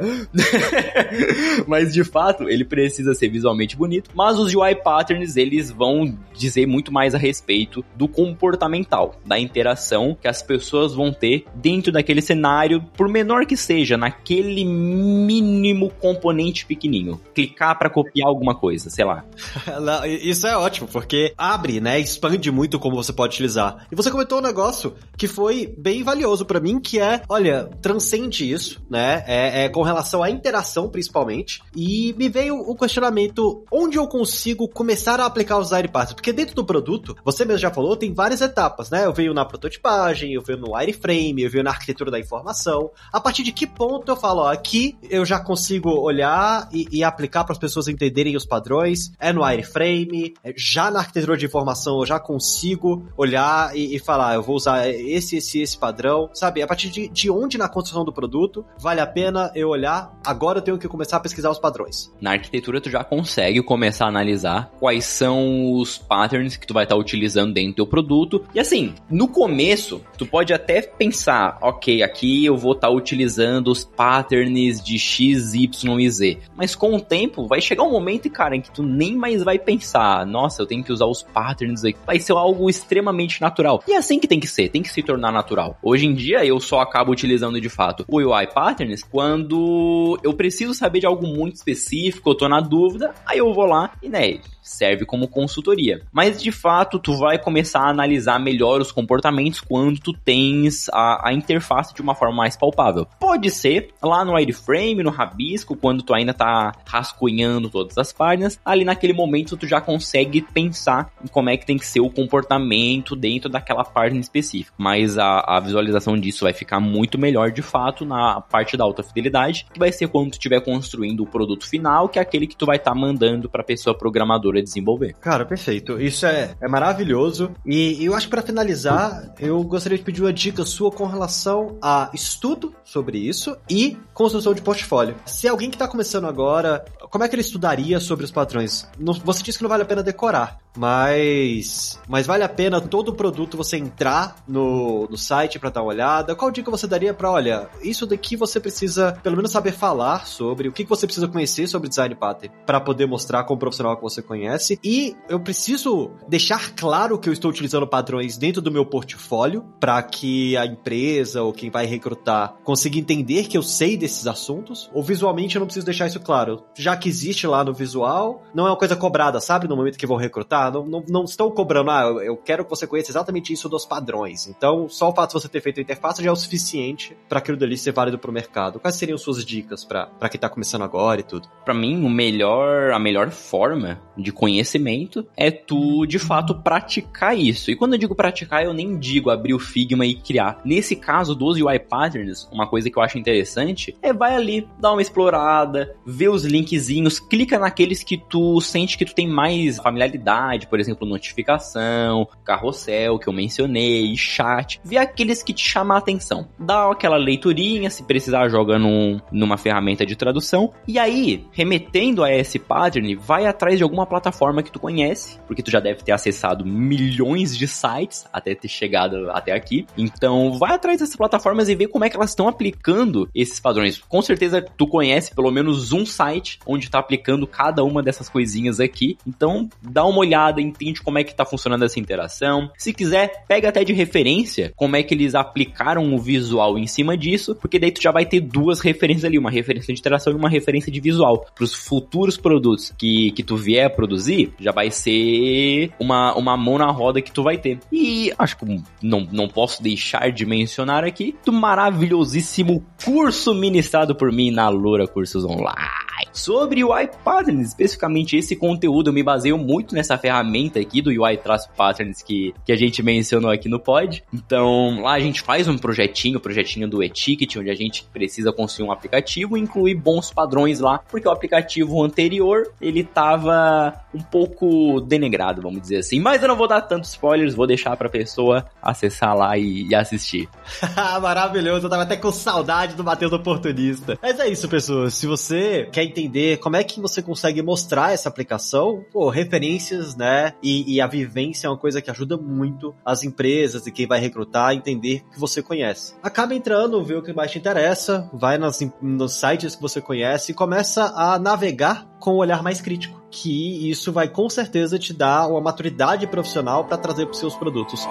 mas 1.67 1.93
de 1.93 2.03
fato, 2.03 2.49
ele 2.49 2.65
precisa 2.65 3.15
ser 3.15 3.29
visualmente 3.29 3.77
bonito. 3.77 4.11
Mas 4.15 4.39
os 4.39 4.53
UI 4.55 4.75
patterns, 4.75 5.37
eles 5.37 5.71
vão 5.71 6.17
dizer 6.35 6.67
muito 6.67 6.93
mais 6.93 7.15
a 7.15 7.19
respeito 7.19 7.85
do 7.95 8.09
comportamental, 8.09 9.15
da 9.25 9.39
interação 9.39 10.17
que 10.21 10.27
as 10.27 10.43
pessoas 10.43 10.93
vão 10.95 11.13
ter 11.13 11.45
dentro 11.55 11.93
daquele 11.93 12.21
cenário, 12.21 12.83
por 12.97 13.09
menor 13.09 13.47
que 13.47 13.57
seja, 13.57 13.97
naquele 13.97 14.65
mínimo 14.65 15.91
componente 16.01 16.67
pequenininho. 16.67 17.21
Clicar 17.33 17.79
para 17.79 17.89
copiar 17.89 18.29
alguma 18.29 18.55
coisa, 18.55 18.91
sei 18.91 19.05
lá. 19.05 19.25
Isso 20.21 20.47
é 20.47 20.57
ótimo, 20.57 20.89
porque 20.89 21.33
abre, 21.53 21.81
né? 21.81 21.99
Expande 22.01 22.51
muito 22.51 22.79
como 22.79 22.97
você 22.97 23.13
pode 23.13 23.35
utilizar. 23.35 23.87
E 23.91 23.95
você 23.95 24.11
comentou 24.11 24.39
um 24.39 24.43
negócio 24.43 24.95
que 25.17 25.29
foi 25.29 25.75
bem 25.77 26.03
valioso 26.03 26.45
para 26.45 26.61
mim, 26.61 26.81
que 26.81 26.99
é, 26.99 27.23
olha, 27.29 27.71
transcende 27.83 28.51
isso, 28.51 28.83
né? 28.89 29.25
É, 29.27 29.65
é, 29.65 29.69
com 29.69 29.83
relação 29.83 30.23
à 30.23 30.31
interação, 30.31 30.89
principalmente. 30.89 31.63
E 31.77 32.15
me 32.17 32.29
veio 32.29 32.57
o 32.57 32.75
questionamento: 32.75 33.65
onde 33.71 33.99
eu 33.99 34.07
consigo 34.07 34.69
começar 34.69 35.21
a 35.21 35.27
aplicar 35.27 35.59
os 35.59 35.71
patterns? 35.71 36.13
Porque 36.15 36.33
dentro 36.33 36.55
do 36.55 36.65
produto, 36.65 37.17
você 37.25 37.45
mesmo 37.45 37.61
já 37.61 37.71
falou, 37.71 37.97
tem 37.97 38.13
várias 38.13 38.41
etapas, 38.41 38.91
né? 38.91 39.05
Eu 39.05 39.13
venho 39.13 39.35
na 39.35 39.45
prototipagem, 39.45 40.33
eu 40.33 40.43
venho 40.43 40.61
no 40.61 40.75
wireframe, 40.75 41.43
eu 41.43 41.51
venho 41.51 41.65
na 41.65 41.71
arquitetura 41.71 42.11
da 42.11 42.19
informação. 42.19 42.91
A 43.13 43.21
partir 43.21 43.43
de 43.43 43.53
que 43.53 43.67
ponto 43.67 44.11
eu 44.11 44.17
falo, 44.17 44.43
ó, 44.43 44.53
aqui 44.53 44.97
eu 45.11 45.25
já 45.25 45.39
consigo 45.39 45.91
olhar 45.91 46.69
e, 46.73 46.87
e 46.91 47.05
aplicar 47.05 47.45
para 47.45 47.53
as 47.53 47.59
pessoas 47.59 47.89
entenderem 47.89 48.37
os 48.37 48.47
padrões? 48.47 49.13
É 49.19 49.33
no 49.33 49.45
wireframe, 49.45 50.35
é 50.43 50.55
já 50.57 50.91
na 50.91 51.01
arquitetura 51.01 51.34
de 51.37 51.47
informação 51.47 51.99
eu 51.99 52.07
já 52.07 52.19
consigo 52.19 53.07
olhar 53.17 53.75
e, 53.77 53.95
e, 53.95 53.99
falar, 53.99 54.35
eu 54.35 54.43
vou 54.43 54.57
usar 54.57 54.89
esse, 54.89 55.37
esse, 55.37 55.61
esse 55.61 55.79
padrão, 55.79 56.29
sabe? 56.33 56.63
A 56.63 56.67
partir 56.67 56.89
de, 56.89 57.09
de 57.09 57.31
onde 57.31 57.59
na 57.59 57.69
construção 57.69 58.05
do 58.05 58.13
produto 58.13 58.65
vale 58.79 59.01
a 59.01 59.07
pena 59.07 59.51
eu 59.55 59.69
olhar, 59.69 60.13
agora 60.25 60.59
eu 60.59 60.63
tenho 60.63 60.79
que 60.79 60.89
começar 60.89 61.17
a 61.17 61.21
pesquisar 61.21 61.51
os 61.51 61.59
padrões. 61.59 62.13
Na 62.21 62.33
arquitetura 62.33 62.81
tu 62.81 62.91
já 62.91 63.03
consegue 63.03 63.63
começar 63.63 64.07
a 64.07 64.09
analisar 64.09 64.71
quais 64.79 65.05
são 65.05 65.73
os 65.73 65.99
patterns 65.99 66.57
que 66.57 66.67
tu 66.67 66.75
vai 66.75 66.85
estar 66.85 66.95
tá 66.95 67.01
utilizando 67.01 67.53
dentro 67.53 67.73
do 67.73 67.77
teu 67.77 67.87
produto. 67.87 68.45
E 68.55 68.61
assim, 68.61 68.95
no 69.11 69.29
começo, 69.29 70.01
tu 70.19 70.27
pode 70.27 70.53
até 70.53 70.83
pensar, 70.83 71.59
ok, 71.61 72.03
aqui 72.03 72.45
eu 72.45 72.57
vou 72.57 72.73
estar 72.73 72.89
tá 72.89 72.95
utilizando 72.95 73.69
os 73.69 73.85
patterns 73.85 74.83
de 74.83 74.99
X, 74.99 75.55
Y 75.55 76.01
e 76.01 76.11
Z. 76.11 76.39
Mas 76.57 76.75
com 76.75 76.95
o 76.95 77.01
tempo, 77.01 77.47
vai 77.47 77.61
chegar 77.61 77.83
um 77.83 77.91
momento, 77.91 78.29
cara, 78.31 78.57
em 78.57 78.61
que 78.61 78.71
tu 78.71 78.83
nem 78.83 79.17
mais 79.17 79.43
vai 79.43 79.59
pensar, 79.59 80.27
nossa, 80.27 80.63
eu 80.63 80.67
tenho 80.67 80.85
que 80.85 80.93
usar 80.93 81.07
os 81.07 81.24
patterns 81.33 81.85
aí. 81.85 81.95
Vai 82.07 82.19
ser 82.19 82.33
algo 82.33 82.69
extremamente 82.69 83.41
natural. 83.41 83.83
E 83.87 83.93
é 83.93 83.97
assim 83.97 84.19
que 84.19 84.29
tem 84.29 84.41
que 84.41 84.47
ser, 84.47 84.69
tem 84.69 84.83
que 84.83 84.93
se 84.93 85.03
tornar 85.03 85.33
natural. 85.33 85.79
Hoje 85.83 86.07
em 86.07 86.15
dia 86.15 86.45
eu 86.45 86.61
só 86.61 86.81
acabo 86.81 87.13
utilizando 87.13 87.61
de 87.61 87.69
fato 87.69 88.05
o 88.09 88.19
UI 88.19 88.47
patterns 88.47 89.03
quando 89.03 90.19
eu 90.23 90.35
preciso 90.35 90.75
saber 90.75 91.01
de 91.01 91.07
algo 91.07 91.27
muito 91.27 91.57
específico, 91.57 92.31
eu 92.31 92.35
tô 92.35 92.49
na 92.49 92.61
dúvida, 92.61 93.15
aí 93.27 93.39
eu 93.39 93.53
vou 93.53 93.67
lá 93.67 93.93
e 94.03 94.09
né, 94.09 94.39
serve 94.65 95.05
como 95.05 95.29
consultoria. 95.29 96.01
Mas 96.11 96.43
de 96.43 96.51
fato, 96.51 96.99
tu 96.99 97.17
vai 97.17 97.39
começar 97.39 97.81
a 97.81 97.91
analisar 97.91 98.41
melhor 98.41 98.81
os 98.81 98.91
comportamentos 98.91 99.61
quando 99.61 100.01
tu 100.01 100.13
tens 100.13 100.89
a, 100.89 101.29
a 101.29 101.33
interface 101.33 101.95
de 101.95 102.01
uma 102.01 102.15
forma 102.15 102.35
mais 102.35 102.57
palpável. 102.57 103.07
Pode 103.21 103.51
ser 103.51 103.91
lá 104.03 104.25
no 104.25 104.35
wireframe, 104.35 105.03
no 105.03 105.11
rabisco, 105.11 105.77
quando 105.77 106.03
tu 106.03 106.15
ainda 106.15 106.33
tá 106.33 106.73
rascunhando 106.87 107.69
todas 107.69 107.97
as 107.99 108.13
páginas, 108.13 108.59
ali 108.65 108.85
naquele 108.85 109.13
momento 109.13 109.57
tu 109.57 109.67
já 109.67 109.81
consegue 109.81 110.41
pensar 110.41 111.13
em 111.23 111.29
como 111.29 111.51
é 111.51 111.57
que 111.57 111.67
tem 111.67 111.77
que 111.77 111.87
ser 111.87 112.01
o 112.01 112.11
comportamento 112.11 113.15
dentro 113.15 113.51
daquela 113.51 113.85
página 113.85 114.21
específica. 114.21 114.75
Mas 114.79 115.19
a, 115.19 115.41
a 115.41 115.61
visualização 115.61 116.19
disso 116.19 116.45
vai 116.45 116.53
ficar 116.53 116.81
muito 116.81 117.19
melhor 117.19 117.51
de 117.51 117.63
fato 117.63 118.05
na 118.05 118.41
parte 118.41 118.77
da 118.77 118.85
alta 118.85 119.03
fidelidade, 119.03 119.67
que 119.73 119.79
vai 119.79 119.93
ser 119.93 120.09
quando 120.09 120.31
tu 120.31 120.35
estiver 120.35 120.61
construindo 120.61 121.23
o 121.23 121.27
produto 121.27 121.69
final, 121.69 122.09
que 122.09 122.19
é 122.19 122.23
aquele 122.23 122.47
que 122.47 122.57
tu 122.57 122.65
vai 122.65 122.77
estar 122.77 122.93
tá 122.93 122.99
mandando 122.99 123.49
para 123.49 123.61
a 123.61 123.65
pessoa 123.65 123.97
programadora 123.97 124.54
desenvolver. 124.63 125.15
Cara, 125.21 125.45
perfeito. 125.45 126.01
Isso 126.01 126.27
é, 126.27 126.55
é 126.61 126.69
maravilhoso. 126.69 127.53
E 127.65 128.05
eu 128.05 128.15
acho 128.15 128.27
que 128.27 128.31
para 128.31 128.43
finalizar, 128.43 129.35
eu 129.39 129.63
gostaria 129.63 129.99
de 129.99 130.05
pedir 130.05 130.23
uma 130.23 130.33
dica 130.33 130.65
sua 130.65 130.91
com 130.91 131.07
relação 131.07 131.79
a 131.83 132.11
estudo 132.13 132.75
sobre 132.85 133.19
isso 133.19 133.57
e 133.69 133.97
construção 134.13 134.55
de 134.55 134.63
portfólio. 134.63 135.17
Se 135.27 135.49
alguém 135.49 135.71
que 135.71 135.77
está 135.77 135.89
começando 135.89 136.27
agora, 136.27 136.85
como 137.11 137.25
é 137.25 137.29
que 137.29 137.35
ele 137.35 137.43
estudaria 137.43 138.01
sobre 138.01 138.25
os 138.25 138.31
padrões? 138.31 138.89
Você 139.25 139.43
disse 139.43 139.59
que 139.59 139.65
não 139.65 139.71
vale 139.71 139.83
a 139.83 139.87
pena 139.87 140.03
decorar, 140.03 140.59
mas, 140.77 142.01
mas 142.09 142.27
vale 142.27 142.43
a 142.43 142.49
pena 142.49 142.81
todo 142.81 143.15
produto 143.15 143.57
você 143.57 143.77
entrar 143.77 144.37
no, 144.47 145.07
no 145.09 145.17
site 145.17 145.59
para 145.59 145.71
dar 145.71 145.83
uma 145.83 145.93
olhada. 145.93 146.35
Qual 146.35 146.51
dica 146.51 146.71
você 146.71 146.87
daria 146.87 147.15
para, 147.15 147.31
olha, 147.31 147.69
isso 147.83 148.07
daqui 148.07 148.37
você 148.37 148.59
precisa 148.59 149.19
pelo 149.23 149.37
menos 149.37 149.53
saber 149.53 149.73
falar 149.73 150.27
sobre, 150.27 150.69
o 150.69 150.73
que 150.73 150.85
você 150.85 151.07
precisa 151.07 151.29
conhecer 151.29 151.67
sobre 151.67 151.89
design 151.89 152.15
pattern 152.15 152.55
para 152.67 152.81
poder 152.81 153.07
mostrar 153.07 153.45
como 153.45 153.59
profissional 153.59 153.97
que 153.97 154.03
você 154.03 154.21
conhece. 154.21 154.79
E 154.83 155.17
eu 155.29 155.41
preciso 155.41 156.11
deixar 156.29 156.73
claro 156.75 157.19
que 157.19 157.29
eu 157.29 157.33
estou 157.33 157.51
utilizando 157.51 157.87
padrões 157.87 158.37
dentro 158.37 158.61
do 158.61 158.71
meu 158.71 158.85
portfólio 158.85 159.65
para 159.79 160.03
que 160.03 160.57
a 160.57 160.67
empresa 160.67 161.43
ou 161.43 161.53
quem 161.53 161.71
vai 161.71 161.87
recrutar 161.87 162.57
consiga 162.65 162.99
entender 162.99 163.45
que 163.45 163.57
eu 163.57 163.63
sei 163.63 163.97
desses 163.97 164.27
assuntos. 164.27 164.91
Ou 164.93 165.03
visualmente 165.03 165.57
eu 165.57 165.61
não 165.61 165.67
preciso 165.67 165.87
deixar 165.87 166.07
isso 166.07 166.21
claro. 166.21 166.65
Já 166.75 166.97
que 166.97 167.09
existe 167.09 167.47
lá 167.47 167.65
no 167.65 167.73
visual, 167.73 168.43
não 168.55 168.67
é 168.67 168.71
uma 168.71 168.79
coisa 168.79 168.97
cobrada, 168.97 169.41
sabe? 169.41 169.69
No 169.69 169.77
momento 169.77 169.99
que 169.99 170.07
vou 170.07 170.17
recrutar 170.17 170.64
não, 170.71 170.85
não, 170.87 171.05
não 171.09 171.25
estão 171.25 171.51
cobrando, 171.51 171.91
ah, 171.91 172.03
eu 172.25 172.37
quero 172.37 172.65
que 172.65 172.71
você 172.71 172.87
conheça 172.87 173.11
exatamente 173.11 173.53
isso 173.53 173.69
dos 173.69 173.85
padrões. 173.85 174.47
Então, 174.47 174.89
só 174.89 175.11
o 175.11 175.15
fato 175.15 175.31
de 175.31 175.43
você 175.43 175.49
ter 175.49 175.61
feito 175.61 175.79
a 175.79 175.83
interface 175.83 176.23
já 176.23 176.29
é 176.29 176.33
o 176.33 176.37
suficiente 176.37 177.17
para 177.29 177.39
aquilo 177.39 177.57
dali 177.57 177.77
ser 177.77 177.93
válido 177.93 178.19
pro 178.19 178.33
mercado. 178.33 178.81
Quais 178.81 178.97
seriam 178.97 179.19
suas 179.19 179.45
dicas 179.45 179.85
para 179.85 180.29
quem 180.31 180.41
tá 180.41 180.49
começando 180.49 180.83
agora 180.83 181.21
e 181.21 181.25
tudo? 181.25 181.49
Para 181.65 181.75
mim, 181.75 182.05
o 182.05 182.11
melhor, 182.11 182.93
a 182.93 182.99
melhor 182.99 183.31
forma 183.31 184.01
de 184.17 184.33
conhecimento 184.33 185.27
é 185.37 185.51
tu, 185.51 186.07
de 186.07 186.19
fato, 186.19 186.63
praticar 186.63 187.37
isso. 187.37 187.71
E 187.71 187.77
quando 187.77 187.95
eu 187.95 187.99
digo 187.99 188.15
praticar, 188.15 188.65
eu 188.65 188.73
nem 188.73 188.99
digo 188.99 189.31
abrir 189.31 189.55
o 189.55 189.59
Figma 189.59 190.07
e 190.07 190.15
criar. 190.15 190.61
Nesse 190.65 190.97
caso 190.97 191.35
dos 191.35 191.61
UI 191.61 191.79
Patterns, 191.79 192.49
uma 192.53 192.67
coisa 192.67 192.91
que 192.91 192.99
eu 192.99 193.03
acho 193.03 193.19
interessante 193.19 193.97
é 194.03 194.13
vai 194.13 194.35
ali, 194.35 194.69
dar 194.79 194.93
uma 194.93 195.03
explorada, 195.03 195.97
ver 196.07 196.29
os 196.29 196.45
linkzinhos, 196.45 197.19
clica 197.19 197.59
naqueles 197.59 198.03
que 198.03 198.17
tu 198.17 198.61
sente 198.61 198.97
que 198.97 199.05
tu 199.05 199.15
tem 199.15 199.29
mais 199.29 199.79
familiaridade, 199.79 200.54
por 200.67 200.81
exemplo, 200.81 201.07
notificação, 201.07 202.29
carrossel 202.45 203.19
que 203.19 203.29
eu 203.29 203.33
mencionei, 203.33 204.17
chat, 204.17 204.81
vê 204.85 204.97
aqueles 204.97 205.43
que 205.43 205.53
te 205.53 205.69
chamam 205.69 205.97
a 205.97 205.99
atenção. 205.99 206.49
Dá 206.59 206.91
aquela 206.91 207.17
leiturinha, 207.17 207.91
se 207.91 208.03
precisar 208.05 208.49
joga 208.49 208.79
num, 208.79 209.21
numa 209.31 209.57
ferramenta 209.57 210.05
de 210.07 210.17
tradução, 210.17 210.73
e 210.87 210.99
aí, 210.99 211.45
remetendo 211.53 212.23
a 212.23 212.33
esse 212.33 212.59
pattern, 212.59 213.15
vai 213.15 213.47
atrás 213.47 213.77
de 213.77 213.83
alguma 213.83 214.07
plataforma 214.07 214.63
que 214.63 214.71
tu 214.71 214.79
conhece, 214.79 215.39
porque 215.47 215.63
tu 215.63 215.71
já 215.71 215.81
deve 215.81 216.03
ter 216.03 216.13
acessado 216.13 216.65
milhões 216.65 217.57
de 217.57 217.67
sites 217.67 218.27
até 218.33 218.55
ter 218.55 218.69
chegado 218.69 219.31
até 219.31 219.53
aqui. 219.53 219.87
Então, 219.97 220.59
vai 220.59 220.75
atrás 220.75 221.01
dessas 221.01 221.17
plataformas 221.17 221.69
e 221.69 221.75
vê 221.75 221.89
como 221.89 222.05
é 222.05 222.11
que 222.11 222.17
elas 222.17 222.31
estão 222.31 222.49
aplicando 222.49 223.29
esses 223.35 223.59
padrões. 223.59 223.99
Com 223.99 224.23
certeza 224.23 224.65
tu 224.77 224.87
conhece 224.87 225.35
pelo 225.35 225.51
menos 225.51 225.93
um 225.93 226.05
site 226.05 226.59
onde 226.67 226.87
está 226.87 226.99
aplicando 226.99 227.47
cada 227.47 227.83
uma 227.83 228.03
dessas 228.03 228.29
coisinhas 228.29 228.81
aqui. 228.81 229.17
Então, 229.27 229.69
dá 229.83 230.05
uma 230.05 230.19
olhada 230.19 230.44
entende 230.61 231.03
como 231.03 231.19
é 231.19 231.25
que 231.25 231.35
tá 231.35 231.45
funcionando 231.45 231.85
essa 231.85 231.99
interação. 231.99 232.71
Se 232.77 232.93
quiser, 232.93 233.45
pega 233.47 233.69
até 233.69 233.85
de 233.85 233.93
referência 233.93 234.73
como 234.77 234.97
é 234.97 235.03
que 235.03 235.15
eles 235.15 235.35
aplicaram 235.35 236.15
o 236.15 236.19
visual 236.19 236.79
em 236.79 236.87
cima 236.87 237.17
disso, 237.17 237.55
porque 237.55 237.79
daí 237.79 237.91
tu 237.91 238.03
já 238.03 238.11
vai 238.11 238.27
ter 238.27 238.41
duas 238.41 238.81
referências 238.81 239.25
ali, 239.25 239.39
uma 239.39 239.51
referência 239.51 239.93
de 239.93 240.01
interação 240.01 240.33
e 240.33 240.37
uma 240.37 240.49
referência 240.49 240.91
de 240.91 241.01
visual. 241.01 241.47
Para 241.55 241.65
os 241.65 241.75
futuros 241.75 242.37
produtos 242.37 242.93
que, 242.97 243.31
que 243.33 243.43
tu 243.43 243.57
vier 243.57 243.95
produzir, 243.95 244.53
já 244.59 244.73
vai 244.73 244.91
ser 244.91 245.93
uma, 245.99 246.35
uma 246.35 246.57
mão 246.57 246.79
na 246.79 246.91
roda 246.91 247.23
que 247.23 247.33
tu 247.33 247.43
vai 247.43 247.59
ter. 247.59 247.79
E 247.93 248.33
acho 248.39 248.57
que 248.57 248.83
não, 249.03 249.27
não 249.31 249.49
posso 249.49 249.83
deixar 249.83 250.31
de 250.31 250.45
mencionar 250.47 251.05
aqui 251.05 251.35
do 251.45 251.53
maravilhosíssimo 251.53 252.85
curso 253.05 253.55
ministrado 253.55 254.15
por 254.15 254.33
mim 254.33 254.51
na 254.51 254.69
Loura 254.69 255.07
Cursos 255.07 255.45
Online. 255.45 256.04
Sobre 256.35 256.83
UI 256.83 257.09
Patterns, 257.23 257.69
especificamente 257.69 258.37
esse 258.37 258.57
conteúdo, 258.57 259.11
eu 259.11 259.15
me 259.15 259.23
baseio 259.23 259.57
muito 259.57 259.95
nessa 259.95 260.19
ferramenta 260.19 260.81
aqui 260.81 261.01
do 261.01 261.11
UI 261.11 261.37
Traço 261.37 261.71
Patterns 261.77 262.23
que, 262.23 262.53
que 262.67 262.73
a 262.73 262.77
gente 262.77 263.05
mencionou 263.05 263.53
aqui 263.53 263.69
no 263.69 263.79
pod. 263.79 264.25
Então, 264.35 265.01
lá 265.01 265.13
a 265.13 265.21
gente 265.21 265.43
faz 265.43 265.69
um 265.69 265.79
projetinho, 265.79 266.41
projetinho 266.41 266.89
do 266.89 267.05
e-ticket, 267.05 267.57
onde 267.57 267.71
a 267.71 267.75
gente 267.75 268.05
precisa 268.13 268.53
construir 268.53 268.89
um 268.89 268.91
aplicativo 268.91 269.57
e 269.57 269.61
incluir 269.61 269.95
bons 269.95 270.33
padrões 270.33 270.81
lá, 270.81 270.99
porque 270.99 271.29
o 271.29 271.31
aplicativo 271.31 272.03
anterior, 272.03 272.73
ele 272.81 273.05
tava 273.05 273.95
um 274.13 274.21
pouco 274.21 275.01
denegrado, 275.03 275.63
vamos 275.63 275.81
dizer 275.81 275.99
assim. 275.99 276.19
Mas 276.19 276.43
eu 276.43 276.49
não 276.49 276.57
vou 276.57 276.67
dar 276.67 276.81
tantos 276.81 277.11
spoilers, 277.11 277.55
vou 277.55 277.67
deixar 277.67 277.97
pra 277.97 278.09
pessoa 278.09 278.67
acessar 278.83 279.37
lá 279.37 279.57
e, 279.57 279.87
e 279.89 279.95
assistir. 279.95 280.49
Maravilhoso, 281.23 281.87
eu 281.87 281.91
tava 281.91 282.03
até 282.03 282.17
com 282.17 282.33
saudade 282.33 282.97
do 282.97 283.05
Matheus 283.05 283.33
Oportunista. 283.33 284.19
Mas 284.21 284.41
é 284.41 284.49
isso, 284.49 284.69
pessoas. 284.69 285.15
Se 285.15 285.29
você 285.29 285.89
quer 285.93 286.03
entender 286.03 286.24
como 286.61 286.77
é 286.77 286.85
que 286.85 287.01
você 287.01 287.23
consegue 287.23 287.63
mostrar 287.63 288.13
essa 288.13 288.29
aplicação, 288.29 289.05
pô, 289.13 289.29
referências, 289.29 290.17
né? 290.17 290.55
E, 290.63 290.95
e, 290.95 291.01
a 291.01 291.07
vivência 291.07 291.67
é 291.67 291.71
uma 291.71 291.77
coisa 291.77 292.01
que 292.01 292.11
ajuda 292.11 292.37
muito 292.37 292.95
as 293.05 293.23
empresas 293.23 293.87
e 293.87 293.93
quem 293.93 294.07
vai 294.07 294.21
recrutar 294.21 294.69
a 294.69 294.75
entender 294.75 295.23
que 295.33 295.39
você 295.39 295.63
conhece. 295.63 296.15
Acaba 296.23 296.55
entrando, 296.55 297.03
vê 297.05 297.15
o 297.15 297.23
que 297.23 297.33
mais 297.33 297.51
te 297.51 297.59
interessa, 297.59 298.29
vai 298.33 298.59
nas, 298.59 298.81
nos 299.01 299.33
sites 299.33 299.77
que 299.77 299.83
você 299.83 300.01
conhece 300.01 300.53
e 300.53 300.55
começa 300.55 301.13
a 301.15 301.39
navegar 301.39 302.07
com 302.19 302.35
um 302.35 302.39
olhar 302.39 302.63
mais 302.63 302.81
crítico. 302.81 303.23
Que 303.31 303.91
isso 303.91 304.13
vai 304.13 304.29
com 304.29 304.49
certeza 304.49 304.99
te 304.99 305.13
dar 305.13 305.49
uma 305.49 305.61
maturidade 305.61 306.27
profissional 306.27 306.85
para 306.85 306.97
trazer 306.97 307.27
para 307.27 307.33
os 307.33 307.39
seus 307.39 307.57
produtos. 307.57 308.07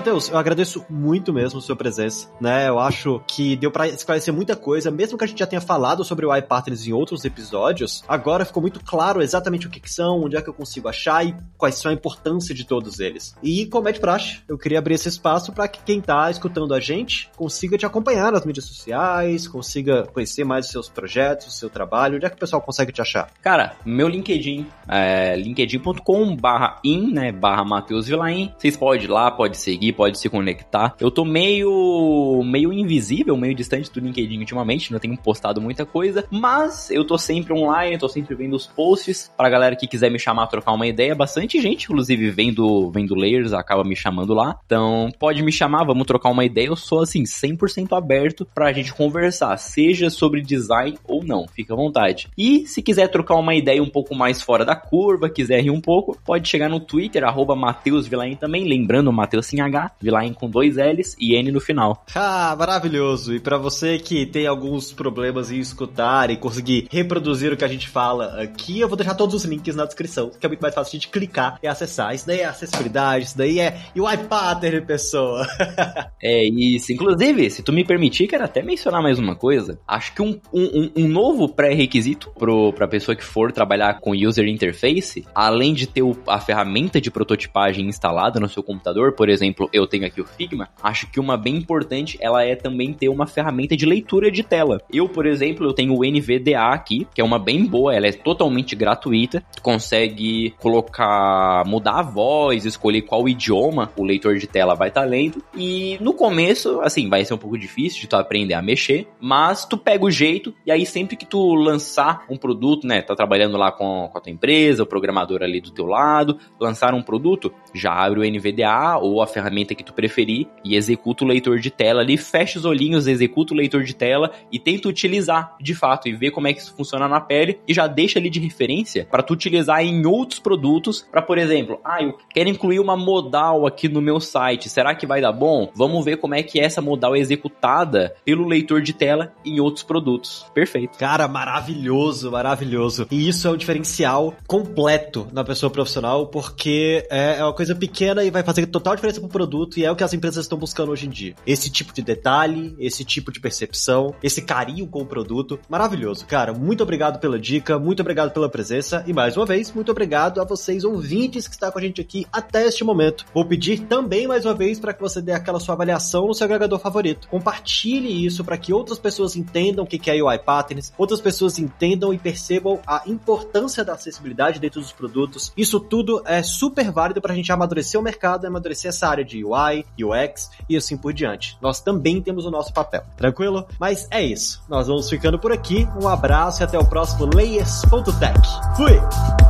Matheus, 0.00 0.30
eu 0.30 0.38
agradeço 0.38 0.82
muito 0.88 1.30
mesmo 1.30 1.58
a 1.58 1.62
sua 1.62 1.76
presença, 1.76 2.26
né? 2.40 2.66
Eu 2.66 2.78
acho 2.78 3.20
que 3.26 3.54
deu 3.54 3.70
para 3.70 3.86
esclarecer 3.86 4.32
muita 4.32 4.56
coisa, 4.56 4.90
mesmo 4.90 5.18
que 5.18 5.24
a 5.24 5.26
gente 5.26 5.40
já 5.40 5.46
tenha 5.46 5.60
falado 5.60 6.02
sobre 6.04 6.24
o 6.24 6.34
iPatterns 6.34 6.86
em 6.86 6.92
outros 6.94 7.22
episódios, 7.26 8.02
agora 8.08 8.46
ficou 8.46 8.62
muito 8.62 8.82
claro 8.82 9.20
exatamente 9.20 9.66
o 9.66 9.70
que, 9.70 9.78
que, 9.78 9.92
são, 9.92 10.22
onde 10.22 10.38
é 10.38 10.40
que 10.40 10.48
eu 10.48 10.54
consigo 10.54 10.88
achar 10.88 11.26
e 11.26 11.36
quais 11.58 11.74
são 11.74 11.90
a 11.90 11.94
importância 11.94 12.54
de 12.54 12.64
todos 12.64 12.98
eles. 12.98 13.36
E 13.42 13.66
como 13.66 13.90
é 13.90 13.92
de 13.92 14.00
praxe, 14.00 14.40
eu 14.48 14.56
queria 14.56 14.78
abrir 14.78 14.94
esse 14.94 15.06
espaço 15.06 15.52
para 15.52 15.68
que 15.68 15.82
quem 15.82 16.00
tá 16.00 16.30
escutando 16.30 16.72
a 16.72 16.80
gente 16.80 17.30
consiga 17.36 17.76
te 17.76 17.84
acompanhar 17.84 18.32
nas 18.32 18.46
mídias 18.46 18.64
sociais, 18.64 19.46
consiga 19.46 20.06
conhecer 20.06 20.44
mais 20.44 20.64
os 20.64 20.72
seus 20.72 20.88
projetos, 20.88 21.48
o 21.48 21.50
seu 21.50 21.68
trabalho, 21.68 22.16
onde 22.16 22.24
é 22.24 22.30
que 22.30 22.36
o 22.36 22.40
pessoal 22.40 22.62
consegue 22.62 22.90
te 22.90 23.02
achar? 23.02 23.30
Cara, 23.42 23.76
meu 23.84 24.08
LinkedIn 24.08 24.66
é 24.88 25.36
linkedin.com 25.36 26.34
barra 26.36 26.80
in, 26.82 27.12
né, 27.12 27.30
barra 27.30 27.66
Matheus 27.66 28.06
Vilain. 28.06 28.50
Vocês 28.56 28.78
podem 28.78 29.04
ir 29.04 29.08
lá, 29.08 29.30
pode 29.30 29.58
seguir 29.58 29.89
pode 29.92 30.18
se 30.18 30.28
conectar. 30.28 30.94
Eu 31.00 31.10
tô 31.10 31.24
meio 31.24 32.42
meio 32.44 32.72
invisível, 32.72 33.36
meio 33.36 33.54
distante 33.54 33.90
do 33.90 34.00
LinkedIn 34.00 34.38
ultimamente, 34.38 34.92
não 34.92 34.98
tenho 34.98 35.16
postado 35.16 35.60
muita 35.60 35.84
coisa, 35.84 36.24
mas 36.30 36.90
eu 36.90 37.04
tô 37.04 37.18
sempre 37.18 37.52
online, 37.52 37.98
tô 37.98 38.08
sempre 38.08 38.34
vendo 38.34 38.54
os 38.54 38.66
posts 38.66 39.30
pra 39.36 39.48
galera 39.48 39.76
que 39.76 39.86
quiser 39.86 40.10
me 40.10 40.18
chamar, 40.18 40.46
trocar 40.46 40.72
uma 40.72 40.86
ideia. 40.86 41.14
Bastante 41.14 41.60
gente, 41.60 41.84
inclusive, 41.84 42.30
vendo, 42.30 42.90
vendo 42.90 43.14
layers, 43.14 43.52
acaba 43.52 43.84
me 43.84 43.96
chamando 43.96 44.34
lá. 44.34 44.58
Então, 44.66 45.08
pode 45.18 45.42
me 45.42 45.52
chamar, 45.52 45.84
vamos 45.84 46.06
trocar 46.06 46.30
uma 46.30 46.44
ideia. 46.44 46.68
Eu 46.68 46.76
sou, 46.76 47.00
assim, 47.00 47.22
100% 47.22 47.96
aberto 47.96 48.46
pra 48.54 48.72
gente 48.72 48.92
conversar, 48.94 49.56
seja 49.56 50.10
sobre 50.10 50.42
design 50.42 50.98
ou 51.06 51.24
não. 51.24 51.46
Fica 51.48 51.74
à 51.74 51.76
vontade. 51.76 52.28
E 52.36 52.66
se 52.66 52.82
quiser 52.82 53.08
trocar 53.08 53.36
uma 53.36 53.54
ideia 53.54 53.82
um 53.82 53.88
pouco 53.88 54.14
mais 54.14 54.42
fora 54.42 54.64
da 54.64 54.76
curva, 54.76 55.30
quiser 55.30 55.62
rir 55.62 55.70
um 55.70 55.80
pouco, 55.80 56.18
pode 56.24 56.48
chegar 56.48 56.68
no 56.68 56.80
Twitter, 56.80 57.24
arroba 57.24 57.54
Matheus 57.54 58.08
também. 58.38 58.64
Lembrando, 58.64 59.12
Matheus 59.12 59.46
sem 59.46 59.60
H, 59.60 59.79
Vilain 60.00 60.32
com 60.32 60.48
dois 60.48 60.76
L's 60.76 61.16
e 61.18 61.34
N 61.34 61.52
no 61.52 61.60
final. 61.60 62.04
Ah, 62.14 62.54
maravilhoso! 62.58 63.34
E 63.34 63.40
para 63.40 63.58
você 63.58 63.98
que 63.98 64.26
tem 64.26 64.46
alguns 64.46 64.92
problemas 64.92 65.50
em 65.50 65.58
escutar 65.58 66.30
e 66.30 66.36
conseguir 66.36 66.88
reproduzir 66.90 67.52
o 67.52 67.56
que 67.56 67.64
a 67.64 67.68
gente 67.68 67.88
fala 67.88 68.40
aqui, 68.40 68.80
eu 68.80 68.88
vou 68.88 68.96
deixar 68.96 69.14
todos 69.14 69.34
os 69.34 69.44
links 69.44 69.74
na 69.74 69.84
descrição, 69.84 70.30
que 70.30 70.44
é 70.44 70.48
muito 70.48 70.60
mais 70.60 70.74
fácil 70.74 70.98
de 70.98 71.08
clicar 71.08 71.58
e 71.62 71.66
acessar. 71.66 72.14
Isso 72.14 72.26
daí 72.26 72.40
é 72.40 72.44
acessibilidade, 72.44 73.26
isso 73.26 73.38
daí 73.38 73.60
é 73.60 73.78
UI 73.96 74.16
Pattern, 74.28 74.80
pessoa. 74.82 75.46
é 76.22 76.44
isso. 76.44 76.92
Inclusive, 76.92 77.50
se 77.50 77.62
tu 77.62 77.72
me 77.72 77.84
permitir, 77.84 78.26
quero 78.26 78.44
até 78.44 78.62
mencionar 78.62 79.02
mais 79.02 79.18
uma 79.18 79.36
coisa. 79.36 79.78
Acho 79.86 80.14
que 80.14 80.22
um, 80.22 80.38
um, 80.52 80.90
um 80.96 81.08
novo 81.08 81.48
pré-requisito 81.48 82.32
pra 82.74 82.88
pessoa 82.88 83.16
que 83.16 83.24
for 83.24 83.52
trabalhar 83.52 84.00
com 84.00 84.12
User 84.12 84.46
Interface, 84.46 85.24
além 85.34 85.72
de 85.72 85.86
ter 85.86 86.02
o, 86.02 86.16
a 86.26 86.40
ferramenta 86.40 87.00
de 87.00 87.10
prototipagem 87.10 87.86
instalada 87.86 88.40
no 88.40 88.48
seu 88.48 88.62
computador, 88.62 89.12
por 89.14 89.28
exemplo, 89.28 89.69
eu 89.72 89.86
tenho 89.86 90.06
aqui 90.06 90.20
o 90.20 90.24
Figma, 90.24 90.68
acho 90.82 91.10
que 91.10 91.20
uma 91.20 91.36
bem 91.36 91.56
importante, 91.56 92.18
ela 92.20 92.44
é 92.44 92.54
também 92.54 92.92
ter 92.92 93.08
uma 93.08 93.26
ferramenta 93.26 93.76
de 93.76 93.86
leitura 93.86 94.30
de 94.30 94.42
tela. 94.42 94.80
Eu, 94.92 95.08
por 95.08 95.26
exemplo, 95.26 95.66
eu 95.66 95.72
tenho 95.72 95.94
o 95.94 96.04
NVDA 96.04 96.72
aqui, 96.72 97.06
que 97.14 97.20
é 97.20 97.24
uma 97.24 97.38
bem 97.38 97.64
boa, 97.64 97.94
ela 97.94 98.06
é 98.06 98.12
totalmente 98.12 98.74
gratuita, 98.74 99.42
tu 99.54 99.62
consegue 99.62 100.54
colocar, 100.58 101.64
mudar 101.66 102.00
a 102.00 102.02
voz, 102.02 102.64
escolher 102.64 103.02
qual 103.02 103.28
idioma 103.28 103.90
o 103.96 104.04
leitor 104.04 104.36
de 104.36 104.46
tela 104.46 104.74
vai 104.74 104.88
estar 104.88 105.02
tá 105.02 105.06
lendo, 105.06 105.42
e 105.54 105.96
no 106.00 106.12
começo, 106.12 106.80
assim, 106.80 107.08
vai 107.08 107.24
ser 107.24 107.34
um 107.34 107.38
pouco 107.38 107.58
difícil 107.58 108.00
de 108.00 108.08
tu 108.08 108.16
aprender 108.16 108.54
a 108.54 108.62
mexer, 108.62 109.08
mas 109.20 109.64
tu 109.64 109.76
pega 109.76 110.04
o 110.04 110.10
jeito, 110.10 110.54
e 110.66 110.70
aí 110.70 110.84
sempre 110.84 111.16
que 111.16 111.26
tu 111.26 111.54
lançar 111.54 112.24
um 112.28 112.36
produto, 112.36 112.86
né, 112.86 113.02
tá 113.02 113.14
trabalhando 113.14 113.56
lá 113.56 113.72
com, 113.72 114.08
com 114.10 114.18
a 114.18 114.20
tua 114.20 114.32
empresa, 114.32 114.82
o 114.82 114.86
programador 114.86 115.42
ali 115.42 115.60
do 115.60 115.70
teu 115.70 115.86
lado, 115.86 116.38
lançar 116.58 116.94
um 116.94 117.02
produto, 117.02 117.52
já 117.74 117.92
abre 117.92 118.20
o 118.20 118.30
NVDA 118.30 118.98
ou 119.00 119.22
a 119.22 119.26
ferramenta 119.26 119.59
ferramenta 119.60 119.74
que 119.74 119.84
tu 119.84 119.92
preferir 119.92 120.46
e 120.64 120.74
executa 120.74 121.24
o 121.24 121.26
leitor 121.26 121.58
de 121.58 121.70
tela 121.70 122.00
ali, 122.00 122.16
fecha 122.16 122.58
os 122.58 122.64
olhinhos, 122.64 123.06
executa 123.06 123.52
o 123.52 123.56
leitor 123.56 123.82
de 123.82 123.94
tela 123.94 124.30
e 124.50 124.58
tenta 124.58 124.88
utilizar 124.88 125.54
de 125.60 125.74
fato 125.74 126.08
e 126.08 126.12
ver 126.12 126.30
como 126.30 126.48
é 126.48 126.52
que 126.52 126.60
isso 126.60 126.74
funciona 126.74 127.08
na 127.08 127.20
pele 127.20 127.60
e 127.68 127.74
já 127.74 127.86
deixa 127.86 128.18
ali 128.18 128.30
de 128.30 128.40
referência 128.40 129.06
para 129.10 129.22
tu 129.22 129.34
utilizar 129.34 129.84
em 129.84 130.06
outros 130.06 130.40
produtos, 130.40 131.06
para 131.10 131.22
por 131.22 131.38
exemplo, 131.38 131.80
ah, 131.84 132.02
eu 132.02 132.16
quero 132.30 132.48
incluir 132.48 132.80
uma 132.80 132.96
modal 132.96 133.66
aqui 133.66 133.88
no 133.88 134.00
meu 134.00 134.20
site, 134.20 134.68
será 134.68 134.94
que 134.94 135.06
vai 135.06 135.20
dar 135.20 135.32
bom? 135.32 135.70
Vamos 135.74 136.04
ver 136.04 136.16
como 136.16 136.34
é 136.34 136.42
que 136.42 136.60
essa 136.60 136.80
modal 136.80 137.14
é 137.14 137.18
executada 137.18 138.14
pelo 138.24 138.46
leitor 138.46 138.80
de 138.80 138.92
tela 138.92 139.32
em 139.44 139.60
outros 139.60 139.82
produtos. 139.82 140.46
Perfeito. 140.54 140.98
Cara, 140.98 141.28
maravilhoso, 141.28 142.30
maravilhoso. 142.30 143.06
E 143.10 143.28
isso 143.28 143.46
é 143.46 143.50
um 143.50 143.56
diferencial 143.56 144.34
completo 144.46 145.26
na 145.32 145.44
pessoa 145.44 145.70
profissional, 145.70 146.26
porque 146.26 147.06
é, 147.10 147.38
é 147.38 147.44
uma 147.44 147.52
coisa 147.52 147.74
pequena 147.74 148.24
e 148.24 148.30
vai 148.30 148.42
fazer 148.42 148.66
total 148.66 148.94
diferença 148.94 149.20
pro 149.20 149.28
produto 149.28 149.49
e 149.76 149.84
é 149.84 149.90
o 149.90 149.96
que 149.96 150.04
as 150.04 150.12
empresas 150.12 150.44
estão 150.44 150.58
buscando 150.58 150.92
hoje 150.92 151.06
em 151.06 151.10
dia. 151.10 151.34
Esse 151.46 151.70
tipo 151.70 151.92
de 151.92 152.02
detalhe, 152.02 152.74
esse 152.78 153.04
tipo 153.04 153.32
de 153.32 153.40
percepção, 153.40 154.14
esse 154.22 154.42
carinho 154.42 154.86
com 154.86 155.02
o 155.02 155.06
produto. 155.06 155.58
Maravilhoso, 155.68 156.26
cara. 156.26 156.52
Muito 156.52 156.82
obrigado 156.82 157.18
pela 157.18 157.38
dica, 157.38 157.78
muito 157.78 158.00
obrigado 158.00 158.32
pela 158.32 158.48
presença 158.48 159.02
e 159.06 159.12
mais 159.12 159.36
uma 159.36 159.46
vez, 159.46 159.72
muito 159.72 159.90
obrigado 159.90 160.40
a 160.40 160.44
vocês 160.44 160.84
ouvintes 160.84 161.48
que 161.48 161.54
estão 161.54 161.70
com 161.70 161.78
a 161.78 161.82
gente 161.82 162.00
aqui 162.00 162.26
até 162.32 162.66
este 162.66 162.84
momento. 162.84 163.24
Vou 163.34 163.44
pedir 163.44 163.80
também 163.80 164.26
mais 164.26 164.44
uma 164.44 164.54
vez 164.54 164.78
para 164.78 164.92
que 164.92 165.00
você 165.00 165.20
dê 165.20 165.32
aquela 165.32 165.58
sua 165.58 165.74
avaliação 165.74 166.26
no 166.26 166.34
seu 166.34 166.44
agregador 166.44 166.78
favorito. 166.78 167.28
Compartilhe 167.28 168.24
isso 168.24 168.44
para 168.44 168.58
que 168.58 168.72
outras 168.72 168.98
pessoas 168.98 169.36
entendam 169.36 169.84
o 169.84 169.86
que 169.86 170.10
é 170.10 170.22
UI 170.22 170.38
Patterns, 170.38 170.92
outras 170.96 171.20
pessoas 171.20 171.58
entendam 171.58 172.12
e 172.12 172.18
percebam 172.18 172.80
a 172.86 173.02
importância 173.06 173.84
da 173.84 173.94
acessibilidade 173.94 174.60
dentro 174.60 174.80
dos 174.80 174.92
produtos. 174.92 175.52
Isso 175.56 175.80
tudo 175.80 176.22
é 176.26 176.42
super 176.42 176.90
válido 176.90 177.20
para 177.20 177.32
a 177.32 177.36
gente 177.36 177.50
amadurecer 177.50 177.98
o 177.98 178.02
mercado 178.02 178.50
amadurecer 178.50 178.88
essa 178.88 179.08
área 179.08 179.24
de 179.24 179.39
UI, 179.44 179.84
UX 179.98 180.50
e 180.68 180.76
assim 180.76 180.96
por 180.96 181.12
diante. 181.12 181.56
Nós 181.60 181.80
também 181.80 182.20
temos 182.20 182.46
o 182.46 182.50
nosso 182.50 182.72
papel, 182.72 183.02
tranquilo? 183.16 183.66
Mas 183.78 184.06
é 184.10 184.22
isso. 184.22 184.62
Nós 184.68 184.86
vamos 184.86 185.08
ficando 185.08 185.38
por 185.38 185.52
aqui. 185.52 185.88
Um 186.00 186.08
abraço 186.08 186.62
e 186.62 186.64
até 186.64 186.78
o 186.78 186.84
próximo 186.84 187.28
Layers.tech. 187.34 188.40
Fui! 188.76 189.49